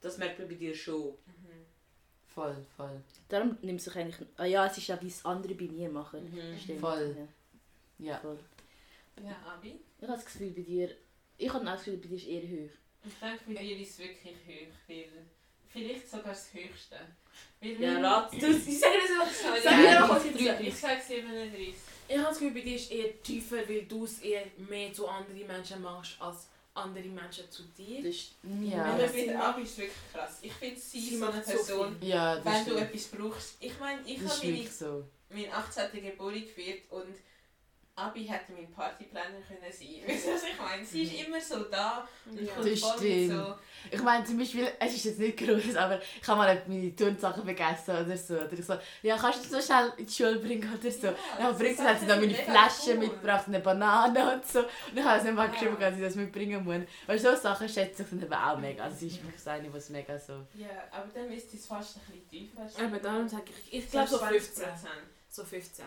das 0.00 0.18
merkt 0.18 0.38
man 0.40 0.48
bei 0.48 0.54
dir 0.54 0.74
schon. 0.74 1.14
Voll, 2.38 2.56
voll. 2.76 3.00
Darum 3.28 3.56
nimmt 3.62 3.80
sich 3.82 3.94
eigentlich... 3.96 4.28
Ah 4.36 4.44
ja, 4.44 4.66
es 4.66 4.78
ist 4.78 4.90
auch, 4.92 5.02
wie 5.02 5.08
es 5.08 5.24
andere 5.24 5.54
bei 5.54 5.64
mir 5.66 5.88
machen. 5.88 6.22
Mhm. 6.30 6.58
Stimmt. 6.58 6.80
Voll. 6.80 7.16
Ja, 7.98 8.06
Ja. 8.12 8.18
voll. 8.18 8.38
Ja, 9.24 9.36
Abi? 9.54 9.80
Ich 10.00 10.02
habe 10.06 10.12
das 10.16 10.24
Gefühl, 10.24 10.50
bei 10.50 10.62
dir... 10.62 10.90
Ich 11.36 11.52
habe 11.52 11.64
auch 11.66 11.72
das 11.72 11.84
Gefühl, 11.84 11.98
bei 12.00 12.08
dir 12.08 12.16
ist 12.16 12.26
eher 12.26 12.42
hoch. 12.42 12.70
Ich 13.04 13.14
denke, 13.20 13.44
bei 13.46 13.62
dir 13.62 13.78
ist 13.78 13.90
es 13.90 13.98
wirklich 13.98 14.34
hoch, 14.46 14.74
weil 14.88 15.04
vielleicht 15.68 16.08
sogar 16.10 16.28
das 16.28 16.52
Höchste. 16.54 16.96
Weil 17.60 17.80
Ja, 17.80 17.98
rat. 18.00 18.32
Du, 18.40 18.46
ich 18.46 18.78
sage 18.80 18.94
das 19.18 19.42
so. 19.42 19.48
So, 19.48 19.62
Sag 19.62 19.72
ja, 19.72 19.76
mir 19.78 19.92
ich- 19.92 19.98
doch, 19.98 20.08
was 20.10 20.24
ich 20.24 20.34
ich, 20.36 20.46
sage. 20.46 20.64
ich 20.64 20.74
sage 20.76 21.00
37. 21.06 21.74
Ich 22.10 22.16
habe 22.16 22.28
das 22.28 22.38
Gefühl, 22.38 22.54
bei 22.54 22.60
dir 22.60 22.76
ist 22.76 22.90
eher 22.92 23.22
tiefer, 23.22 23.68
weil 23.68 23.82
du 23.82 24.04
es 24.04 24.18
eher 24.20 24.44
mehr 24.68 24.92
zu 24.92 25.06
anderen 25.08 25.46
Menschen 25.46 25.82
machst, 25.82 26.16
als 26.20 26.48
andere 26.84 27.04
Menschen 27.08 27.50
zu 27.50 27.62
dir. 27.76 27.98
Das 28.02 28.14
ist... 28.14 28.34
Ja. 28.60 28.84
Aber 28.84 29.02
Ja. 29.04 29.10
bei 29.12 29.24
der 29.26 29.44
Abi 29.44 29.62
ist 29.62 29.78
wirklich 29.78 29.96
krass. 30.12 30.38
Ich 30.42 30.52
finde, 30.52 30.80
sie 30.80 31.00
Sie 31.00 31.16
so 31.16 31.24
eine 31.26 31.34
macht 31.36 31.46
so 31.46 31.52
Person, 31.52 31.96
Ja, 32.00 32.44
wenn 32.44 32.64
du 32.64 32.70
stimmt. 32.72 32.80
etwas 32.94 33.04
brauchst. 33.08 33.56
Ich 33.60 33.78
meine, 33.80 34.00
ich 34.06 34.18
habe 34.24 34.46
meine, 34.46 34.68
so. 34.68 35.04
meinen 35.30 35.52
18. 35.52 36.02
Geburtstag 36.02 36.56
gefeiert 36.56 36.80
und 36.90 37.14
Abi 37.98 38.24
hätte 38.26 38.52
mein 38.52 38.70
Partyplaner 38.70 39.40
können 39.46 39.60
sein. 39.72 39.88
Weißt 40.06 40.26
du, 40.26 40.32
was 40.34 40.42
ich 40.44 40.58
meine? 40.58 40.84
Sie 40.84 41.02
ist 41.02 41.26
immer 41.26 41.40
so 41.40 41.64
da 41.64 42.06
und 42.26 42.40
Ja. 42.40 42.54
kommt 42.54 42.70
Das 42.72 42.80
voll 42.80 42.90
mit 42.92 42.98
stimmt. 43.00 43.32
so... 43.32 43.54
Ich 43.90 44.02
meine 44.02 44.24
zum 44.24 44.38
Beispiel, 44.38 44.68
es 44.78 44.94
ist 44.94 45.04
jetzt 45.04 45.18
nicht 45.18 45.36
groß, 45.38 45.76
aber 45.76 46.00
ich 46.20 46.28
habe 46.28 46.38
mal 46.38 46.62
meine 46.66 46.94
Turnsachen 46.96 47.44
vergessen 47.44 47.90
oder 48.04 48.16
so. 48.16 48.34
Oder 48.34 48.52
ich 48.52 48.64
so, 48.64 48.74
ja, 49.02 49.16
kannst 49.16 49.38
du 49.44 49.50
das 49.56 49.66
so 49.66 49.72
schnell 49.72 49.92
in 49.96 50.06
die 50.06 50.12
Schule 50.12 50.38
bringen 50.38 50.72
oder 50.80 50.90
so. 50.90 51.06
Ja, 51.08 51.14
dann 51.38 51.58
bringt 51.58 51.76
sie, 51.78 51.82
hat 51.82 52.00
sie 52.00 52.06
dann 52.06 52.20
meine 52.20 52.32
mega 52.32 52.44
Flaschen 52.52 52.92
cool. 52.94 52.98
mitgebracht, 53.08 53.44
eine 53.48 53.60
Banane 53.60 54.34
und 54.34 54.46
so. 54.46 54.60
Und 54.60 54.68
ich 54.94 55.02
habe 55.04 55.18
es 55.18 55.24
nicht 55.24 55.34
mal 55.34 55.48
geschrieben, 55.50 55.76
dass 55.80 55.94
ich 55.94 56.00
das 56.02 56.14
mitbringen 56.14 56.64
muss. 56.64 56.82
Weil 57.06 57.18
so 57.18 57.34
Sachen 57.34 57.68
schätze 57.68 58.02
ich 58.04 58.08
dann 58.10 58.22
eben 58.22 58.32
auch 58.34 58.58
mega. 58.58 58.84
Also 58.84 58.96
sie 58.96 59.06
ist 59.08 59.22
wirklich 59.24 59.42
so 59.42 59.50
eine, 59.50 59.72
was 59.72 59.88
mega 59.90 60.18
so... 60.18 60.32
Ja, 60.54 60.68
aber 60.90 61.08
dann 61.14 61.30
ist 61.32 61.52
es 61.54 61.66
fast 61.66 61.96
ein 61.96 62.02
bisschen 62.12 62.28
tiefer. 62.28 62.68
sein. 62.68 62.86
Aber 62.86 62.98
darum 62.98 63.28
sage 63.28 63.44
ich, 63.70 63.78
ich 63.84 63.90
glaube 63.90 64.08
so 64.08 64.18
15. 64.18 64.64
20%. 64.64 64.68
So 65.30 65.44
15. 65.44 65.84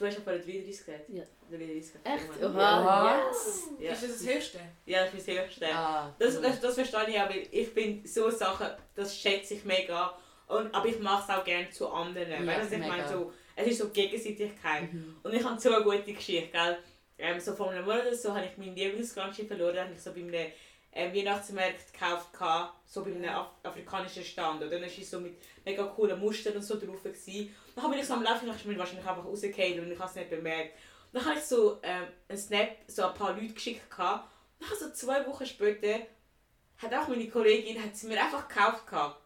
Du 0.00 0.06
hast 0.06 0.14
ja 0.14 0.22
vorhin 0.22 0.40
33 0.42 0.66
gesagt. 0.86 1.08
Ja. 1.10 1.22
Oder 1.46 1.58
33 1.58 1.94
Echt? 2.04 2.42
Oha, 2.42 3.18
yes! 3.28 3.68
Ja. 3.78 3.92
Ist 3.92 4.02
das 4.02 4.12
das 4.12 4.34
Höchste? 4.34 4.58
Ja, 4.86 5.04
das 5.04 5.12
ist 5.12 5.28
das 5.28 5.36
Höchste. 5.36 5.66
Ah, 5.74 6.14
Das, 6.18 6.40
das, 6.40 6.58
das 6.58 6.74
verstehe 6.74 7.10
ich 7.10 7.20
auch, 7.20 7.28
weil 7.28 7.46
ich 7.50 7.68
finde, 7.68 8.08
so 8.08 8.30
Sachen, 8.30 8.68
das 8.94 9.14
schätze 9.14 9.54
ich 9.54 9.64
mega. 9.66 10.16
Und, 10.46 10.74
aber 10.74 10.86
ich 10.86 10.98
mache 11.00 11.30
es 11.30 11.38
auch 11.38 11.44
gerne 11.44 11.68
zu 11.68 11.86
anderen. 11.90 12.30
Ja, 12.30 12.46
weißt 12.46 12.72
ich 12.72 12.78
mega. 12.78 12.90
meine? 12.96 13.06
So, 13.06 13.30
es 13.54 13.66
ist 13.66 13.78
so 13.78 13.90
Gegenseitigkeit. 13.90 14.90
Mhm. 14.90 15.16
Und 15.22 15.34
ich 15.34 15.44
habe 15.44 15.60
so 15.60 15.70
eine 15.70 15.84
gute 15.84 16.14
Geschichte, 16.14 16.48
gell? 16.50 16.78
Ähm, 17.18 17.38
so 17.38 17.52
vor 17.52 17.70
einem 17.70 17.84
Monat 17.84 18.06
oder 18.06 18.16
so 18.16 18.34
habe 18.34 18.46
ich 18.46 18.56
meinen 18.56 18.74
Lieblingsgrandschiff 18.74 19.48
verloren, 19.48 19.80
habe 19.80 19.92
ich 19.92 20.00
so 20.00 20.12
bei 20.14 20.20
einem 20.20 20.50
ähm, 20.92 21.14
Weihnachtsmarkt 21.14 21.92
gekauft, 21.92 22.32
gehabt, 22.32 22.74
so 22.86 23.04
bei 23.04 23.10
einem 23.10 23.28
Af 23.28 23.48
afrikanischen 23.62 24.24
Stand. 24.24 24.62
Und 24.62 24.70
dann 24.70 24.82
war 24.82 24.88
so 24.88 25.20
mit 25.20 25.36
mega 25.64 25.84
coolen 25.84 26.18
Mustern 26.18 26.56
und 26.56 26.62
so 26.62 26.78
drauf. 26.78 27.02
Gewesen. 27.02 27.54
Dann 27.74 27.84
habe 27.84 27.96
ich 27.96 28.06
so 28.06 28.14
am 28.14 28.22
Laufen, 28.22 28.50
ich 28.50 28.64
bin 28.64 28.78
wahrscheinlich 28.78 29.06
einfach 29.06 29.24
rausgefallen 29.24 29.80
und 29.80 29.92
ich 29.92 29.98
habe 29.98 30.08
es 30.08 30.16
nicht 30.16 30.30
bemerkt. 30.30 30.74
Dann 31.12 31.24
habe 31.24 31.38
ich 31.38 31.44
so 31.44 31.78
ähm, 31.82 32.06
einen 32.28 32.38
Snap 32.38 32.76
so 32.86 33.04
ein 33.04 33.14
paar 33.14 33.32
Leute 33.32 33.54
geschickt. 33.54 33.90
Gehabt. 33.90 34.28
Dann 34.58 34.78
so 34.78 34.90
zwei 34.92 35.26
Wochen 35.26 35.46
später 35.46 36.00
hat 36.78 36.94
auch 36.94 37.08
meine 37.08 37.28
Kollegin 37.28 37.82
hat 37.82 37.96
sie 37.96 38.06
mir 38.06 38.20
einfach 38.20 38.48
gekauft. 38.48 38.86
Gehabt. 38.86 39.20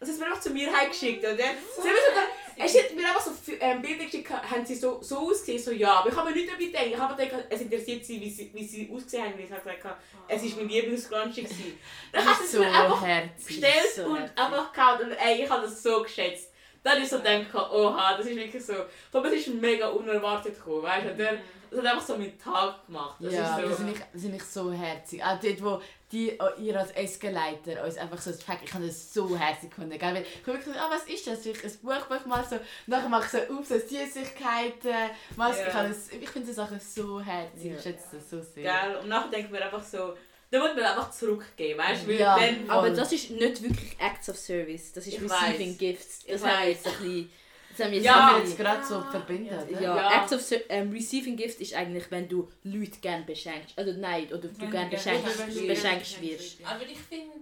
Also 0.00 0.12
sie 0.12 0.18
hat 0.18 0.28
mir 0.28 0.32
einfach 0.32 0.42
zu 0.42 0.50
mir 0.50 0.72
heimgeschickt. 0.72 1.24
Und 1.24 1.38
dann, 1.38 1.56
sie 1.56 1.82
haben 1.82 1.94
mir 1.94 2.08
sogar, 2.08 2.28
es 2.58 2.78
hat 2.78 2.94
mir 2.94 3.06
einfach 3.06 3.20
so 3.20 3.32
ähm, 3.60 3.82
Bilder 3.82 4.04
geschickt, 4.04 4.30
haben 4.30 4.64
sie 4.64 4.74
so, 4.74 5.02
so 5.02 5.30
ausgesehen, 5.30 5.62
so 5.62 5.70
ja, 5.72 5.94
aber 6.00 6.08
ich 6.08 6.16
habe 6.16 6.30
mir 6.30 6.36
nicht 6.36 6.48
dabei 6.50 6.64
gedacht. 6.64 6.86
Ich 6.86 6.98
habe 6.98 7.22
mir 7.22 7.28
gedacht, 7.28 7.46
es 7.50 7.60
interessiert 7.60 8.04
sie, 8.04 8.20
wie 8.20 8.30
sie, 8.30 8.50
wie 8.54 8.64
sie 8.64 8.90
ausgesehen 8.92 9.24
haben, 9.24 9.34
weil 9.34 9.44
ich 9.44 9.50
habe 9.50 9.60
gesagt 9.62 10.00
es 10.28 10.42
war 10.42 10.50
mein 10.56 10.68
Lieblingsgrunch. 10.68 11.34
gewesen. 11.36 11.78
Dann 12.12 12.24
sie 12.24 12.30
ist 12.30 12.40
es 12.44 12.52
so 12.52 12.58
mir 12.60 12.72
einfach 12.72 13.02
herzig. 13.06 13.46
bestellt 13.46 13.94
so 13.94 14.04
und 14.04 14.18
herzig. 14.18 14.38
einfach 14.38 14.72
gekauft 14.72 15.02
und 15.02 15.12
ey, 15.12 15.44
ich 15.44 15.50
habe 15.50 15.62
das 15.62 15.82
so 15.82 16.02
geschätzt. 16.02 16.52
Dann 16.82 17.02
ist 17.02 17.10
so 17.10 17.18
gedacht, 17.18 17.54
oha, 17.54 18.16
das 18.16 18.26
ist 18.26 18.36
wirklich 18.36 18.64
so, 18.64 18.72
allem 18.72 19.24
es 19.32 19.46
ist 19.46 19.48
mega 19.48 19.88
unerwartet 19.88 20.54
gekommen, 20.56 20.84
weißt 20.84 21.06
du, 21.06 21.16
dann, 21.16 21.38
das 21.68 21.80
hat 21.80 21.86
einfach 21.86 22.06
so 22.06 22.16
meinen 22.16 22.38
Tag 22.38 22.86
gemacht. 22.86 23.16
Das 23.20 23.32
ja, 23.32 23.40
ist 23.40 23.64
das 23.64 23.70
so, 23.70 23.76
finde 23.76 23.92
ich, 23.92 23.98
das 24.12 24.22
finde 24.22 24.36
ich 24.36 24.44
so 24.44 24.72
herzig. 24.72 25.24
Auch 25.24 25.40
dort, 25.40 25.64
wo 25.64 25.82
die, 26.12 26.38
oh, 26.38 26.60
ihr 26.60 26.78
als 26.78 26.92
Escalator 26.92 27.82
uns 27.84 27.96
einfach 27.96 28.18
so 28.20 28.30
das 28.30 28.40
Pack, 28.40 28.60
ich 28.64 28.72
habe 28.72 28.86
das 28.86 29.12
so 29.12 29.36
herzig 29.36 29.70
gefunden. 29.70 29.98
Gell? 29.98 30.14
Weil 30.14 30.22
ich 30.22 30.46
habe 30.46 30.58
wirklich, 30.58 30.76
ah, 30.76 30.88
was 30.90 31.02
ist 31.12 31.26
das? 31.26 31.44
Ich 31.44 31.64
ein 31.64 31.72
Buch 31.82 32.08
mache 32.08 32.28
mal 32.28 32.44
so, 32.48 32.56
und 32.56 32.62
nachher 32.86 33.08
mache 33.08 33.24
ich 33.24 33.30
so 33.48 33.54
auf, 33.54 33.66
so 33.66 33.74
Süßigkeiten. 33.78 34.94
Was, 35.36 35.58
Ja. 35.58 35.66
ich 35.66 35.72
das, 35.72 36.08
ich 36.10 36.28
finde 36.28 36.46
die 36.48 36.52
Sachen 36.54 36.80
so 36.80 37.20
herzig, 37.20 37.64
Ja. 37.64 37.76
ich 37.76 37.82
schätze 37.82 38.04
das 38.16 38.30
so 38.30 38.40
sehr. 38.40 38.64
geil. 38.64 38.96
Und 39.02 39.08
nachher 39.08 39.30
denkt 39.30 39.50
man 39.50 39.62
einfach 39.62 39.82
so, 39.82 40.14
da 40.50 40.58
muss 40.60 40.74
man 40.76 40.84
einfach 40.84 41.10
zurückgeben, 41.10 41.78
weißt 41.80 42.04
du, 42.04 42.08
weil 42.08 42.18
Ja. 42.20 42.38
Aber 42.68 42.90
das 42.90 43.12
ist 43.12 43.30
nicht 43.30 43.62
wirklich 43.62 43.96
Acts 43.98 44.28
of 44.28 44.36
Service, 44.36 44.92
das 44.92 45.06
ist 45.06 45.14
Ich 45.14 45.22
Receiving 45.22 45.70
weiss. 45.70 45.78
Gifts. 45.78 46.24
Das 46.26 46.40
Ich 46.42 46.66
jetzt 46.68 46.86
ein 46.86 46.92
bisschen... 46.92 47.30
Das 47.76 47.84
haben 47.86 47.92
wir 47.92 48.00
Ja, 48.00 48.14
haben 48.32 48.42
wir 48.42 48.48
jetzt 48.48 48.56
gerade 48.58 48.84
so 48.86 48.94
Ja. 48.94 49.10
verbinden, 49.10 49.46
Ja. 49.70 49.80
Ja, 49.80 49.96
Ja. 49.96 50.22
Acts 50.22 50.32
of 50.32 50.60
ähm, 50.68 50.92
Receiving 50.92 51.36
Gift 51.36 51.60
ist 51.60 51.74
eigentlich, 51.74 52.10
wenn 52.10 52.28
du 52.28 52.48
Leute 52.64 52.98
gerne 53.00 53.24
beschenkst. 53.24 53.78
Also 53.78 53.92
nein, 53.92 54.26
oder 54.28 54.38
du 54.48 54.60
Wenn 54.60 54.70
gerne 54.70 54.90
du 54.90 54.96
beschenkst, 54.96 55.46
beschenkst 55.66 56.22
wirst. 56.22 56.56
Aber 56.64 56.82
ich 56.84 56.98
finde, 56.98 57.34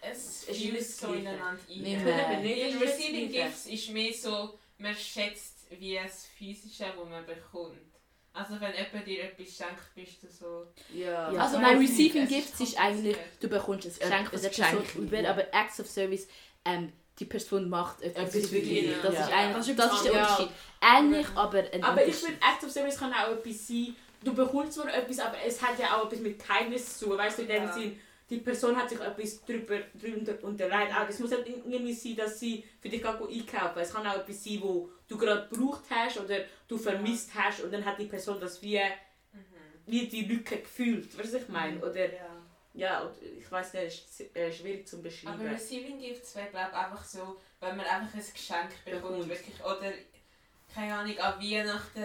es 0.00 0.44
fließt 0.44 0.72
nicht 0.72 0.86
so 0.96 1.12
ineinander 1.12 1.60
ein. 1.68 2.78
Receiving. 2.80 3.30
Gifts 3.32 3.66
ist 3.66 3.90
mehr 3.90 4.12
so, 4.12 4.58
man 4.78 4.94
schätzt 4.94 5.54
wie 5.78 5.94
das 5.94 6.26
Physische, 6.38 6.84
das 6.84 7.08
man 7.08 7.26
bekommt. 7.26 7.76
Also 8.32 8.60
wenn 8.60 8.72
jemand 8.74 9.06
dir 9.06 9.24
etwas 9.24 9.56
schenkt, 9.56 9.94
bist 9.94 10.22
du 10.22 10.28
so... 10.28 10.66
Ja. 10.94 11.32
Ja, 11.32 11.40
Also 11.40 11.58
man- 11.58 11.78
Receiving 11.78 12.28
Gifts 12.28 12.60
ist 12.60 12.78
eigentlich, 12.78 13.16
du 13.40 13.48
bekommst 13.48 13.86
ein 13.86 13.92
Geschenk 13.98 14.28
von 14.28 14.38
ein 14.38 14.42
der 14.42 14.48
Person 14.50 14.82
Geschenk, 14.82 14.94
über, 14.96 15.20
ja. 15.20 15.30
aber 15.30 15.54
Acts 15.54 15.80
of 15.80 15.86
Service, 15.86 16.28
ähm, 16.66 16.92
die 17.18 17.24
Person 17.24 17.68
macht 17.68 18.02
etwas 18.02 18.34
Etwas 18.34 18.50
für 18.50 18.60
dich. 18.60 18.90
Das 19.02 19.14
ja. 19.14 19.20
ist 19.20 19.32
eigentlich, 19.32 19.56
Das 19.56 19.68
ist 19.68 19.78
das 19.78 19.92
ist 19.94 20.04
der 20.04 20.12
Unterschied. 20.12 20.48
Ähnlich, 20.80 21.26
aber 21.34 21.58
ein 21.72 21.82
Aber 21.84 22.06
ich 22.06 22.14
finde, 22.14 22.34
Act 22.36 22.64
of 22.64 22.70
Service 22.70 22.98
kann 22.98 23.12
auch 23.12 23.30
etwas 23.32 23.66
sein. 23.66 23.96
Du 24.22 24.34
bekommst 24.34 24.74
zwar 24.74 24.92
etwas, 24.94 25.18
aber 25.20 25.36
es 25.46 25.60
hat 25.62 25.78
ja 25.78 25.96
auch 25.96 26.06
etwas 26.06 26.20
mit 26.20 26.38
Kindness 26.44 26.98
zu 26.98 27.06
tun. 27.06 27.18
Weißt 27.18 27.38
du, 27.38 27.42
in 27.42 27.48
dem 27.48 27.62
Ja. 27.64 27.72
Sinn, 27.72 28.00
die 28.28 28.38
Person 28.38 28.76
hat 28.76 28.90
sich 28.90 28.98
etwas 29.00 29.44
drüber, 29.44 29.78
drunter 29.94 30.34
unterlegt. 30.42 30.92
Auch, 30.94 31.08
es 31.08 31.18
muss 31.20 31.30
nicht 31.30 31.46
irgendwie 31.46 31.92
sein, 31.92 32.16
dass 32.16 32.40
sie 32.40 32.64
für 32.80 32.88
dich 32.88 33.00
gerade 33.00 33.24
einkaufen. 33.24 33.78
Es 33.78 33.92
kann 33.92 34.06
auch 34.06 34.16
etwas 34.16 34.42
sein, 34.42 34.58
wo 34.62 34.90
du 35.08 35.16
gerade 35.16 35.48
gebraucht 35.48 35.84
hast 35.90 36.18
oder 36.18 36.40
du 36.66 36.76
vermisst 36.76 37.30
hast 37.34 37.60
und 37.62 37.72
dann 37.72 37.84
hat 37.84 37.98
die 37.98 38.06
Person 38.06 38.40
das 38.40 38.60
wie, 38.62 38.78
Mhm. 39.32 39.40
wie 39.86 40.06
die 40.08 40.24
Lücke 40.24 40.58
gefühlt. 40.58 41.16
Weißt 41.16 41.32
du, 41.32 41.36
was 41.36 41.42
ich 41.42 41.48
meine? 41.48 41.78
Oder, 41.80 42.06
Ja. 42.12 42.35
Ja, 42.76 43.00
und 43.00 43.10
ich 43.22 43.50
weiß 43.50 43.72
nicht, 43.74 43.84
es 43.86 44.20
ist 44.20 44.36
äh, 44.36 44.52
schwierig 44.52 44.86
zu 44.86 45.00
beschreiben. 45.02 45.40
Aber 45.40 45.50
Receiving 45.50 45.98
Gifts 45.98 46.34
wäre 46.36 46.48
glaube 46.48 46.68
ich 46.72 46.76
einfach 46.78 47.04
so, 47.04 47.36
wenn 47.60 47.76
man 47.76 47.86
einfach 47.86 48.14
ein 48.14 48.24
Geschenk 48.32 48.70
bekommt, 48.84 49.02
Bekommt. 49.02 49.28
wirklich, 49.28 49.64
oder 49.64 49.92
keine 50.74 50.94
Ahnung, 50.94 51.18
an 51.18 51.40
Weihnachten 51.40 52.04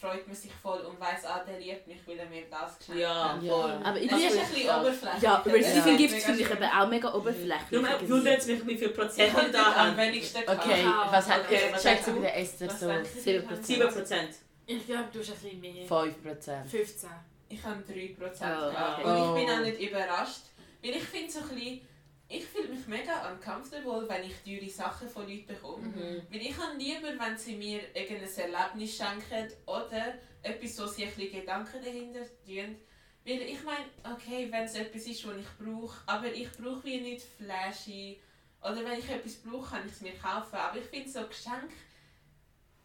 freut 0.00 0.26
man 0.26 0.34
sich 0.36 0.52
voll 0.54 0.80
und 0.80 0.98
weiss, 1.00 1.24
ah, 1.24 1.44
der 1.46 1.58
liebt 1.60 1.86
mich, 1.86 1.98
weil 2.06 2.18
er 2.18 2.26
mir 2.26 2.44
das 2.50 2.78
geschenkt 2.78 3.00
Ja, 3.00 3.34
hat. 3.34 3.42
Ja. 3.42 3.52
voll. 3.52 3.80
Aber 3.84 3.98
ich 4.00 4.08
Das 4.08 4.20
ist 4.20 4.38
ein 4.38 4.48
bisschen 4.48 4.70
oberflächlich. 4.70 5.22
ja, 5.22 5.34
Receiving 5.44 5.92
Ja. 5.92 5.96
Gifts 5.98 6.24
finde 6.24 6.40
ich 6.42 6.50
eben 6.50 6.64
auch 6.64 6.88
mega 6.88 7.14
oberflächlich. 7.14 7.70
Nur 7.80 8.08
wundert 8.10 8.38
es 8.38 8.46
mich, 8.46 8.66
wie 8.66 8.76
viel 8.78 8.88
Prozent 8.90 9.36
wir 9.36 9.48
da 9.52 9.72
am 9.88 9.96
wenigsten 9.96 10.38
Okay, 10.38 10.84
was 11.10 11.28
hat 11.28 11.44
okay, 11.44 11.72
hat- 11.72 12.06
bei 12.06 12.20
der 12.20 12.36
Esther 12.38 12.66
Was 12.68 12.80
so 12.80 12.86
denken 12.88 13.04
Sie, 13.12 13.20
sieben 13.20 13.42
wie 13.44 13.48
haben 13.48 13.62
Sie- 13.62 13.74
7 13.74 13.88
Prozent. 13.92 14.30
Ich 14.66 14.86
glaube, 14.86 15.04
du 15.12 15.18
hast 15.20 15.30
ein 15.30 15.34
bisschen 15.40 15.60
mehr. 15.60 15.86
5%. 15.86 16.66
15. 16.70 17.10
Ich 17.48 17.62
habe 17.64 17.82
3% 17.82 18.16
Oh, 18.18 18.70
gehabt. 18.70 18.98
okay. 19.00 19.08
Und 19.08 19.38
ich 19.38 19.44
bin 19.44 19.50
Oh. 19.50 19.56
auch 19.58 19.64
nicht 19.64 19.80
überrascht. 19.80 20.42
Weil 20.82 20.90
ich 20.92 21.02
finde 21.04 21.30
so 21.32 21.40
ein 21.40 21.48
bisschen, 21.48 21.80
ich 22.28 22.44
fühle 22.44 22.68
mich 22.68 22.86
mega 22.86 23.30
uncomfortable, 23.32 24.08
wenn 24.08 24.24
ich 24.24 24.34
teure 24.44 24.70
Sachen 24.70 25.08
von 25.08 25.26
Leuten 25.28 25.46
bekomme. 25.46 25.86
Mhm. 25.88 26.22
Weil 26.30 26.40
ich 26.42 26.56
habe 26.56 26.76
lieber, 26.76 27.08
wenn 27.18 27.36
sie 27.38 27.56
mir 27.56 27.80
irgendein 27.94 28.52
Erlebnis 28.52 28.96
schenken 28.96 29.48
oder 29.66 30.14
etwas, 30.42 30.78
wo 30.78 30.86
sie 30.86 31.04
ein 31.06 31.12
bisschen 31.14 31.40
Gedanken 31.40 31.82
dahinter 31.82 32.20
tun. 32.46 32.76
Weil 33.24 33.42
ich 33.42 33.62
meine, 33.64 33.86
okay, 34.14 34.48
wenn 34.50 34.64
es 34.64 34.74
etwas 34.74 35.02
ist, 35.06 35.26
was 35.26 35.36
ich 35.36 35.46
brauche, 35.58 35.98
aber 36.06 36.32
ich 36.32 36.50
brauche 36.52 36.84
wie 36.84 37.00
nicht 37.00 37.22
flashy. 37.22 38.20
Oder 38.60 38.84
wenn 38.84 38.98
ich 38.98 39.08
etwas 39.08 39.36
brauche, 39.36 39.70
kann 39.70 39.86
ich 39.86 39.92
es 39.92 40.00
mir 40.00 40.14
kaufen. 40.14 40.54
Aber 40.56 40.78
ich 40.78 40.84
finde 40.86 41.08
so 41.08 41.26
Geschenke, 41.26 41.68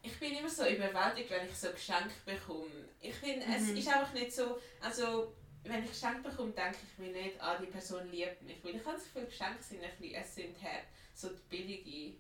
ich 0.04 0.20
bin 0.20 0.38
immer 0.38 0.50
so 0.50 0.64
überwältigt, 0.66 1.30
wenn 1.32 1.48
ich 1.48 1.56
so 1.56 1.70
Geschenke 1.72 2.12
bekomme. 2.26 2.70
Ich 3.00 3.16
finde, 3.16 3.46
es 3.56 3.64
Mhm. 3.64 3.78
ist 3.78 3.88
einfach 3.88 4.14
nicht 4.14 4.32
so, 4.34 4.58
also 4.82 5.34
wenn 5.64 5.84
ich 5.84 5.90
Geschenke 5.92 6.30
bekomme, 6.30 6.52
denke 6.52 6.78
ich 6.84 6.98
mir 7.00 7.12
nicht, 7.12 7.42
ah, 7.42 7.58
die 7.60 7.68
Person 7.68 8.12
liebt 8.12 8.42
mich. 8.44 8.64
Weil 8.64 8.76
ich 8.76 8.86
habe 8.86 8.96
das 8.98 9.06
Gefühl, 9.06 9.26
Geschenke 9.26 9.64
sind 9.64 9.82
ein 9.84 9.90
bisschen, 9.98 10.16
es 10.22 10.36
sind 10.36 10.62
hart, 10.62 10.84
so 11.16 11.30
die 11.30 11.42
billige, 11.50 12.18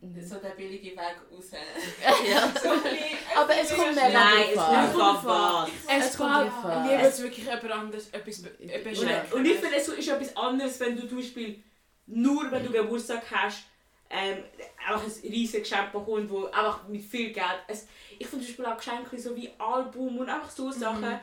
Mhm. 0.00 0.20
so 0.22 0.36
der 0.36 0.50
billige 0.50 0.90
Weg 0.90 1.16
raus. 1.30 1.46
Ja. 1.52 2.48
so 2.62 2.70
bisschen, 2.82 2.98
Aber 3.34 3.56
es 3.58 3.74
kommt 3.74 3.94
mega 3.94 4.08
Nein, 4.10 4.44
es 4.50 4.92
kommt 4.92 5.24
drauf. 5.24 5.70
Es 5.88 6.06
Es 6.06 6.16
kommt 6.18 6.30
drauf 6.32 6.64
an. 6.66 6.84
Ich 6.84 6.90
liebe 6.90 7.02
es 7.08 7.22
wirklich 7.22 7.44
jemand 7.46 7.70
anderes 7.72 8.10
etwas 8.10 8.42
be- 8.42 8.50
Und- 8.58 8.68
etwas 8.70 8.98
Und, 8.98 9.08
schenken. 9.08 9.32
und 9.32 9.44
ich 9.46 9.58
finde, 9.58 9.76
es 9.76 9.88
ist 9.88 10.08
etwas 10.08 10.36
anderes, 10.36 10.80
wenn 10.80 10.96
du 10.96 11.08
zum 11.08 11.16
Beispiel 11.18 11.62
nur, 12.06 12.50
wenn 12.50 12.64
du 12.64 12.72
Geburtstag 12.72 13.22
hast, 13.30 13.64
ähm, 14.10 14.44
einfach 14.78 15.04
ein 15.04 15.30
riesiges 15.30 15.68
Geschenk 15.68 15.92
bekommst, 15.92 16.30
wo 16.30 16.46
einfach 16.46 16.86
mit 16.88 17.02
viel 17.02 17.32
Geld. 17.32 17.62
Es, 17.66 17.86
ich 18.18 18.26
finde 18.26 18.44
zum 18.44 18.56
Beispiel 18.56 18.66
auch 18.66 18.76
Geschenke 18.76 19.18
so 19.18 19.36
wie 19.36 19.50
Album 19.58 20.18
und 20.18 20.28
einfach 20.28 20.50
so 20.50 20.70
Sachen. 20.70 21.18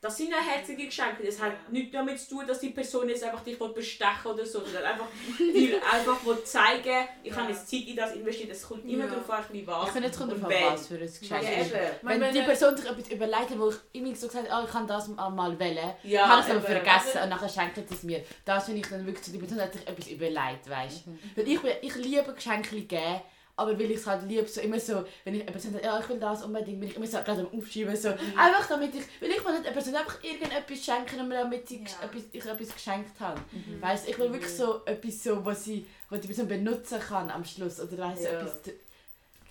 Das 0.00 0.16
sind 0.16 0.30
ja 0.30 0.36
herzige 0.40 0.86
Geschenke. 0.86 1.24
Das 1.26 1.40
hat 1.42 1.52
Ja. 1.52 1.58
nichts 1.70 1.92
damit 1.92 2.20
zu 2.20 2.28
tun, 2.36 2.46
dass 2.46 2.60
die 2.60 2.70
Person 2.70 3.08
jetzt 3.08 3.24
einfach 3.24 3.40
dich 3.42 3.58
will 3.58 3.70
bestechen 3.70 4.30
oder 4.30 4.46
so, 4.46 4.60
sondern 4.60 4.84
einfach, 4.84 5.06
die 5.36 5.74
einfach 5.92 6.24
will 6.24 6.44
zeigen, 6.44 7.08
ich 7.24 7.32
habe 7.32 7.42
Ja. 7.44 7.48
jetzt 7.50 7.68
Zeit 7.68 7.80
in 7.88 7.96
das 7.96 8.14
investiert. 8.14 8.50
Es 8.52 8.62
kommt 8.62 8.84
immer 8.84 9.06
Ja. 9.06 9.10
darauf 9.10 9.28
an, 9.30 9.44
wie 9.50 9.66
was. 9.66 9.86
Ich 9.86 9.92
finde, 9.92 10.08
es 10.08 10.16
kommt 10.16 10.32
und 10.32 10.40
drauf 10.40 10.50
an, 10.52 10.56
wenn. 10.56 10.72
was 10.72 10.86
für 10.86 10.94
ein 10.94 11.00
Geschenk 11.00 11.42
Ja, 11.42 11.48
ist. 11.62 11.72
Weil 11.72 12.20
Wenn 12.20 12.32
die 12.32 12.38
wenn- 12.38 12.44
Person 12.46 12.76
sich 12.76 12.86
etwas 12.88 13.08
überlegt 13.08 13.50
hat, 13.50 13.58
wo 13.58 13.68
ich 13.70 13.76
immer 13.92 14.14
so 14.14 14.26
gesagt 14.28 14.48
habe, 14.48 14.62
oh, 14.62 14.66
ich 14.66 14.72
kann 14.72 14.86
das 14.86 15.08
mal 15.08 15.58
wählen, 15.58 15.94
Ja, 16.04 16.28
habe 16.28 16.40
ich 16.42 16.46
es 16.46 16.54
aber 16.54 16.70
eben. 16.70 16.84
vergessen 16.84 17.22
und 17.24 17.28
nachher 17.30 17.48
schenkt 17.48 17.90
es 17.90 18.02
mir. 18.04 18.24
Das 18.44 18.66
finde 18.66 18.80
ich 18.82 18.86
dann 18.86 19.04
wirklich 19.04 19.26
so, 19.26 19.32
die 19.32 19.38
Person 19.38 19.60
hat 19.60 19.72
sich 19.72 19.84
etwas 19.86 20.06
überlegt, 20.06 20.70
weißt 20.70 21.06
du. 21.06 21.18
Weil 21.34 21.48
ich, 21.48 21.58
ich 21.82 21.94
liebe 21.96 22.32
Geschenke 22.34 22.82
geben, 22.82 23.20
aber 23.58 23.78
weil 23.78 23.90
ich 23.90 23.96
es 23.98 24.06
halt 24.06 24.22
liebe, 24.28 24.46
so 24.46 24.60
immer 24.60 24.78
so, 24.78 25.04
wenn 25.24 25.34
ich 25.34 25.42
eine 25.42 25.50
Person 25.50 25.72
sagt, 25.72 25.84
ja, 25.84 25.98
ich 25.98 26.08
will 26.08 26.20
das 26.20 26.44
unbedingt, 26.44 26.80
bin 26.80 26.88
ich 26.88 26.96
immer 26.96 27.06
so 27.06 27.18
gerade 27.18 27.40
am 27.40 27.58
Aufschieben, 27.58 27.94
so, 27.96 28.08
einfach 28.10 28.66
damit 28.68 28.94
ich, 28.94 29.02
weil 29.20 29.30
ich 29.30 29.44
will 29.44 29.58
nicht 29.58 29.72
Person 29.72 29.96
einfach 29.96 30.22
irgendetwas 30.22 30.84
schenken, 30.84 31.28
damit 31.28 31.68
sie 31.68 31.78
Ja. 31.78 32.06
etwas, 32.06 32.22
ich 32.32 32.44
etwas 32.46 32.74
geschenkt 32.74 33.18
habe. 33.20 33.40
Weißt 33.80 34.06
du, 34.06 34.10
ich 34.12 34.18
will 34.18 34.32
wirklich 34.32 34.52
so 34.56 34.84
etwas, 34.84 35.22
so, 35.24 35.44
was, 35.44 35.64
sie, 35.64 35.86
was 36.08 36.20
die 36.20 36.28
Person 36.28 36.48
benutzen 36.48 37.00
kann 37.00 37.30
am 37.30 37.44
Schluss, 37.44 37.80
oder 37.80 37.98
weißt 37.98 38.24
Ja. 38.24 38.30
etwas... 38.30 38.60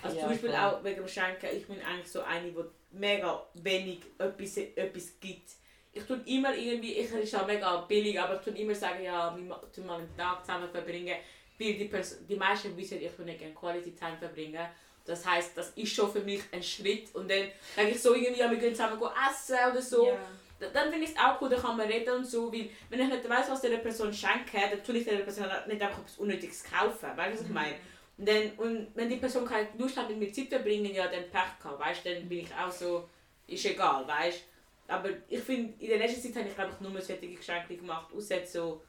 Also 0.01 0.15
Ja, 0.15 0.21
zum 0.21 0.29
Beispiel 0.31 0.49
voll. 0.51 0.59
auch 0.59 0.83
wegen 0.83 0.95
dem 0.97 1.07
Schenken, 1.07 1.47
ich 1.55 1.67
bin 1.67 1.81
eigentlich 1.81 2.11
so 2.11 2.21
eine, 2.21 2.51
die 2.51 2.63
mega 2.91 3.43
wenig 3.55 3.99
etwas, 4.17 4.57
etwas 4.57 5.19
gibt. 5.19 5.49
Ich 5.91 6.03
tue 6.03 6.19
immer 6.25 6.55
irgendwie, 6.55 6.93
ich 6.93 7.11
ist 7.11 7.35
auch 7.35 7.47
mega 7.47 7.77
billig, 7.81 8.19
aber 8.19 8.35
ich 8.35 8.41
tue 8.41 8.53
immer 8.53 8.75
sagen, 8.75 9.03
ja, 9.03 9.35
wir 9.35 9.61
tun 9.73 9.87
mal 9.87 9.99
einen 9.99 10.15
Tag 10.15 10.45
zusammen 10.45 10.69
verbringen, 10.69 11.15
weil 11.59 11.73
die, 11.73 11.85
Pers 11.85 12.17
die 12.27 12.35
meisten 12.35 12.75
wissen, 12.77 13.01
ich 13.01 13.17
will 13.17 13.25
nicht 13.25 13.39
gerne 13.39 13.53
Quality 13.53 13.91
Time 13.95 14.17
verbringen. 14.17 14.65
Das 15.05 15.25
heisst, 15.25 15.57
das 15.57 15.69
ist 15.71 15.93
schon 15.95 16.11
für 16.11 16.19
mich 16.19 16.41
ein 16.51 16.61
Schritt 16.61 17.15
und 17.15 17.29
dann 17.31 17.43
denke 17.77 17.91
ich 17.93 18.01
so 18.01 18.13
irgendwie, 18.13 18.41
ja, 18.41 18.51
wir 18.51 18.57
gehen 18.57 18.75
zusammen 18.75 19.01
essen 19.29 19.55
oder 19.71 19.81
so. 19.81 20.05
Ja. 20.07 20.17
Da- 20.59 20.69
Dann 20.69 20.89
finde 20.91 21.05
ich 21.05 21.11
es 21.13 21.17
auch 21.17 21.39
cool, 21.41 21.49
dann 21.49 21.61
kann 21.61 21.77
man 21.77 21.87
reden 21.87 22.13
und 22.15 22.25
so, 22.25 22.51
weil 22.51 22.69
wenn 22.89 22.99
ich 23.01 23.07
nicht 23.07 23.29
weiss, 23.29 23.49
was 23.49 23.61
der 23.61 23.77
Person 23.77 24.11
schenke, 24.11 24.57
dann 24.69 24.83
tue 24.83 24.97
ich 24.97 25.05
der 25.05 25.17
Person 25.19 25.45
nicht 25.67 25.81
einfach 25.81 25.99
etwas 25.99 26.17
Unnötiges 26.17 26.63
kaufen, 26.63 27.07
weißt 27.15 27.35
du, 27.35 27.39
was 27.39 27.41
ich 27.47 27.53
meine? 27.53 27.75
Und, 28.17 28.27
dann, 28.27 28.51
und 28.57 28.87
wenn 28.95 29.07
die 29.09 29.17
Person 29.17 29.45
keine 29.45 29.67
Lust 29.77 29.95
hat, 29.95 30.09
mit 30.09 30.17
mir 30.17 30.33
Zeit 30.33 30.45
zu 30.45 30.49
verbringen, 30.49 30.93
ja, 30.93 31.05
dann 31.07 31.29
Pech 31.29 31.59
gehabt, 31.61 31.79
weißt 31.79 32.05
du, 32.05 32.13
dann 32.15 32.27
bin 32.27 32.39
ich 32.39 32.53
auch 32.55 32.71
so, 32.71 33.07
ist 33.45 33.65
egal, 33.65 34.05
weißt 34.07 34.39
du. 34.87 34.93
Aber 34.93 35.09
ich 35.29 35.39
finde, 35.41 35.73
in 35.81 35.89
der 35.89 35.99
letzten 35.99 36.21
Zeit 36.21 36.35
habe 36.37 36.49
ich 36.49 36.55
glaube 36.55 36.71
ich 36.73 36.79
nur 36.89 36.99
solche 37.01 37.27
Geschenke 37.27 37.77
gemacht, 37.77 38.07
außer 38.13 38.43
so, 38.45 38.81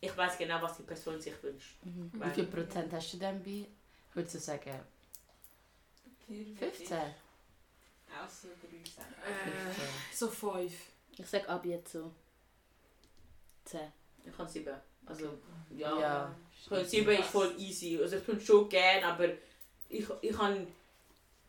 ich 0.00 0.16
weiß 0.16 0.38
genau, 0.38 0.62
was 0.62 0.76
die 0.76 0.82
Person 0.82 1.20
sich 1.20 1.40
wünscht. 1.42 1.76
Mhm. 1.84 2.10
Wie 2.12 2.20
Weil- 2.20 2.34
viel 2.34 2.46
Prozent 2.46 2.92
hast 2.92 3.12
du 3.12 3.18
denn 3.18 3.42
bei, 3.42 3.66
würdest 4.14 4.34
du 4.36 4.38
sagen, 4.38 4.80
15? 6.58 6.96
Auch 6.96 8.28
so 8.28 8.48
drei 8.48 8.90
sagen. 8.90 9.14
Äh, 9.24 10.14
so 10.14 10.28
fünf. 10.28 10.72
Ich 11.16 11.26
sage 11.26 11.48
ab 11.48 11.64
jetzt 11.64 11.92
so 11.92 12.12
10. 13.64 13.80
Ich 14.24 14.38
habe 14.38 14.48
sieben. 14.48 14.74
Also, 15.06 15.38
ja. 15.70 15.98
Ja. 15.98 16.34
ja. 16.70 16.84
Sieben 16.84 17.10
ist 17.10 17.28
voll 17.30 17.52
easy. 17.58 17.98
Also 18.00 18.16
ich 18.16 18.24
tue 18.24 18.36
es 18.36 18.44
schon 18.46 18.68
gerne, 18.68 19.06
aber 19.06 19.28
ich, 19.88 20.06
ich 20.20 20.36
kann... 20.36 20.66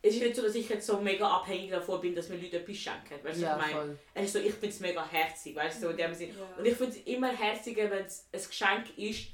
Es 0.04 0.16
ist 0.16 0.22
nicht 0.22 0.36
so, 0.36 0.42
dass 0.42 0.56
ich 0.56 0.68
jetzt 0.68 0.88
so 0.88 1.00
mega 1.00 1.28
abhängig 1.28 1.70
davon 1.70 2.02
bin, 2.02 2.16
dass 2.16 2.28
mir 2.30 2.38
Leute 2.38 2.58
etwas 2.58 2.78
schenken. 2.78 3.24
Weißt 3.24 3.38
du, 3.38 3.44
Ja, 3.44 3.56
ich 3.56 3.62
meine? 3.62 3.74
voll. 3.74 3.98
Es 4.16 4.26
ist 4.26 4.34
so, 4.34 4.40
ich 4.40 4.54
finde 4.54 4.70
es 4.70 4.80
mega 4.80 5.08
herzig, 5.08 5.56
weißt 5.56 5.78
du, 5.78 5.86
so 5.86 5.90
in 5.92 5.98
dem 5.98 6.14
Sinn. 6.16 6.30
Ja. 6.30 6.58
Und 6.58 6.66
ich 6.66 6.76
finde 6.76 6.92
es 6.92 6.98
immer 7.06 7.28
herziger, 7.30 7.92
wenn 7.92 8.06
es 8.06 8.28
ein 8.34 8.42
Geschenk 8.42 8.98
ist, 8.98 9.28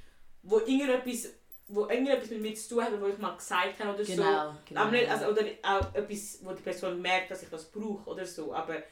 wo 0.44 0.60
irgendetwas, 0.60 1.32
wo 1.68 1.86
irgendetwas 1.88 2.30
mit 2.32 2.42
mir 2.42 2.54
zu 2.56 2.76
tun 2.76 2.84
hat, 2.84 3.00
wo 3.00 3.08
ich 3.08 3.18
mal 3.18 3.36
gesagt 3.36 3.80
habe 3.80 3.94
oder 3.94 4.04
so. 4.04 4.12
Genau, 4.14 4.56
genau. 4.68 4.82
Aber 4.82 4.92
nicht, 4.92 5.10
also, 5.10 5.28
oder 5.28 5.44
auch 5.64 5.96
etwas, 5.96 6.40
wo 6.42 6.52
die 6.52 6.64
Person 6.64 7.02
merkt, 7.02 7.32
dass 7.32 7.44
ich 7.44 7.50
das 7.50 7.66
brauche 7.72 8.10
oder 8.10 8.26
so. 8.26 8.54
Aber 8.54 8.84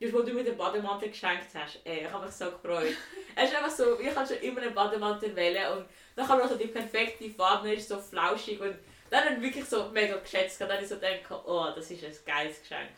das, 0.00 0.12
wo 0.12 0.20
du 0.20 0.32
mir 0.34 0.44
den 0.44 0.56
Bademantel 0.58 1.08
geschenkt 1.08 1.48
hast, 1.54 1.80
ey, 1.84 2.00
ich 2.00 2.10
habe 2.10 2.26
mich 2.26 2.34
so 2.34 2.50
gefreut. 2.50 2.92
es 3.36 3.50
ist 3.50 3.56
einfach 3.56 3.70
so, 3.70 3.98
ich 3.98 4.14
habe 4.14 4.26
schon 4.26 4.38
immer 4.38 4.60
einen 4.60 4.74
Bademantel 4.74 5.34
wählen 5.34 5.78
und 5.78 5.86
dann 6.16 6.28
habe 6.28 6.42
ich 6.42 6.48
so 6.48 6.56
die 6.56 6.66
perfekte 6.66 7.30
Farbe, 7.30 7.72
ist 7.72 7.88
so 7.88 7.98
flauschig 7.98 8.60
und 8.60 8.76
dann 9.14 9.26
habe 9.26 9.34
ich 9.36 9.42
wirklich 9.42 9.64
so 9.66 9.90
mega 9.90 10.16
geschätzt. 10.16 10.60
Und 10.60 10.66
dann 10.66 10.76
habe 10.76 10.82
ich 10.82 10.88
so 10.88 10.96
gedacht, 10.96 11.44
oh, 11.46 11.68
das 11.76 11.88
ist 11.88 12.02
ein 12.02 12.12
geiles 12.26 12.60
Geschenk. 12.60 12.90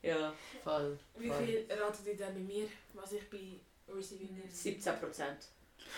Ja, 0.00 0.32
voll. 0.64 0.98
Wie 1.18 1.30
viel 1.30 1.66
ratet 1.68 2.06
ihr 2.06 2.16
denn 2.16 2.32
bei 2.32 2.40
mir, 2.40 2.66
was 2.94 3.12
ich 3.12 3.28
bei 3.28 3.60
Receiving 3.94 4.30
Winner? 4.30 4.50
17 4.50 4.98
Prozent. 4.98 5.36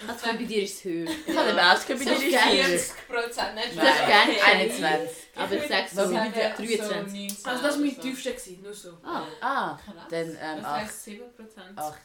Also 0.09 0.27
bei 0.27 0.43
dir 0.43 0.65
ist 0.65 0.75
es 0.75 0.85
höher. 0.85 1.09
Ich 1.25 1.37
habe 1.37 1.51
ja. 1.51 1.73
auch 1.73 1.85
bei 1.85 1.95
dir 1.95 2.13
ist 2.13 2.35
es 2.75 2.95
höher. 2.97 3.23
40 3.23 3.55
nicht. 3.55 3.79
Das 3.79 3.95
ist 3.95 4.07
gerne 4.07 4.43
21. 4.43 5.17
Aber 5.37 5.55
ich 5.55 5.69
sage 5.69 5.89
so, 5.89 6.13
bei 6.13 6.29
23. 6.31 7.47
Also 7.47 7.63
das 7.63 7.75
war 7.75 7.79
mein 7.79 8.01
tiefster, 8.01 8.33
nur 8.61 8.75
so. 8.75 8.99
Ah, 9.05 9.29
ah. 9.41 9.79
dann 10.11 10.31
ähm, 10.31 10.65
8. 10.65 10.89
Das 10.89 11.05
7 11.05 11.33
Prozent. 11.37 11.79
8. 11.79 12.01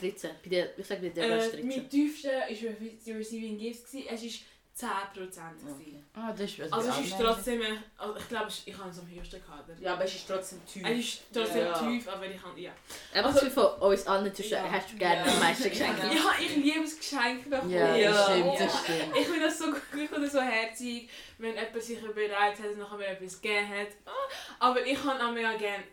13. 0.00 0.30
Bei 0.42 0.50
dir, 0.50 0.74
ich 0.76 0.84
sage 0.84 1.00
bei 1.00 1.08
dir 1.10 1.30
war 1.30 1.36
es 1.36 1.52
13. 1.52 1.68
Mein 1.68 1.88
tiefster 1.88 2.32
war 2.32 3.18
Receiving 3.18 3.56
Gifts. 3.56 3.94
Es 4.10 4.22
ist 4.24 4.40
10% 4.86 5.14
gewesen. 5.14 6.04
Ah, 6.14 6.30
das 6.32 6.40
ist 6.40 6.60
also, 6.60 6.74
also 6.74 6.88
es 6.90 7.06
ist 7.06 7.18
trotzdem, 7.18 7.62
also 7.96 8.16
ich 8.16 8.28
glaube, 8.28 8.48
ich 8.64 8.76
habe 8.78 8.90
es 8.90 8.98
am 8.98 9.08
höchsten 9.08 9.40
gehabt. 9.42 9.70
Ja, 9.80 9.94
aber 9.94 10.04
es 10.04 10.14
ist 10.14 10.28
trotzdem 10.28 10.66
tief. 10.66 10.82
Es 10.86 10.98
ist 10.98 11.22
trotzdem 11.32 11.66
Ja. 11.66 11.72
tief, 11.78 12.08
aber 12.08 12.26
ich 12.26 12.42
habe, 12.42 12.60
ja. 12.60 12.72
Eben 13.14 13.24
also, 13.24 13.40
Also- 13.40 13.50
von 13.78 13.90
uns 13.90 14.06
allen 14.06 14.34
zwischen 14.34 14.52
Ja. 14.52 14.70
hast 14.70 14.92
du 14.92 14.96
gerne 14.96 15.26
Ja. 15.26 15.32
am 15.32 15.40
meisten 15.40 15.70
geschenkt. 15.70 15.98
Ja, 16.04 16.30
ich 16.40 16.56
liebe 16.56 16.84
es 16.84 16.98
Geschenke 16.98 17.48
bekommen. 17.48 17.70
Ja, 17.70 17.96
das 18.10 18.24
stimmt, 18.30 18.60
das 18.60 18.80
stimmt. 18.82 19.16
Ich 19.16 19.26
finde 19.26 19.40
das 19.40 19.58
so 19.58 19.64
glücklich 19.90 20.22
ich 20.24 20.30
so 20.32 20.40
herzig, 20.40 21.10
wenn 21.38 21.54
jemand 21.54 21.82
sich 21.82 22.00
bereit 22.00 22.58
hat 22.58 22.66
und 22.66 22.78
nachher 22.78 22.96
mir 22.98 23.06
etwas 23.08 23.40
gegeben 23.40 23.68
hat. 23.68 23.88
Ah, 24.06 24.68
aber 24.70 24.84
ich 24.84 25.02
habe 25.02 25.24
auch 25.24 25.32
mega 25.32 25.52
gerne 25.56 25.84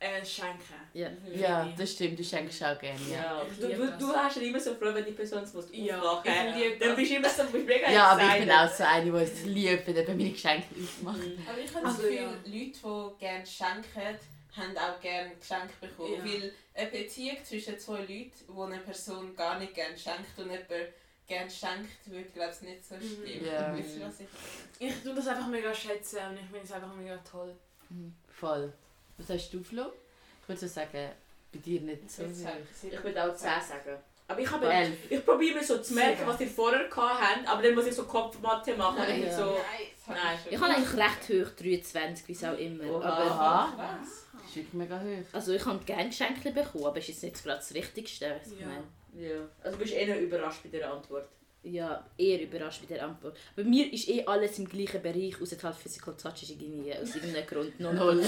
äh, 0.00 0.24
schenken. 0.24 0.74
Ja. 0.92 1.08
Ja, 1.34 1.68
das 1.76 1.92
stimmt, 1.92 2.18
du 2.18 2.24
schenkst 2.24 2.62
auch 2.62 2.78
gerne. 2.78 2.98
Ja, 3.10 3.16
Ja, 3.16 3.42
du, 3.60 3.68
du, 3.68 3.98
du 3.98 4.12
hast 4.14 4.36
ja 4.36 4.42
immer 4.42 4.60
so 4.60 4.74
Freude, 4.74 4.96
wenn 4.96 5.04
die 5.06 5.12
Person 5.12 5.42
es 5.44 5.52
muss 5.54 5.66
Ja, 5.72 6.00
aufmachen 6.00 6.48
ich 6.48 6.54
liebe 6.56 6.78
Dann 6.78 6.88
das. 6.90 6.96
bist 6.96 7.10
du 7.10 7.16
immer 7.16 7.28
so 7.28 7.42
du 7.44 7.52
bist 7.52 7.66
mega 7.66 7.90
ja 7.90 8.04
aber 8.08 8.22
ich 8.36 8.40
bin 8.44 8.50
auch 8.50 8.68
so 8.72 8.84
eine, 8.84 9.04
die 9.10 9.16
es 9.18 9.44
liebt, 9.44 9.86
wenn 9.86 9.94
jemand 9.96 10.18
meine 10.18 10.30
Geschenke 10.30 10.66
aufmacht. 10.82 11.18
Mhm. 11.18 11.46
Aber 11.48 11.58
ich 11.58 11.74
habe 11.74 11.86
Also, 11.86 11.96
das 12.02 12.10
Gefühl, 12.10 12.16
ja. 12.16 12.30
Leute, 12.44 13.14
die 13.14 13.18
gerne 13.20 13.46
schenken, 13.46 14.18
haben 14.56 14.76
auch 14.78 15.00
gerne 15.00 15.30
Geschenke 15.36 15.72
bekommen. 15.80 16.14
Ja. 16.14 16.24
Weil 16.24 16.52
eine 16.74 16.90
Beziehung 16.90 17.36
zwischen 17.44 17.78
zwei 17.78 17.98
Leuten, 18.00 18.32
wo 18.48 18.62
eine 18.64 18.78
Person 18.78 19.34
gar 19.34 19.58
nicht 19.58 19.74
gerne 19.74 19.96
schenkt 19.96 20.36
und 20.38 20.50
jemand 20.50 20.68
gerne 21.26 21.50
schenkt, 21.50 21.90
würde 22.06 22.28
glaube 22.30 22.52
ich 22.54 22.68
nicht 22.68 22.84
so 22.84 22.94
Mhm. 22.96 23.00
stimmen. 23.00 23.46
Ja. 23.46 23.74
Ihr, 23.74 24.06
was 24.06 24.20
ich? 24.20 24.26
Ich 24.78 25.02
tue 25.02 25.14
das 25.14 25.26
einfach 25.28 25.46
mega 25.48 25.72
schätzen 25.74 26.18
und 26.28 26.34
ich 26.34 26.42
finde 26.46 26.60
es 26.64 26.72
einfach 26.72 26.94
mega 26.94 27.16
toll. 27.18 27.54
Voll. 28.28 28.72
Was 29.18 29.28
hast 29.30 29.50
du, 29.52 29.62
Flo? 29.62 29.92
Ich 30.42 30.48
würde 30.48 30.60
so 30.60 30.66
sagen, 30.66 31.10
bei 31.52 31.58
dir 31.58 31.80
nicht 31.80 32.10
so. 32.10 32.22
Sehr. 32.30 32.56
Ich 32.90 33.04
würde 33.04 33.24
auch 33.24 33.34
10 33.34 33.48
sagen. 33.60 33.98
Aber 34.26 34.40
ich 34.40 34.50
habe 34.50 34.66
Elf. 34.66 35.10
ich 35.10 35.24
probiere 35.24 35.56
mir 35.56 35.64
so 35.64 35.78
zu 35.78 35.94
merken, 35.94 36.18
Sieben. 36.18 36.28
was 36.28 36.40
ihr 36.40 36.48
vorher 36.48 36.88
gehabt 36.88 37.20
habt, 37.20 37.46
aber 37.46 37.62
dann 37.62 37.74
muss 37.74 37.86
ich 37.86 37.94
so 37.94 38.04
Kopfmatte 38.04 38.74
machen. 38.74 38.98
Nein, 38.98 39.24
ja. 39.24 39.36
so, 39.36 39.58
Nein. 40.08 40.38
schon 40.42 40.52
Ich 40.52 40.60
habe 40.60 40.74
eigentlich 40.74 40.96
recht 40.96 41.48
hoch, 41.48 41.50
23, 41.56 42.28
wie 42.28 42.32
es 42.32 42.44
auch 42.44 42.58
immer. 42.58 42.84
Oha. 42.84 43.06
Aber, 43.06 43.30
Aha. 43.30 43.98
Das 44.32 44.48
ist 44.48 44.56
wirklich 44.56 44.72
mega 44.74 44.98
hoch. 44.98 45.24
also 45.32 45.52
ich 45.52 45.66
habe 45.66 45.84
gerne 45.84 46.08
Geschenke 46.08 46.50
bekommen, 46.52 46.86
aber 46.86 46.98
es 46.98 47.08
ist 47.08 47.22
jetzt 47.22 47.34
nicht 47.34 47.44
gerade 47.44 47.58
das 47.58 47.74
Wichtigste. 47.74 48.40
Ja. 48.58 49.20
ja. 49.20 49.36
Also 49.62 49.76
du 49.76 49.82
bist 49.82 49.94
eher 49.94 50.18
überrascht 50.18 50.62
bei 50.62 50.70
der 50.70 50.90
Antwort. 50.90 51.28
Ja, 51.64 52.04
eher 52.18 52.42
überrascht 52.42 52.82
bei 52.86 52.94
der 52.94 53.04
Antwort. 53.06 53.38
Bei 53.56 53.64
mir 53.64 53.90
ist 53.90 54.06
eh 54.08 54.24
alles 54.26 54.58
im 54.58 54.68
gleichen 54.68 55.00
Bereich, 55.00 55.40
außer 55.40 55.56
halt 55.62 55.76
Physical 55.76 56.14
Touch 56.14 56.42
ist 56.42 56.50
irgendwie 56.50 56.92
aus 56.94 57.14
irgendeinem 57.16 57.46
Grund 57.46 57.80
noch 57.80 57.92
null. 57.94 58.22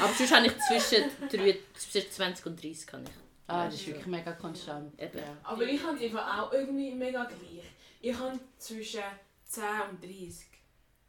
Aber 0.00 0.12
sonst 0.14 0.32
habe 0.32 0.46
ich 0.46 0.52
zwischen, 0.68 1.04
3, 1.30 1.58
zwischen 1.74 2.10
20 2.12 2.46
und 2.46 2.62
30 2.62 2.86
kann 2.86 3.02
ich. 3.04 3.10
Ah, 3.48 3.64
das 3.64 3.74
ist 3.74 3.88
wirklich 3.88 4.06
mega 4.06 4.30
konstant. 4.32 4.92
Eben. 5.00 5.18
Ja. 5.18 5.36
Aber 5.42 5.64
ich 5.64 5.82
habe 5.82 5.98
einfach 5.98 6.38
auch 6.42 6.52
irgendwie 6.52 6.92
mega 6.92 7.24
gleich. 7.24 7.64
Ich 8.00 8.16
habe 8.16 8.38
zwischen 8.58 9.02
10 9.48 9.62
und 9.90 10.00
30. 10.02 10.46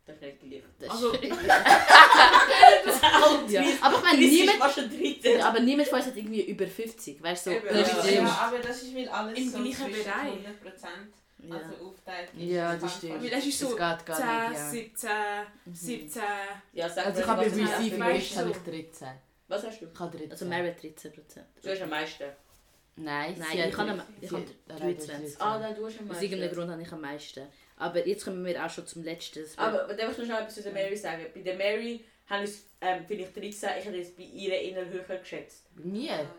Das 0.03 0.15
ist 0.15 0.21
nicht 0.23 0.39
geliebt. 0.39 0.65
Das 0.79 0.89
Also- 0.89 1.11
ist, 1.11 1.21
Alt, 3.03 3.49
ja. 3.51 3.61
Aber 3.81 3.97
ich 3.97 4.03
meine, 4.03 4.17
niemand, 4.17 5.23
ja, 5.23 5.47
aber 5.47 5.59
niemand 5.59 5.87
von 5.89 5.99
uns 5.99 6.07
hat 6.07 6.17
irgendwie 6.17 6.41
über 6.41 6.65
50. 6.65 7.21
Weißt 7.21 7.45
du, 7.45 7.51
so 7.51 7.55
Ja, 7.55 7.61
aber 8.47 8.57
das 8.59 8.81
ist 8.81 8.95
weil 8.95 9.07
alles 9.09 9.37
Im 9.37 9.49
so 9.49 9.57
gleichen 9.59 9.91
Bereich. 9.91 10.05
100% 10.05 10.87
Ja. 11.43 11.55
also 11.55 11.87
aufteilt 11.89 12.29
ist. 12.35 12.41
Ja, 12.43 12.75
Das 12.75 12.95
stimmt. 12.97 13.23
Weil 13.23 13.33
es 13.33 13.45
ist 13.45 13.59
so 13.59 13.75
Das 13.75 13.97
geht 13.97 14.05
gar 14.05 14.17
10, 14.17 14.49
nicht, 14.51 14.59
ja. 14.59 14.69
17, 14.69 15.09
Mhm. 15.65 15.73
17. 15.75 16.21
Ja, 16.73 16.89
sag 16.89 17.05
Also 17.07 17.21
ich 17.21 17.27
habe 17.27 17.41
bei 17.41 17.47
List 17.47 17.57
du? 18.35 18.37
habe 18.37 18.49
ich 18.51 18.57
13. 18.57 19.07
Was 19.47 19.65
hast 19.65 19.81
du? 19.81 19.87
Ich 19.93 19.99
habe 19.99 20.11
13. 20.17 20.31
Also 20.31 20.45
Merit 20.45 20.81
13 20.83 21.11
Prozent. 21.13 21.45
Du 21.61 21.69
hast 21.69 21.81
am 21.81 21.89
meisten. 21.89 22.23
Nein, 22.97 23.35
Nein, 23.39 23.69
ich 23.69 23.73
kann 23.75 23.89
am- 23.89 24.03
ich 24.19 24.31
habe 24.31 24.43
hat- 24.69 24.79
23. 24.81 25.41
Ah, 25.41 25.57
nein, 25.59 25.75
du 25.75 25.85
hast 25.85 25.97
am 25.99 26.05
Aus 26.05 26.09
meisten. 26.09 26.23
irgendeinem 26.25 26.53
Grund 26.55 26.71
habe 26.71 26.81
ich 26.81 26.91
am 26.91 27.01
meisten. 27.01 27.47
Aber 27.77 28.05
jetzt 28.07 28.23
kommen 28.25 28.45
wir 28.45 28.63
auch 28.63 28.69
schon 28.69 28.85
zum 28.85 29.03
letzten. 29.03 29.43
Aber 29.57 29.93
darf 29.93 30.11
ich 30.11 30.17
noch 30.19 30.25
schnell 30.25 30.41
etwas 30.41 30.55
zu 30.55 30.61
der 30.61 30.73
Mary 30.73 30.95
sagen? 30.95 31.25
Bei 31.33 31.41
der 31.41 31.55
Mary 31.55 32.05
habe 32.27 32.43
ich 32.43 32.49
es 32.51 32.65
ähm, 32.81 33.03
vielleicht 33.07 33.35
13, 33.35 33.69
ich 33.79 33.85
hätte 33.85 33.97
es 33.99 34.15
bei 34.15 34.23
ihr 34.23 34.53
eher 34.53 34.85
höher 34.85 35.17
geschätzt. 35.17 35.65
Bei 35.75 35.83
mir? 35.85 36.29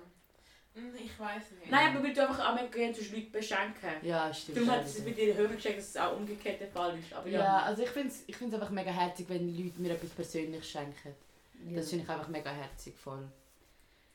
Hm, 0.75 0.95
Ich 0.97 1.19
weiß 1.21 1.51
nicht. 1.61 1.71
Nein, 1.71 1.95
aber 1.97 2.05
weil 2.05 2.15
du 2.15 2.27
einfach 2.27 2.49
auch 2.55 2.71
gerne 2.71 2.93
zu 2.95 3.03
Leute 3.15 3.31
beschenken. 3.31 3.91
Ja, 4.03 4.33
stimmt. 4.33 4.57
Darum 4.59 4.71
ja, 4.71 4.77
hat 4.77 4.87
es 4.87 5.05
bei 5.05 5.11
dir 5.11 5.35
höher 5.35 5.49
geschätzt, 5.49 5.79
dass 5.79 5.89
es 5.91 5.97
auch 5.97 6.17
umgekehrt 6.17 6.61
der 6.61 6.69
Fall 6.69 6.99
ist. 6.99 7.13
Aber 7.13 7.29
Ja, 7.29 7.41
ja. 7.41 7.63
also 7.63 7.83
ich 7.83 7.91
finde 7.91 8.09
es 8.09 8.23
ich 8.27 8.37
find's 8.37 8.55
einfach 8.55 8.71
mega 8.71 8.91
herzig, 8.91 9.29
wenn 9.29 9.55
Leute 9.57 9.81
mir 9.81 9.93
etwas 9.93 10.11
persönlich 10.11 10.65
schenken. 10.69 11.15
Das 11.75 11.91
finde 11.91 12.05
ich 12.05 12.11
einfach 12.11 12.29
mega 12.29 12.51
herzig 12.51 12.95
voll. 12.97 13.29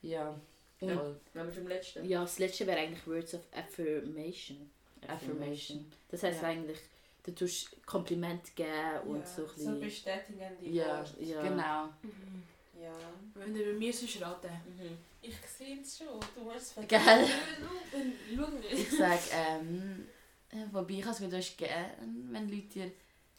Ja, 0.02 0.36
Und- 0.80 0.94
voll. 0.94 1.20
Wenn 1.34 1.46
wir 1.48 1.54
zum 1.54 1.68
letzten. 1.68 2.06
Ja, 2.06 2.22
das 2.22 2.40
letzte 2.40 2.66
wäre 2.68 2.80
eigentlich 2.80 3.06
Words 3.08 3.36
of 3.36 3.42
Affirmation. 3.56 4.70
Affirmation. 5.08 5.86
Das 6.10 6.24
heisst 6.24 6.42
Ja. 6.42 6.48
eigentlich, 6.50 6.80
du 7.24 7.34
tust 7.36 7.70
Kompliment 7.86 8.56
geben 8.56 9.00
und 9.06 9.20
ja, 9.20 9.26
so 9.26 9.44
ein 9.44 9.48
so 9.48 9.54
bisschen. 9.56 9.80
bestätigende 9.80 10.66
Ja, 10.70 10.98
Worte. 10.98 11.24
Ja. 11.24 11.42
genau. 11.44 11.86
Mhm. 12.02 12.44
Ja. 12.82 12.92
Wenn 13.36 13.54
du 13.54 13.64
bei 13.64 13.74
mir 13.74 13.94
so 13.94 14.06
raten. 14.24 14.48
Mhm. 14.78 14.98
Ich 15.28 15.36
sehe 15.58 15.82
es 15.82 15.98
schon. 15.98 16.20
Du 16.36 16.42
musst 16.42 16.76
Gell? 16.88 17.28
Dann 17.92 18.14
schau 18.36 18.48
Ich 18.72 18.92
sage, 18.92 19.20
ähm, 19.34 20.08
äh, 20.50 20.56
wobei 20.72 20.94
ich 20.94 21.06
es 21.06 21.22
wieder 21.22 21.40
gerne, 21.40 21.92
wenn 22.32 22.50
Leute 22.50 22.68
dir 22.68 22.92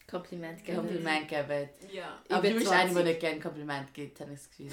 Kompliment 0.06 0.64
geben. 0.64 0.78
Kompliment 0.78 1.28
geben. 1.28 1.68
Ja. 1.92 2.22
Aber 2.28 2.48
du 2.48 2.54
bist 2.54 2.70
eine, 2.70 2.88
die 2.88 2.94
20. 2.94 3.04
nicht 3.04 3.20
gerne 3.20 3.40
Kompliment 3.40 3.94
gibt, 3.94 4.20
habe 4.20 4.32
ich 4.32 4.38
das 4.38 4.50
Gefühl. 4.50 4.72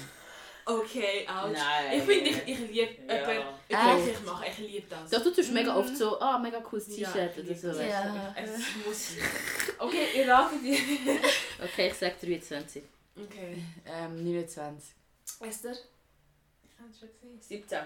Okay, 0.68 1.24
ouch. 1.28 1.52
Nein. 1.52 1.96
Ich 1.96 2.02
finde, 2.02 2.30
ich, 2.30 2.48
ich 2.48 2.58
liebe 2.58 2.88
Ja. 3.08 3.30
jemanden 3.30 4.04
glücklich 4.04 4.26
machen. 4.26 4.44
Ich 4.50 4.58
liebe 4.58 4.86
das. 4.88 5.10
Doch, 5.10 5.22
du 5.22 5.30
tust 5.30 5.52
mega 5.52 5.76
oft 5.76 5.96
so, 5.96 6.18
ah, 6.18 6.38
mega 6.38 6.60
cooles 6.60 6.88
Ja, 6.98 7.12
T-Shirt 7.12 7.38
ich 7.38 7.64
oder 7.64 7.74
so. 7.74 7.82
Ja. 7.82 8.34
Es 8.36 8.50
muss. 8.84 9.12
Okay, 9.78 10.06
ihr 10.16 10.28
ratet 10.28 10.58
die. 10.64 11.00
du. 11.04 11.64
Okay, 11.64 11.88
ich 11.88 11.94
sage 11.94 12.16
23. 12.20 12.82
Okay. 13.16 13.62
Ähm, 13.86 14.24
29. 14.24 14.92
Esther? 15.40 15.76
Ich 16.90 17.00
habe 17.02 17.08
es 17.08 17.20
schon 17.20 17.38
gesehen. 17.38 17.40
17. 17.40 17.78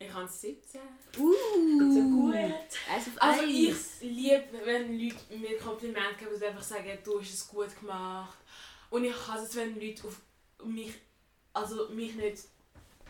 Ich 0.00 0.12
habe 0.12 0.28
17. 0.28 0.80
Uh, 1.18 1.32
So 1.78 2.02
gut. 2.02 2.34
Also 2.92 3.10
eins. 3.20 4.00
ich 4.00 4.10
liebe, 4.10 4.44
wenn 4.64 4.98
Leute 4.98 5.16
mir 5.36 5.58
Komplimente 5.58 6.14
geben 6.18 6.34
und 6.34 6.42
einfach 6.42 6.62
sagen, 6.62 6.98
du 7.04 7.20
hast 7.20 7.32
es 7.34 7.48
gut 7.48 7.78
gemacht. 7.80 8.38
Und 8.90 9.04
ich 9.04 9.14
hasse 9.26 9.44
es, 9.44 9.56
wenn 9.56 9.80
Leute 9.80 10.06
auf 10.06 10.16
mich, 10.64 10.92
also 11.52 11.88
mich 11.90 12.14
nicht, 12.14 12.38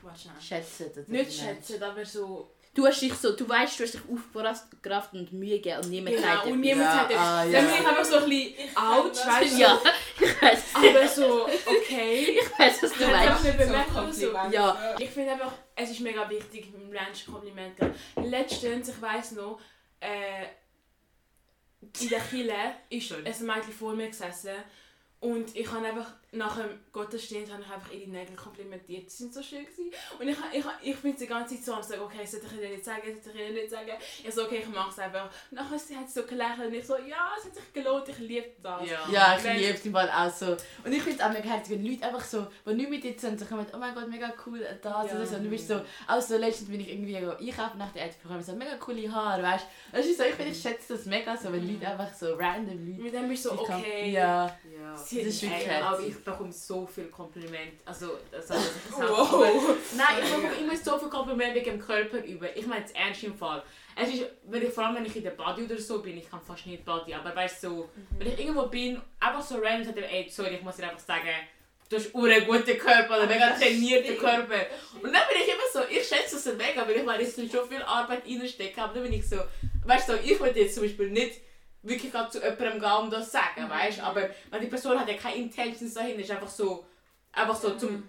warte 0.02 0.28
Schätzen. 0.40 0.90
nicht 1.08 1.32
schätzen, 1.32 1.82
aber 1.82 2.04
so, 2.04 2.50
Du 2.74 2.86
hast 2.86 3.00
dich 3.00 3.12
so, 3.14 3.34
du 3.34 3.48
weißt, 3.48 3.80
du 3.80 3.84
hast 3.84 3.94
dich 3.94 4.00
aufgebracht 4.08 5.12
und 5.12 5.32
Mühe 5.32 5.58
gegeben 5.58 5.80
und 5.82 5.90
niemand 5.90 6.14
genau, 6.16 6.28
sagt 6.28 6.46
und 6.46 6.62
dir. 6.62 6.74
niemand 6.76 6.88
Ja, 6.88 6.94
sagt, 6.94 7.14
ah, 7.16 7.42
dann 7.44 7.52
ja. 7.52 7.60
bin 7.60 7.70
ich 7.70 7.86
einfach 7.88 8.04
so 8.04 8.16
ein 8.18 8.28
bisschen 8.28 8.76
out, 8.76 9.16
weißt 9.26 9.52
du, 9.52 9.58
Ja, 9.58 9.80
ich 10.40 10.42
weiß, 10.42 10.74
aber 10.74 11.08
so, 11.08 11.46
okay. 11.46 12.38
ich 12.40 12.58
weiß, 12.58 12.82
was 12.82 12.92
du 12.92 13.06
meinst. 13.06 13.44
einfach 13.68 14.06
nicht 14.06 14.16
So. 14.16 14.32
Ja. 14.50 14.96
Ich 14.98 15.10
finde 15.10 15.32
einfach, 15.32 15.52
es 15.74 15.90
ist 15.90 16.00
mega 16.00 16.28
wichtig, 16.28 16.72
mit 16.72 16.90
Menschen 16.90 17.32
Kompliment 17.32 17.76
zu 17.76 17.86
geben. 17.86 18.30
Letztens, 18.30 18.88
ich 18.88 19.02
weiss 19.02 19.32
noch, 19.32 19.60
äh, 20.00 20.46
in 22.00 22.08
der 22.08 22.20
Kille 22.20 22.54
ist 22.90 23.12
ein 23.12 23.46
Mädchen 23.46 23.72
vor 23.72 23.94
mir 23.94 24.08
gesessen 24.08 24.54
und 25.20 25.54
ich 25.54 25.70
habe 25.70 25.86
einfach 25.86 26.12
nach 26.32 26.56
dem 26.58 26.78
Gottesdienst 26.92 27.50
habe 27.50 27.62
ich 27.62 27.70
einfach 27.72 27.90
ihre 27.90 28.10
Nägel 28.10 28.36
komplimentiert. 28.36 29.10
Sie 29.10 29.16
sind 29.24 29.32
so 29.32 29.42
schön 29.42 29.64
gewesen. 29.64 29.90
Und 30.18 30.28
ich, 30.28 30.36
ich, 30.52 30.64
ich 30.82 30.96
bin 30.98 31.16
die 31.16 31.26
ganze 31.26 31.54
Zeit 31.54 31.64
so 31.64 31.72
am 31.74 31.82
sagen, 31.82 32.02
okay, 32.02 32.26
sollte 32.26 32.46
ich 32.46 32.52
ihnen 32.60 32.72
nicht 32.72 32.84
sagen, 32.84 33.02
sollte 33.24 33.38
ich 33.38 33.44
ihnen 33.46 33.54
nicht 33.54 33.70
sagen. 33.70 33.92
Ich 34.22 34.34
so, 34.34 34.44
okay, 34.44 34.58
ich 34.58 34.68
mache 34.68 34.90
es 34.90 34.98
einfach. 34.98 35.24
Und 35.50 35.56
nachher 35.56 35.70
hat 35.76 35.80
sie 35.80 35.94
so 36.20 36.26
gelächelt 36.26 36.66
und 36.66 36.74
ich 36.74 36.86
so, 36.86 36.96
ja, 36.98 37.30
es 37.38 37.46
hat 37.46 37.54
sich 37.54 37.72
gelohnt, 37.72 38.08
ich 38.10 38.18
liebe 38.18 38.46
das. 38.62 38.82
Ja, 39.10 39.36
ich 39.38 39.44
Wenn- 39.44 39.56
liebe 39.56 39.72
es 39.72 39.86
im 39.86 39.92
Fall 39.92 40.10
auch 40.10 40.30
so. 40.30 40.56
Und 40.84 40.92
ich 40.92 41.02
finde 41.02 41.18
es 41.18 41.24
auch 41.24 41.32
mega 41.32 41.48
herzig, 41.48 41.76
wenn 41.78 41.86
Leute 41.86 42.04
einfach 42.06 42.24
so, 42.24 42.46
die 42.66 42.74
nicht 42.74 42.90
mit 42.90 43.04
dir 43.04 43.14
sind, 43.18 43.40
so 43.40 43.46
kommen, 43.46 43.66
oh 43.72 43.78
mein 43.78 43.94
Gott, 43.94 44.08
mega 44.08 44.32
cool, 44.46 44.60
das 44.82 44.92
Ja. 45.10 45.16
oder 45.16 45.26
so. 45.26 45.36
Und 45.36 45.44
du 45.44 45.50
bist 45.50 45.66
so, 45.68 45.80
auch 46.06 46.20
so 46.20 46.36
letztens 46.36 46.68
bin 46.68 46.80
ich 46.80 46.90
irgendwie 46.90 47.16
einkaufen 47.16 47.78
nach 47.78 47.92
der 47.92 48.02
Erde 48.02 48.14
bekommen, 48.22 48.42
so 48.42 48.52
mega 48.52 48.76
coole 48.76 49.10
Haare, 49.10 49.42
weißt 49.42 49.64
du. 49.92 49.96
Das 49.96 50.04
ist 50.06 50.18
so, 50.18 50.24
ich 50.24 50.34
finde, 50.34 50.52
ich 50.52 50.60
schätze 50.60 50.92
das 50.94 51.06
mega 51.06 51.34
so, 51.36 51.50
wenn 51.50 51.66
Leute 51.66 51.88
einfach 51.88 52.12
so 52.12 52.34
random 52.34 52.86
Leute... 52.86 53.02
Mit 53.02 53.14
dem 53.14 53.28
bist 53.30 53.46
du 53.46 53.48
so, 53.48 53.60
okay. 53.62 54.10
Ja, 54.12 54.54
Ja. 54.78 54.94
Sie 54.94 55.18
das 55.24 55.26
ist 55.28 55.42
wirklich 55.42 55.66
herzig. 55.66 56.17
Ich 56.18 56.24
bekomme 56.24 56.52
so 56.52 56.86
viel 56.86 57.06
Kompliment. 57.06 57.72
Also, 57.84 58.18
das 58.30 58.50
ist 58.50 58.50
Wow. 58.98 59.32
aber, 59.34 59.46
Nein, 59.96 60.16
ich 60.22 60.30
bekomme 60.34 60.54
immer 60.60 60.76
so 60.76 60.98
viel 60.98 61.08
Kompliment 61.08 61.54
wegen 61.54 61.64
dem 61.72 61.80
Körper 61.80 62.18
über. 62.24 62.56
Ich 62.56 62.66
meine 62.66 62.84
es 62.84 62.90
ernst 62.92 63.22
im 63.24 63.34
Fall. 63.36 63.62
Es 63.96 64.08
ist, 64.12 64.24
wenn 64.44 64.62
ich, 64.62 64.72
vor 64.72 64.84
allem 64.86 64.96
wenn 64.96 65.06
ich 65.06 65.16
in 65.16 65.22
der 65.22 65.30
Body 65.32 65.64
oder 65.64 65.78
so 65.78 66.00
bin, 66.02 66.16
ich 66.18 66.28
kann 66.30 66.40
fast 66.40 66.66
nicht 66.66 66.84
Body, 66.84 67.14
aber 67.14 67.34
weißt 67.34 67.62
du, 67.64 67.68
so, 67.68 67.88
wenn 68.18 68.28
ich 68.28 68.38
irgendwo 68.38 68.66
bin, 68.66 69.00
einfach 69.20 69.42
so 69.42 69.56
random 69.56 69.84
sagt 69.84 69.98
er, 69.98 70.12
ey, 70.12 70.28
sorry, 70.28 70.54
ich 70.56 70.62
muss 70.62 70.76
dir 70.76 70.84
einfach 70.84 70.98
sagen, 70.98 71.28
du 71.88 71.96
hast 71.96 72.14
einen 72.14 72.46
guten 72.46 72.78
Körper 72.78 73.16
oder 73.16 73.26
mega 73.26 73.50
trainierten 73.50 74.18
Körper. 74.18 74.66
Und 75.02 75.12
dann 75.12 75.22
bin 75.28 75.42
ich 75.42 75.48
immer 75.48 75.62
so, 75.72 75.80
ich 75.90 76.06
schätze 76.06 76.36
es 76.36 76.46
mega, 76.56 76.86
weil 76.86 76.96
ich 76.96 77.04
meine, 77.04 77.22
es 77.22 77.36
ist 77.36 77.52
schon 77.52 77.68
viel 77.68 77.82
Arbeit 77.82 78.22
reinstecken, 78.26 78.82
aber 78.82 78.94
dann 78.94 79.02
bin 79.04 79.12
ich 79.14 79.28
so, 79.28 79.36
weißt 79.84 80.08
du, 80.10 80.14
ich 80.14 80.38
würde 80.38 80.60
jetzt 80.60 80.74
zum 80.74 80.84
Beispiel 80.84 81.10
nicht 81.10 81.40
wirklich 81.88 82.12
gerade 82.12 82.30
zu 82.30 82.38
jemandem 82.42 82.80
gehen 82.80 82.92
und 83.02 83.10
das 83.12 83.32
sagen, 83.32 83.68
weißt 83.68 83.98
du, 83.98 84.02
aber 84.02 84.28
weil 84.50 84.60
die 84.60 84.66
Person 84.66 84.98
hat 84.98 85.08
ja 85.08 85.14
keine 85.16 85.36
Intentions 85.36 85.94
dahinter, 85.94 86.20
ist 86.20 86.30
einfach 86.30 86.48
so, 86.48 86.86
einfach 87.32 87.56
so 87.56 87.70
zum 87.76 88.08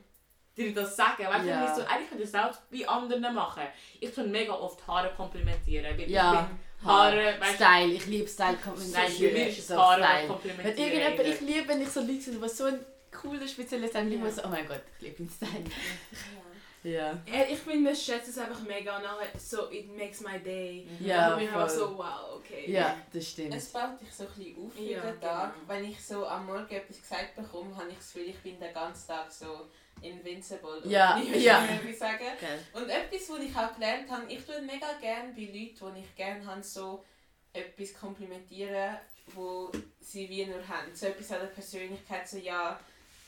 dir 0.57 0.73
das 0.73 0.95
sagen, 0.95 1.23
weißt 1.25 1.45
du, 1.45 1.49
yeah. 1.49 1.75
so, 1.75 1.81
eigentlich 1.83 2.09
könnte 2.09 2.23
ich 2.23 2.31
das 2.31 2.55
auch 2.55 2.59
bei 2.71 2.87
anderen 2.87 3.33
machen. 3.33 3.63
Ich 3.99 4.13
tue 4.13 4.25
mega 4.25 4.53
oft 4.53 4.85
Haare 4.87 5.11
komplimentieren, 5.15 5.97
weil 5.97 6.09
Ja. 6.09 6.33
ich 6.33 6.39
bin 6.79 6.89
Haare, 6.89 7.35
weißt 7.39 7.55
Style, 7.55 7.93
ich 7.93 8.05
liebe 8.07 8.27
Style. 8.27 8.57
Nein, 8.91 9.11
mich 9.33 9.57
ist 9.59 9.67
so 9.67 9.77
Haare 9.77 10.01
Style. 10.03 10.19
Wenn 10.21 10.27
komplimentieren. 10.27 10.77
irgendjemand, 10.77 11.27
ich 11.27 11.41
liebe, 11.41 11.67
wenn 11.67 11.81
ich 11.81 11.89
so 11.89 12.01
Leute 12.01 12.21
sind, 12.21 12.43
die 12.43 12.49
so 12.49 12.65
einen 12.65 12.85
coolen, 13.11 13.47
speziellen 13.47 13.87
Style 13.89 14.05
lieben, 14.05 14.25
Ja. 14.25 14.31
so, 14.31 14.41
oh 14.45 14.49
mein 14.49 14.67
Gott, 14.67 14.81
ich 14.97 15.03
liebe 15.03 15.17
den 15.17 15.29
Style. 15.29 15.51
Ja. 15.51 15.69
Äh, 16.83 17.51
Ich 17.53 17.59
finde, 17.59 17.91
ich 17.91 18.01
schätze 18.01 18.29
es 18.31 18.37
einfach 18.37 18.61
mega 18.61 18.97
und 18.97 19.03
nachher 19.03 19.27
so, 19.37 19.69
it 19.71 19.95
makes 19.95 20.21
my 20.21 20.39
day. 20.39 20.87
Ja, 20.99 21.35
und 21.35 21.41
ich 21.41 21.49
bin 21.51 21.69
so, 21.69 21.97
wow, 21.97 22.35
okay. 22.37 22.71
Ja, 22.71 22.95
das 23.11 23.27
stimmt. 23.27 23.53
Es 23.55 23.69
baut 23.69 23.99
dich 24.01 24.13
so 24.13 24.23
ein 24.23 24.29
bisschen 24.33 24.65
auf 24.65 24.73
für 24.73 24.81
Ja, 24.81 25.01
den 25.01 25.19
Tag. 25.21 25.53
genau. 25.53 25.67
Wenn 25.67 25.85
ich 25.85 26.03
so 26.03 26.25
am 26.25 26.45
Morgen 26.45 26.69
etwas 26.73 27.01
gesagt 27.01 27.35
bekomme, 27.35 27.75
habe 27.75 27.89
ich 27.89 27.97
das 27.97 28.13
Gefühl, 28.13 28.29
ich 28.29 28.39
bin 28.39 28.59
den 28.59 28.73
ganzen 28.73 29.07
Tag 29.07 29.31
so 29.31 29.67
invincible. 30.01 30.81
Ja, 30.85 31.17
ja. 31.17 31.67
soll 31.81 31.89
ich 31.89 31.97
sagen. 31.97 32.23
Gell? 32.39 32.59
Und 32.81 32.89
etwas, 32.89 33.29
was 33.29 33.39
ich 33.39 33.55
auch 33.55 33.73
gelernt 33.75 34.09
habe, 34.09 34.31
ich 34.31 34.45
tue 34.45 34.61
mega 34.61 34.93
gerne 35.01 35.33
bei 35.33 35.41
Leuten, 35.43 35.95
die 35.95 35.99
ich 36.01 36.15
gerne 36.15 36.45
habe, 36.45 36.63
so 36.63 37.03
etwas 37.51 37.93
komplimentieren, 37.93 38.97
wo 39.33 39.69
sie 39.99 40.29
wie 40.29 40.45
nur 40.45 40.65
haben. 40.67 40.93
So 40.95 41.07
etwas 41.07 41.31
an 41.33 41.39
der 41.41 41.47
Persönlichkeit, 41.47 42.27
so 42.27 42.37
ja, 42.37 42.79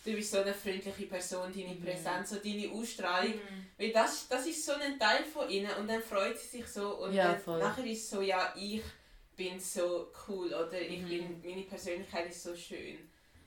du 0.04 0.14
bist 0.14 0.32
so 0.32 0.40
eine 0.40 0.54
freundliche 0.54 1.06
Person, 1.06 1.52
deine 1.54 1.76
Mhm. 1.76 1.84
Präsenz, 1.84 2.30
so 2.32 2.38
deine 2.38 2.70
Ausstrahlung. 2.72 3.34
Mhm. 3.36 3.66
Weil 3.78 3.92
das, 3.92 4.28
das 4.28 4.46
ist 4.48 4.66
so 4.66 4.74
ein 4.74 4.98
Teil 5.00 5.24
von 5.24 5.50
ihnen 5.50 5.72
und 5.80 5.88
dann 5.88 6.02
freut 6.02 6.38
sie 6.38 6.58
sich 6.60 6.68
so 6.68 6.98
und 6.98 7.14
Ja, 7.14 7.40
nachher 7.46 7.86
ist 7.86 8.04
es 8.04 8.10
so, 8.10 8.22
ja, 8.22 8.54
ich 8.58 8.82
bin 9.36 9.60
so 9.60 10.12
cool 10.28 10.48
oder 10.54 10.80
ich 10.80 11.02
Mhm. 11.02 11.10
bin, 11.10 11.42
meine 11.44 11.62
Persönlichkeit 11.64 12.30
ist 12.30 12.44
so 12.44 12.56
schön. 12.56 12.98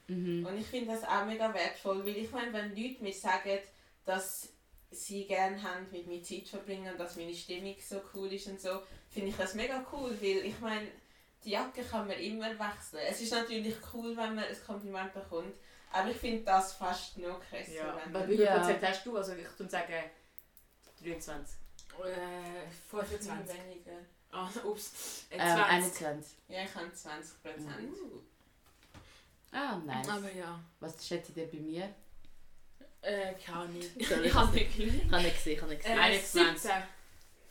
Mhm. 0.09 0.44
Und 0.46 0.59
ich 0.59 0.66
finde 0.66 0.92
das 0.92 1.05
auch 1.05 1.24
mega 1.24 1.52
wertvoll, 1.55 2.05
weil 2.05 2.16
ich 2.16 2.30
meine, 2.30 2.52
wenn 2.52 2.70
Leute 2.76 3.02
mir 3.02 3.12
sagen, 3.12 3.59
dass 4.05 4.48
sie 4.90 5.24
gerne 5.26 5.61
haben, 5.62 5.86
mit 5.90 6.07
mir 6.07 6.22
Zeit 6.22 6.46
verbringen 6.48 6.92
und 6.92 7.00
dass 7.00 7.16
meine 7.16 7.34
Stimmung 7.34 7.74
so 7.80 8.00
cool 8.14 8.32
ist 8.32 8.46
und 8.46 8.61
so, 8.61 8.80
finde 9.11 9.30
ich 9.30 9.36
das 9.36 9.55
mega 9.55 9.84
cool, 9.92 10.16
weil 10.20 10.44
ich 10.46 10.61
meine, 10.61 10.86
die 11.44 11.50
Jacke 11.50 11.82
kann 11.82 12.07
man 12.07 12.18
immer 12.18 12.50
wechseln. 12.50 13.00
Es 13.09 13.20
ist 13.20 13.32
natürlich 13.32 13.74
cool, 13.92 14.16
wenn 14.16 14.34
man 14.34 14.44
ein 14.44 14.57
Kompliment 14.66 15.12
bekommt, 15.12 15.55
aber 15.95 16.11
ich 16.11 16.16
finde 16.16 16.45
das 16.45 16.72
fast 16.74 17.16
noch 17.18 17.40
krasser. 17.40 17.72
Ja, 17.72 17.97
wenn 18.05 18.12
bei 18.12 18.28
wie 18.28 18.36
viel 18.36 18.45
Ja. 18.45 18.59
Prozent 18.59 18.82
hast 18.82 19.07
du? 19.07 19.16
Also 19.16 19.32
ich 19.34 19.59
würde 19.59 19.70
sagen 19.70 19.92
23. 21.03 21.57
Äh, 22.05 22.70
25. 22.90 23.30
weniger. 23.68 23.92
Ah, 24.32 24.49
ups. 24.64 25.26
Äh, 25.30 25.36
Ähm, 25.38 25.57
20. 25.57 25.64
21. 25.70 26.36
Ja, 26.49 26.62
ich 26.64 26.74
habe 26.74 26.92
20 26.92 27.42
Prozent. 27.42 27.70
Ah, 29.53 29.76
nice. 29.84 30.09
Aber 30.09 30.32
ja. 30.32 30.61
Was 30.80 31.07
schätzt 31.07 31.36
ihr 31.36 31.47
bei 31.51 31.59
mir? 31.59 31.95
Äh, 33.01 33.34
keine 33.34 33.59
Ahnung. 33.59 33.80
Ich 33.97 34.11
habe 34.11 34.22
nicht 34.22 34.78
Ich 34.78 35.12
habe 35.12 35.22
nicht 35.22 35.36
gesehen, 35.36 35.53
ich 35.55 35.61
habe 35.62 35.70
nicht 35.72 35.82
gesehen. 35.82 35.99
Äh, 35.99 36.01
21. 36.01 36.62
17. 36.62 36.82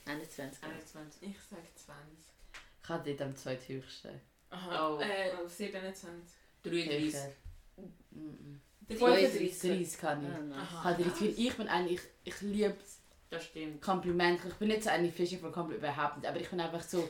21. 0.06 0.64
21. 0.64 1.30
Ich 1.30 1.38
sage 1.50 1.68
20. 1.76 2.04
Ich 2.84 2.90
habe 2.90 3.10
dort 3.10 3.22
am 3.22 3.36
zweithöchsten. 3.38 4.20
Aha. 4.50 4.90
Oh. 4.90 5.00
Äh, 5.00 5.32
Oh, 5.42 5.48
27. 5.48 6.10
33. 6.64 7.22
Mhm. 8.12 8.62
35. 8.88 9.60
30 9.60 9.98
kann 9.98 10.24
ich. 10.24 10.56
Ah. 10.56 10.62
Aha. 10.62 10.92
Er 10.92 10.98
das 10.98 11.06
Gefühl, 11.08 11.34
ich 11.38 11.56
bin 11.56 11.68
eigentlich, 11.68 12.00
ich 12.24 12.42
liebe 12.42 12.76
Das 13.30 13.46
stimmt. 13.46 13.82
Komplimente. 13.82 14.48
Ich 14.50 14.54
bin 14.56 14.68
nicht 14.68 14.84
so 14.84 14.90
eine 14.90 15.12
Fishing 15.12 15.40
von 15.40 15.52
Kompliment 15.52 15.84
überhaupt 15.84 16.18
nicht, 16.18 16.28
aber 16.28 16.40
ich 16.40 16.50
bin 16.50 16.60
einfach 16.60 16.82
so. 16.82 17.10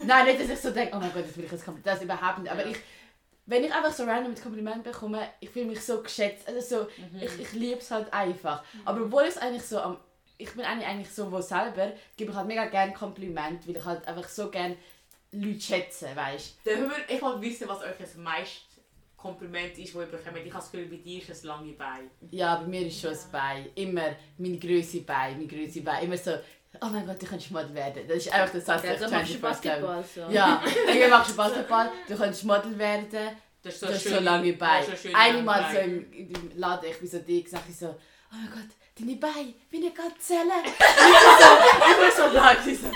Nein, 0.00 0.26
nicht, 0.26 0.40
dass 0.40 0.48
ich 0.50 0.58
so 0.58 0.70
denke, 0.70 0.96
oh 0.96 1.00
mein 1.00 1.12
Gott, 1.12 1.24
das 1.26 1.36
will 1.36 1.44
ich 1.44 1.52
jetzt 1.52 1.64
Kompliment. 1.64 1.86
Das 1.86 2.02
überhaupt 2.02 2.38
nicht. 2.40 2.50
Aber 2.50 2.64
Ja. 2.64 2.70
ich, 2.72 2.76
wenn 3.46 3.62
ich 3.64 3.72
einfach 3.72 3.92
so 3.92 4.04
random 4.04 4.32
mit 4.32 4.42
Kompliment 4.42 4.82
bekomme, 4.84 5.28
ich 5.40 5.50
fühle 5.50 5.66
mich 5.66 5.80
so 5.80 6.02
geschätzt. 6.02 6.48
Also 6.48 6.60
so, 6.60 6.88
Mhm. 7.00 7.20
ich, 7.22 7.40
ich 7.40 7.52
liebe 7.52 7.78
es 7.78 7.90
halt 7.90 8.12
einfach. 8.12 8.64
Aber 8.84 9.02
obwohl 9.02 9.22
es 9.24 9.36
eigentlich 9.38 9.62
so 9.64 9.78
am. 9.80 9.98
Ich 10.38 10.50
bin 10.52 10.64
eigentlich, 10.64 11.08
so, 11.10 11.30
wo 11.30 11.40
selber 11.40 11.92
gebe 12.16 12.32
ich 12.32 12.36
halt 12.36 12.48
mega 12.48 12.64
gerne 12.66 12.92
Kompliment, 12.92 13.68
weil 13.68 13.76
ich 13.76 13.84
halt 13.84 14.04
einfach 14.08 14.28
so 14.28 14.50
gerne 14.50 14.76
Leute 15.30 15.60
schätze, 15.60 16.08
weißt 16.16 16.64
wir- 16.64 16.90
Ich 17.08 17.22
wollte 17.22 17.40
wissen, 17.42 17.68
was 17.68 17.80
euch 17.82 17.96
das 17.98 18.16
meiste 18.16 18.71
Kompliment 19.22 19.78
ist, 19.78 19.94
das 19.94 20.02
ihr 20.02 20.06
bekommt. 20.06 20.36
Ich 20.38 20.52
habe 20.52 20.62
das 20.64 20.70
Gefühl, 20.72 20.88
bei 20.88 20.96
dir 20.96 21.18
ist 21.22 21.30
es 21.30 21.44
lange 21.44 21.72
Bein. 21.74 22.10
Ja, 22.32 22.56
bei 22.56 22.66
mir 22.66 22.86
ist 22.86 23.00
schon 23.00 23.10
das 23.10 23.24
Bein. 23.30 23.66
Immer 23.76 24.16
meine 24.36 24.58
Größe 24.58 25.02
Bein, 25.02 25.36
meine 25.36 25.46
Größe 25.46 25.80
Bein. 25.82 26.04
Immer 26.04 26.16
so, 26.16 26.32
oh 26.80 26.86
mein 26.86 27.06
Gott, 27.06 27.22
du 27.22 27.26
kannst 27.26 27.50
Model 27.52 27.72
werden. 27.72 28.02
Das 28.08 28.16
ist 28.16 28.32
einfach 28.32 28.52
das 28.52 28.64
Satz, 28.64 28.82
Ja, 28.82 28.92
ich 28.94 28.98
so 29.00 29.08
machst 29.08 29.34
du 29.34 29.38
24/7. 29.38 29.40
Basketball 29.40 30.04
so. 30.14 30.20
Ja, 30.28 30.62
irgendwie 30.88 31.08
machst 31.08 31.30
du 31.30 31.36
Basketball, 31.36 31.90
du 32.08 32.16
kannst 32.16 32.44
Model 32.44 32.78
werden. 32.78 33.06
Das 33.62 33.74
ist 33.74 33.80
so, 33.80 33.86
Du 33.86 33.92
hast 33.92 34.02
schön- 34.02 34.14
so 34.14 34.20
lange 34.20 34.56
das 34.56 34.88
ist 34.88 35.02
schön 35.02 35.14
Einmal 35.14 35.72
so 35.72 35.78
im, 35.78 36.12
im 36.12 36.52
Laden, 36.56 36.90
ich 36.90 36.98
bin 36.98 37.08
so 37.08 37.18
dick, 37.20 37.48
sag 37.48 37.62
ich 37.68 37.76
so, 37.76 37.86
oh 37.86 38.34
mein 38.34 38.50
Gott, 38.50 38.76
deine 38.98 39.16
Beine, 39.16 39.54
wie 39.70 39.76
eine 39.76 39.90
Gazelle. 39.92 40.64
ich 40.66 41.96
bin 41.96 42.10
so 42.16 42.30
blank, 42.30 42.58
ich 42.66 42.78
so, 42.80 42.88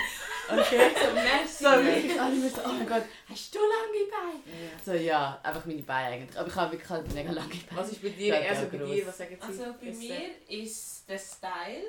okay. 0.49 0.91
So, 0.97 1.13
merci. 1.13 1.63
So, 1.63 1.69
wirklich 1.85 2.21
alle 2.21 2.35
immer 2.35 2.49
so, 2.49 2.61
oh 2.65 2.71
mein 2.73 2.87
Gott, 2.87 3.03
hast 3.29 3.55
du 3.55 3.59
lange 3.59 4.05
Beine? 4.11 4.71
So, 4.85 4.93
ja, 4.93 5.39
einfach 5.43 5.65
meine 5.65 5.81
Beine 5.81 6.15
eigentlich. 6.15 6.37
Aber 6.37 6.47
ich 6.47 6.55
habe 6.55 6.71
wirklich 6.73 6.89
halt 6.89 7.13
mega 7.13 7.31
lange 7.31 7.49
Beine. 7.49 7.81
Was 7.81 7.91
ist 7.91 8.01
bei 8.01 8.09
dir? 8.09 8.39
Ja, 8.41 8.49
Also 8.49 8.63
ja, 8.63 8.67
bei 8.71 8.77
gross. 8.77 8.91
dir, 8.91 9.07
was 9.07 9.17
sagen 9.17 9.37
Sie? 9.39 9.47
Also 9.47 9.75
bei 9.81 9.87
Ist, 9.87 9.99
mir 9.99 10.29
ist 10.63 11.09
der 11.09 11.17
Style 11.19 11.87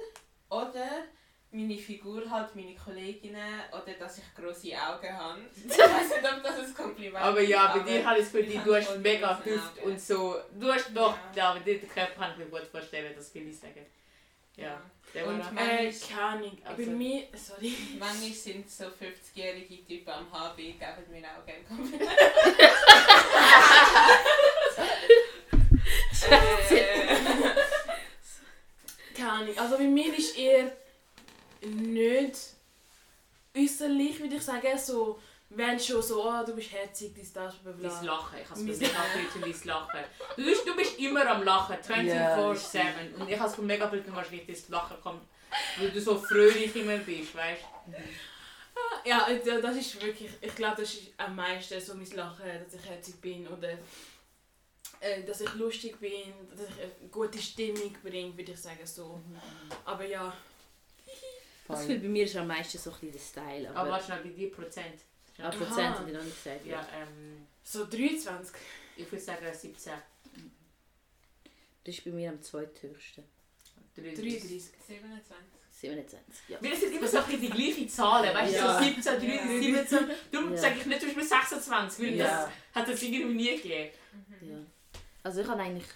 oder 0.51 0.89
meine 1.51 1.79
Figur 1.79 2.31
halt 2.31 2.55
meine 2.55 2.75
Kolleginnen 2.75 3.61
oder 3.73 3.93
dass 3.99 4.19
ich 4.19 4.25
grosse 4.35 4.69
Augen 4.77 5.19
habe. 5.19 5.41
Ich 5.65 5.79
weiß 5.79 6.09
nicht, 6.21 6.33
ob 6.37 6.43
das 6.43 6.59
ein 6.59 6.75
Kompliment 6.75 7.25
Aber 7.25 7.41
ist, 7.41 7.49
ja, 7.49 7.75
bei 7.75 7.79
dir 7.91 8.05
habe 8.05 8.19
ich 8.19 8.25
das 8.25 8.33
Gefühl, 8.33 8.51
ich 8.55 8.61
du 8.61 8.75
hast 8.75 8.99
mega 8.99 9.41
Hüfte 9.43 9.81
und 9.83 9.99
so. 10.01 10.37
Du 10.61 10.71
hast 10.71 10.91
doch, 10.95 11.17
Ja. 11.17 11.33
ja, 11.37 11.51
aber 11.53 11.61
dir, 11.61 11.79
den 11.79 11.89
Körper 11.89 12.13
kann 12.15 12.33
ich 12.33 12.39
mir 12.39 12.47
gut 12.47 12.69
vorstellen, 12.71 13.13
das 13.17 13.35
will 13.35 13.49
ich 13.49 13.59
sagen. 13.59 13.87
Ja. 14.59 14.81
Der 15.15 15.27
Und 15.27 15.39
war- 15.39 15.81
Äh, 15.81 15.91
keine 15.93 16.21
Ahnung. 16.23 16.59
Also- 16.65 16.83
Bei 16.85 16.91
mir, 16.91 17.23
sorry. 17.35 17.73
Manchmal 17.99 18.31
sind 18.33 18.71
so 18.71 18.85
50-jährige 18.85 19.87
Typen 19.87 20.11
am 20.11 20.31
HB, 20.31 20.57
geben 20.57 21.11
mir 21.11 21.27
auch 21.29 21.47
gerne 21.47 21.65
Komplimente. 21.65 22.09
Keine 29.17 29.31
Ahnung. 29.33 29.59
Also 29.59 29.77
bei 29.79 29.85
mir 29.85 30.17
ist 30.17 30.39
eher 30.39 30.73
nicht 31.63 32.37
äußerlich, 33.57 34.21
würde 34.21 34.37
ich 34.37 34.43
sagen. 34.43 34.79
So, 34.79 35.19
wenn 35.51 35.81
schon 35.81 36.03
so, 36.03 36.23
oh, 36.25 36.45
du 36.45 36.55
bist 36.55 36.73
herzig, 36.73 37.15
dies, 37.15 37.33
das, 37.33 37.55
bla 37.57 37.73
bla. 37.73 37.89
Dein 37.89 38.05
Lachen, 38.05 38.39
ich 38.43 38.51
habe 38.51 38.61
es 38.61 38.81
mega 38.81 39.01
blöd 39.15 39.45
dein 39.45 39.65
Lachen. 39.65 40.01
Du 40.37 40.45
bist, 40.45 40.67
du 40.67 40.77
bist 40.77 40.99
immer 40.99 41.27
am 41.27 41.43
Lachen, 41.43 41.77
24-7. 41.77 43.15
Und 43.19 43.29
ich 43.31 43.39
habe 43.39 43.51
es 43.51 43.59
mega 43.59 43.87
blöd, 43.87 44.05
wahrscheinlich 44.15 44.47
das 44.47 44.69
Lachen 44.69 45.01
kommt, 45.01 45.23
weil 45.79 45.91
du 45.91 46.01
so 46.01 46.17
fröhlich 46.17 46.75
immer 46.77 46.99
bist, 46.99 47.35
weißt 47.35 47.63
Ja, 49.05 49.29
ja, 49.29 49.61
das 49.61 49.77
ist 49.77 50.03
wirklich, 50.03 50.31
ich 50.41 50.55
glaube, 50.55 50.83
das 50.83 50.93
ist 50.95 51.13
am 51.17 51.35
meisten 51.35 51.81
so 51.81 51.95
mein 51.95 52.11
Lachen, 52.11 52.45
dass 52.65 52.75
ich 52.75 52.89
herzig 52.89 53.21
bin 53.21 53.49
oder 53.49 53.71
äh, 55.01 55.23
dass 55.25 55.41
ich 55.41 55.55
lustig 55.55 55.99
bin, 55.99 56.35
dass 56.51 56.69
ich 56.69 56.83
eine 56.83 57.09
gute 57.11 57.39
Stimmung 57.41 57.97
bringe, 58.03 58.37
würde 58.37 58.53
ich 58.53 58.61
sagen 58.61 58.85
so. 58.85 59.21
Aber 59.85 60.05
ja, 60.05 60.33
Das 61.69 61.81
Gefühl, 61.81 62.01
bei 62.01 62.09
mir 62.09 62.25
ist 62.25 62.37
am 62.37 62.47
meisten 62.49 62.79
so 62.79 62.91
ein 62.91 62.97
bisschen 63.11 63.13
der 63.13 63.19
Style. 63.19 63.71
Aber 63.71 63.95
Aber, 63.95 64.03
schnell, 64.03 64.21
bei 64.23 64.31
dir 64.31 64.51
Prozent. 64.51 65.01
Aber 65.39 65.49
Aha. 65.57 65.65
Prozent 65.65 65.99
habe 65.99 66.11
ich 66.11 66.17
noch 66.17 66.25
nicht 66.25 66.43
gesagt. 66.45 66.67
Ja, 66.67 66.87
ähm, 66.95 67.47
so 67.63 67.85
23. 67.87 68.55
ich 68.97 69.11
würde 69.11 69.25
sagen 69.25 69.47
17. 69.53 69.93
Das 71.85 71.95
ist 71.95 72.05
bei 72.05 72.11
mir 72.11 72.31
am 72.31 72.43
zweithöchsten. 72.43 73.25
33. 73.97 74.23
33. 74.25 74.51
27. 74.87 75.37
27. 75.81 76.49
Ja. 76.49 76.59
Weil 76.61 76.73
es 76.73 76.81
sind 76.81 76.95
immer 76.97 77.07
so 77.09 77.21
die 77.23 77.49
gleichen 77.51 77.89
Zahlen, 77.89 78.35
weißt 78.35 78.53
du, 78.55 78.59
Ja. 78.59 78.79
so 78.79 78.85
17, 78.85 79.03
30, 79.03 79.29
Ja. 79.29 79.85
17. 79.85 80.11
Darum 80.33 80.51
Ja. 80.53 80.57
sage 80.57 80.75
ich 80.81 80.87
nicht 80.87 81.01
zum 81.01 81.09
Beispiel 81.09 81.25
26, 81.29 82.07
weil 82.07 82.15
Ja. 82.17 82.25
das 82.27 82.51
hat 82.83 82.89
es 82.89 83.03
irgendwie 83.03 83.35
nie 83.35 83.57
gegeben. 83.57 83.91
Ja. 84.43 84.59
Also 85.23 85.41
ich 85.43 85.47
habe 85.49 85.63
eigentlich 85.63 85.87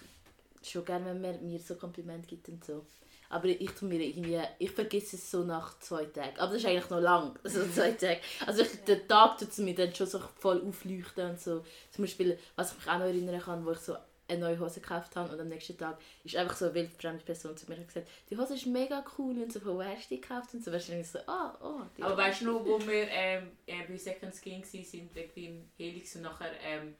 schon 0.63 0.85
gerne, 0.85 1.05
wenn 1.07 1.21
man 1.21 1.45
mir 1.45 1.59
so 1.59 1.75
Kompliment 1.75 2.27
gibt 2.27 2.47
und 2.49 2.63
so. 2.63 2.85
Aber 3.33 3.47
ich 3.47 3.71
tu 3.71 3.85
mir 3.85 3.99
irgendwie, 3.99 4.39
ich 4.59 4.69
vergesse 4.69 5.15
es 5.15 5.31
so 5.31 5.43
nach 5.43 5.79
zwei 5.79 6.05
Tagen. 6.05 6.37
Aber 6.37 6.53
das 6.53 6.61
ist 6.61 6.67
eigentlich 6.67 6.89
noch 6.91 6.99
lang, 6.99 7.37
so 7.43 7.67
zwei 7.67 7.91
Tage. 7.91 8.19
Also 8.45 8.61
ich, 8.61 8.83
der 8.85 9.07
Tag 9.07 9.39
tut 9.39 9.49
es 9.49 9.57
mir 9.57 9.73
dann 9.73 9.93
schon 9.95 10.05
so 10.05 10.19
voll 10.37 10.61
aufleuchten 10.67 11.31
und 11.31 11.39
so. 11.39 11.63
Zum 11.89 12.03
Beispiel, 12.03 12.37
was 12.55 12.71
ich 12.71 12.77
mich 12.77 12.87
auch 12.87 12.99
noch 12.99 13.05
erinnern 13.05 13.41
kann, 13.41 13.65
wo 13.65 13.71
ich 13.71 13.79
so 13.79 13.95
eine 14.27 14.39
neue 14.39 14.59
Hose 14.59 14.81
gekauft 14.81 15.15
habe 15.15 15.33
und 15.33 15.39
am 15.39 15.47
nächsten 15.47 15.75
Tag 15.77 15.97
ist 16.23 16.35
einfach 16.35 16.55
so 16.55 16.65
eine 16.65 16.75
wildfremde 16.75 17.23
Person 17.23 17.57
zu 17.57 17.69
mir 17.69 17.77
und 17.77 17.87
gesagt, 17.87 18.07
die 18.29 18.37
Hose 18.37 18.53
ist 18.53 18.67
mega 18.67 19.03
cool 19.17 19.41
und 19.41 19.51
so, 19.51 19.59
von 19.59 19.77
wo 19.77 19.83
hast 19.83 20.11
du 20.11 20.15
die 20.15 20.21
gekauft 20.21 20.53
und 20.53 20.63
so. 20.63 20.71
Ist 20.71 21.11
so, 21.11 21.19
ah, 21.25 21.57
oh, 21.59 21.81
die 21.97 22.03
Aber 22.03 22.15
weißt 22.15 22.41
du 22.41 22.45
noch, 22.45 22.63
wo 22.63 22.79
wir 22.85 23.07
ähm, 23.09 23.51
äh, 23.65 23.83
bei 23.87 23.97
Second 23.97 24.33
Skin 24.35 24.61
waren, 24.61 25.09
irgendwie 25.15 25.45
im 25.47 25.71
Helix 25.75 26.15
und 26.15 26.21
nachher 26.21 26.51
ähm, 26.63 26.95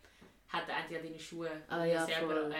hat 0.49 0.63
eine 0.67 0.95
ja 0.95 0.99
deine 0.99 1.19
Schuhe 1.19 1.51
Ah, 1.67 1.85
ja, 1.85 2.05
selber 2.05 2.41
voll. 2.41 2.55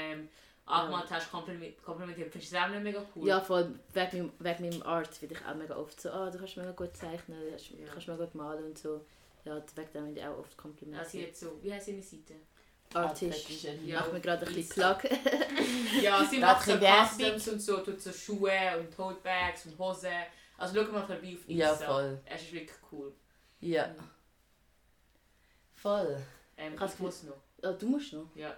Ähm, 0.68 0.74
angemalt 0.74 1.10
hast, 1.12 1.30
kompliment- 1.32 1.82
komplimentiert. 1.84 2.32
Findest 2.32 2.52
du 2.54 2.56
das 2.56 2.66
auch 2.66 2.70
nicht 2.70 2.84
mega 2.84 3.06
cool? 3.16 3.28
Ja, 3.28 3.42
voll 3.42 3.80
wegen 3.94 4.18
meinem, 4.18 4.32
wegen 4.40 4.70
meinem 4.70 4.84
Art 4.84 5.08
finde 5.14 5.36
ich 5.36 5.46
auch 5.46 5.56
mega 5.56 5.76
oft 5.76 6.00
so, 6.00 6.10
ah, 6.12 6.30
du 6.30 6.38
kannst 6.38 6.58
mega 6.58 6.72
gut 6.72 6.96
zeichnen, 6.96 7.40
du 7.42 7.50
kannst, 7.50 7.70
Ja. 7.72 7.88
kannst 7.92 8.08
mega 8.08 8.24
gut 8.26 8.36
malen 8.36 8.64
und 8.66 8.78
so. 8.78 9.06
Ja, 9.46 9.56
wegen 9.56 9.92
dem 9.94 10.06
finde 10.06 10.20
ich 10.22 10.26
auch 10.26 10.38
oft 10.38 10.56
Komplimente. 10.58 11.04
Also 11.04 11.18
jetzt 11.18 11.40
so, 11.40 11.60
wie 11.62 11.74
heisst 11.74 11.88
deine 11.90 12.02
Seite? 12.02 12.36
Artisch. 12.94 13.30
Perfection. 13.44 13.88
Ja. 13.88 14.00
Mach 14.02 14.14
mir 14.14 14.22
gerade 14.22 14.46
ein 14.46 14.54
bisschen 14.54 14.82
Plug. 14.82 15.12
Ja, 16.02 16.24
sie 16.24 16.38
macht 16.40 16.66
so. 16.66 16.74
Customs 16.78 17.48
und 17.50 17.60
so, 17.60 17.78
tut 17.80 18.00
so 18.02 18.12
Schuhe 18.12 18.52
und 18.80 18.94
Totebags 18.96 19.66
und 19.66 19.78
Hosen. 19.78 20.10
Also 20.58 20.76
schau 20.86 20.92
mal 20.92 21.02
vorbei 21.06 21.16
auf 21.36 21.50
Insta. 21.50 21.52
Ja, 21.54 21.74
voll. 21.76 22.20
Es 22.26 22.42
ist 22.44 22.54
wirklich 22.54 22.78
cool. 22.92 23.14
Ja. 23.60 23.94
Voll. 25.74 26.18
Ähm, 26.58 26.76
ich 26.76 27.00
muss 27.00 27.24
noch. 27.24 27.36
Ah, 27.62 27.72
du 27.74 27.88
musst 27.88 28.14
noch. 28.14 28.28
Ja. 28.36 28.56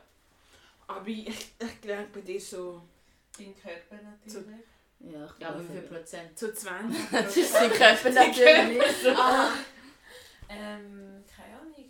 Aber 0.87 1.07
ich, 1.07 1.27
ich 1.27 1.81
glaube 1.81 2.07
bei 2.13 2.21
dir 2.21 2.39
so, 2.39 2.81
Dein 3.37 3.55
Körper 3.55 4.01
natürlich. 4.03 4.65
Ja, 4.99 5.25
ich 5.25 5.41
Ja, 5.41 5.49
aber 5.49 5.59
weiß 5.59 5.69
wie 5.69 5.73
viel. 5.73 5.81
Prozent? 5.81 6.39
so 6.39 6.51
20. 6.51 7.11
Das 7.11 7.37
ist 7.37 7.53
dein 7.53 7.71
Körper 7.71 8.09
natürlich. 8.11 9.07
ah, 9.17 9.51
ähm, 10.49 11.23
keine 11.35 11.59
Ahnung, 11.59 11.73
20% 11.75 11.81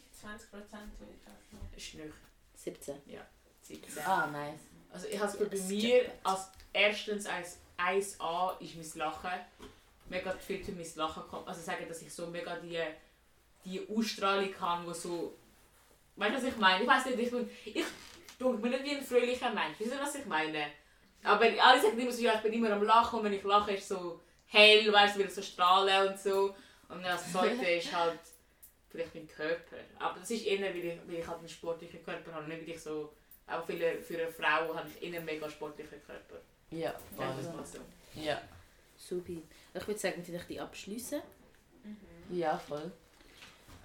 würde 1.00 1.14
ich 1.14 1.28
auch 1.28 1.52
noch. 1.52 1.78
Ist 1.78 1.94
nicht 1.94 2.14
17. 2.56 2.96
17. 3.62 4.04
Ah, 4.04 4.28
nice. 4.28 4.60
Also 4.92 5.08
ich 5.08 5.20
habe 5.20 5.32
es 5.32 5.50
bei 5.50 5.68
mir 5.68 6.12
als 6.24 6.50
erstens 6.74 7.26
als 7.26 7.58
1A 7.78 8.60
ist 8.62 8.76
mein 8.76 9.00
Lachen. 9.08 9.40
Mega 10.08 10.32
viel 10.34 10.64
für 10.64 10.72
mein 10.72 10.88
Lachen 10.96 11.24
kommt. 11.28 11.48
Also 11.48 11.62
sagen, 11.62 11.86
dass 11.88 12.02
ich 12.02 12.14
so 12.14 12.28
mega 12.28 12.56
die, 12.58 12.80
die 13.66 13.88
Ausstrahlung 13.90 14.54
habe, 14.60 14.88
wo 14.88 14.94
so... 14.94 15.34
Weißt 16.16 16.32
du, 16.32 16.38
was 16.38 16.44
ich 16.44 16.58
meine? 16.58 16.84
Ich 16.84 16.90
weiß 16.90 17.06
nicht, 17.08 17.20
ich 17.20 17.32
bin, 17.32 17.50
ich 17.66 17.86
bin 18.40 18.62
bin 18.62 18.72
nicht 18.72 18.84
wie 18.84 18.96
ein 18.96 19.04
fröhlicher 19.04 19.50
Mensch. 19.54 19.80
Wisst 19.80 19.94
ihr, 19.94 20.00
was 20.00 20.16
ich 20.16 20.26
meine? 20.26 20.68
Aber 21.24 21.46
alle 21.46 21.82
sagen 21.82 22.00
immer 22.00 22.12
so, 22.12 22.22
ja, 22.22 22.36
ich 22.36 22.42
bin 22.42 22.54
immer 22.54 22.72
am 22.72 22.84
Lachen 22.84 23.20
und 23.20 23.26
wenn 23.26 23.34
ich 23.34 23.44
lache, 23.44 23.74
ist 23.74 23.88
so 23.88 24.22
hell, 24.48 24.92
weißt 24.92 25.16
du, 25.16 25.20
will 25.20 25.30
so 25.30 25.42
strahlen 25.42 26.10
und 26.10 26.20
so. 26.20 26.56
Und 26.88 27.02
dann 27.02 27.04
das 27.04 27.32
zweite 27.32 27.66
ist 27.66 27.96
halt 27.96 28.20
vielleicht 28.90 29.16
mein 29.16 29.28
Körper. 29.28 29.78
Aber 30.00 30.20
das 30.20 30.30
ist 30.30 30.46
eher, 30.46 30.62
weil 30.62 30.78
ich, 30.78 31.00
weil 31.08 31.16
ich 31.16 31.28
halt 31.28 31.40
einen 31.40 31.50
sportlichen 31.50 32.04
Körper 32.04 32.34
habe, 32.34 32.48
nicht 32.48 32.62
weil 32.62 32.76
ich 32.76 32.82
so... 32.82 33.14
Auch 33.48 33.64
viele, 33.66 34.02
für 34.02 34.18
eine 34.18 34.32
Frau 34.32 34.74
habe 34.76 34.90
ich 34.90 35.04
eher 35.04 35.18
einen 35.18 35.26
mega 35.26 35.48
sportlichen 35.48 36.02
Körper. 36.04 36.42
Ja, 36.72 36.96
Sagen 37.16 37.36
wir 37.36 37.40
es 37.40 37.46
voll. 37.46 37.56
mal 37.56 37.66
so. 37.66 37.78
Ja, 38.20 38.42
Supi. 38.98 39.44
Ich 39.74 39.88
würde 39.88 40.00
sagen, 40.00 40.26
wir 40.26 40.40
die 40.40 40.60
abschließen. 40.60 41.22
ja, 42.32 42.58
voll. 42.58 42.92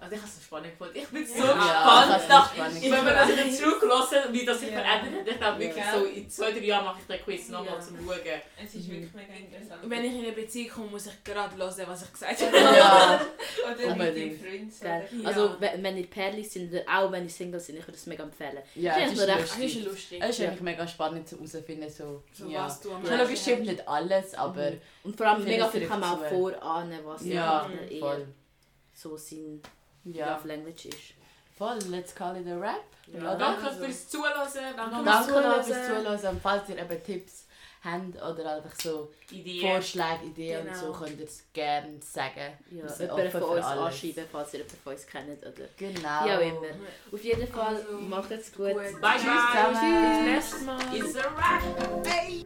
Also 0.03 0.15
ich 0.15 0.21
habe 0.21 0.29
es 0.31 0.35
so 0.37 0.41
spannend 0.41 0.71
gefunden. 0.71 0.97
Ich 0.97 1.07
bin 1.09 1.27
so 1.27 1.45
Ja, 1.45 1.53
gespannt. 1.53 2.21
ich 2.23 2.27
nach, 2.29 2.53
spannend 2.55 2.81
wenn 2.81 2.89
man 2.91 3.05
das 3.05 3.27
wieder 3.29 3.51
zurücklassen, 3.51 4.17
wie 4.33 4.45
das 4.45 4.59
sich 4.59 4.71
Ja. 4.71 4.81
verändert 4.81 5.13
hat. 5.21 5.27
Ich 5.27 5.37
glaube 5.37 5.59
wirklich 5.59 5.85
Ja. 5.85 5.93
so, 5.99 6.05
in 6.05 6.27
zwei, 6.29 6.51
drei 6.51 6.59
Jahren 6.65 6.85
mache 6.85 6.99
ich 7.01 7.15
den 7.15 7.23
Quiz 7.23 7.49
nochmal 7.49 7.75
Ja. 7.75 7.79
zum 7.79 7.97
Schauen. 7.97 8.17
Es 8.63 8.73
ist 8.75 8.89
wirklich 8.89 9.13
mega 9.13 9.33
interessant. 9.35 9.81
Wenn 9.83 10.03
ich 10.05 10.13
in 10.13 10.23
eine 10.25 10.31
Beziehung 10.31 10.69
komme, 10.71 10.87
muss 10.87 11.05
ich 11.05 11.23
gerade 11.23 11.55
hören, 11.55 11.83
was 11.87 12.01
ich 12.03 12.13
gesagt 12.13 12.41
habe. 12.41 12.57
Ja, 12.57 13.21
Oder 13.63 13.75
mit 13.77 13.85
Unbedingt. 13.85 14.41
oder? 14.81 14.89
Ja. 14.89 15.27
Also, 15.27 15.55
wenn, 15.59 15.97
ihr 15.97 16.07
Perlis 16.07 16.51
sind 16.53 16.73
oder 16.73 16.83
auch 16.91 17.11
wenn 17.11 17.23
ihr 17.25 17.29
Single 17.29 17.59
sind, 17.59 17.77
ich 17.77 17.85
würde 17.87 17.97
es 17.97 18.05
mega 18.07 18.23
empfehlen. 18.23 18.57
ja, 18.73 18.97
Ja, 18.97 19.05
es 19.05 19.11
ist 19.13 19.19
so 19.19 19.25
recht. 19.25 19.39
Das 19.39 19.49
ist 19.51 19.59
lustig. 19.59 19.85
lustig. 19.85 20.19
Es 20.23 20.29
ist 20.31 20.37
Ja. 20.39 20.47
eigentlich 20.47 20.61
mega 20.61 20.87
spannend 20.87 21.29
zu 21.29 21.35
herausfinden, 21.37 21.89
so, 21.91 22.23
So 22.33 22.47
ja. 22.47 22.65
was 22.65 22.81
du 22.81 22.91
am 22.91 23.05
Schon 23.05 23.19
logisch 23.19 23.41
stimmt 23.41 23.67
nicht 23.67 23.87
alles, 23.87 24.33
aber 24.33 24.71
Und 25.03 25.15
vor 25.15 25.27
allem 25.27 25.41
Ich 25.41 25.47
mega 25.47 25.65
finde, 25.67 25.71
viel 25.73 25.83
es 25.83 25.89
kann 25.89 25.99
man 25.99 26.09
auch 26.15 26.25
vorahnen, 26.27 26.99
was 27.05 27.23
ja, 27.23 27.69
voll. 27.99 28.27
so 28.95 29.15
sein 29.15 29.61
ja. 30.05 30.35
auf 30.35 30.45
Language 30.45 30.85
ist. 30.85 31.13
Voll, 31.57 31.77
let's 31.89 32.13
call 32.15 32.35
it 32.37 32.47
a 32.47 32.57
rap. 32.57 32.83
Ja, 33.07 33.35
danke 33.35 33.67
also. 33.67 33.83
fürs 33.83 34.09
Zuhören. 34.09 34.33
Danke, 34.35 35.05
danke 35.05 35.63
fürs, 35.63 35.87
Zuhören. 35.87 36.39
Falls 36.41 36.69
ihr 36.69 36.77
eben 36.77 37.03
Tipps 37.03 37.45
habt 37.83 38.15
oder 38.15 38.57
einfach 38.57 38.75
so 38.81 39.11
Ideen. 39.31 39.71
Vorschläge, 39.71 40.25
Ideen 40.25 40.65
genau. 40.65 40.71
und 40.71 40.79
so, 40.79 40.85
genau. 40.87 40.99
könnt 40.99 41.19
ihr 41.19 41.25
es 41.25 41.43
gerne 41.53 41.99
sagen. 42.01 42.53
Ja, 42.71 42.87
jemanden 42.99 43.31
von 43.31 43.43
uns 43.43 43.65
alles. 43.65 43.93
anschreiben, 43.93 44.25
falls 44.31 44.53
ihr 44.53 44.59
jemanden 44.59 44.77
von 44.83 44.93
uns 44.93 45.07
kennt. 45.07 45.41
Oder 45.41 45.67
genau. 45.77 46.25
Wie 46.25 46.31
auch 46.31 46.39
immer. 46.39 46.67
Auf 47.11 47.23
jeden 47.23 47.47
Fall, 47.47 47.75
also, 47.75 47.91
macht 47.97 48.31
es 48.31 48.51
gut. 48.51 48.73
Bye, 48.73 48.93
bye. 49.01 49.17
Tschüss. 49.17 49.31
Bis 50.31 50.49
zum 50.49 50.63
nächsten 50.63 50.65
Mal. 50.65 50.95
It's 50.95 51.15
a 51.15 51.21
rap. 51.21 52.07
Hey. 52.07 52.45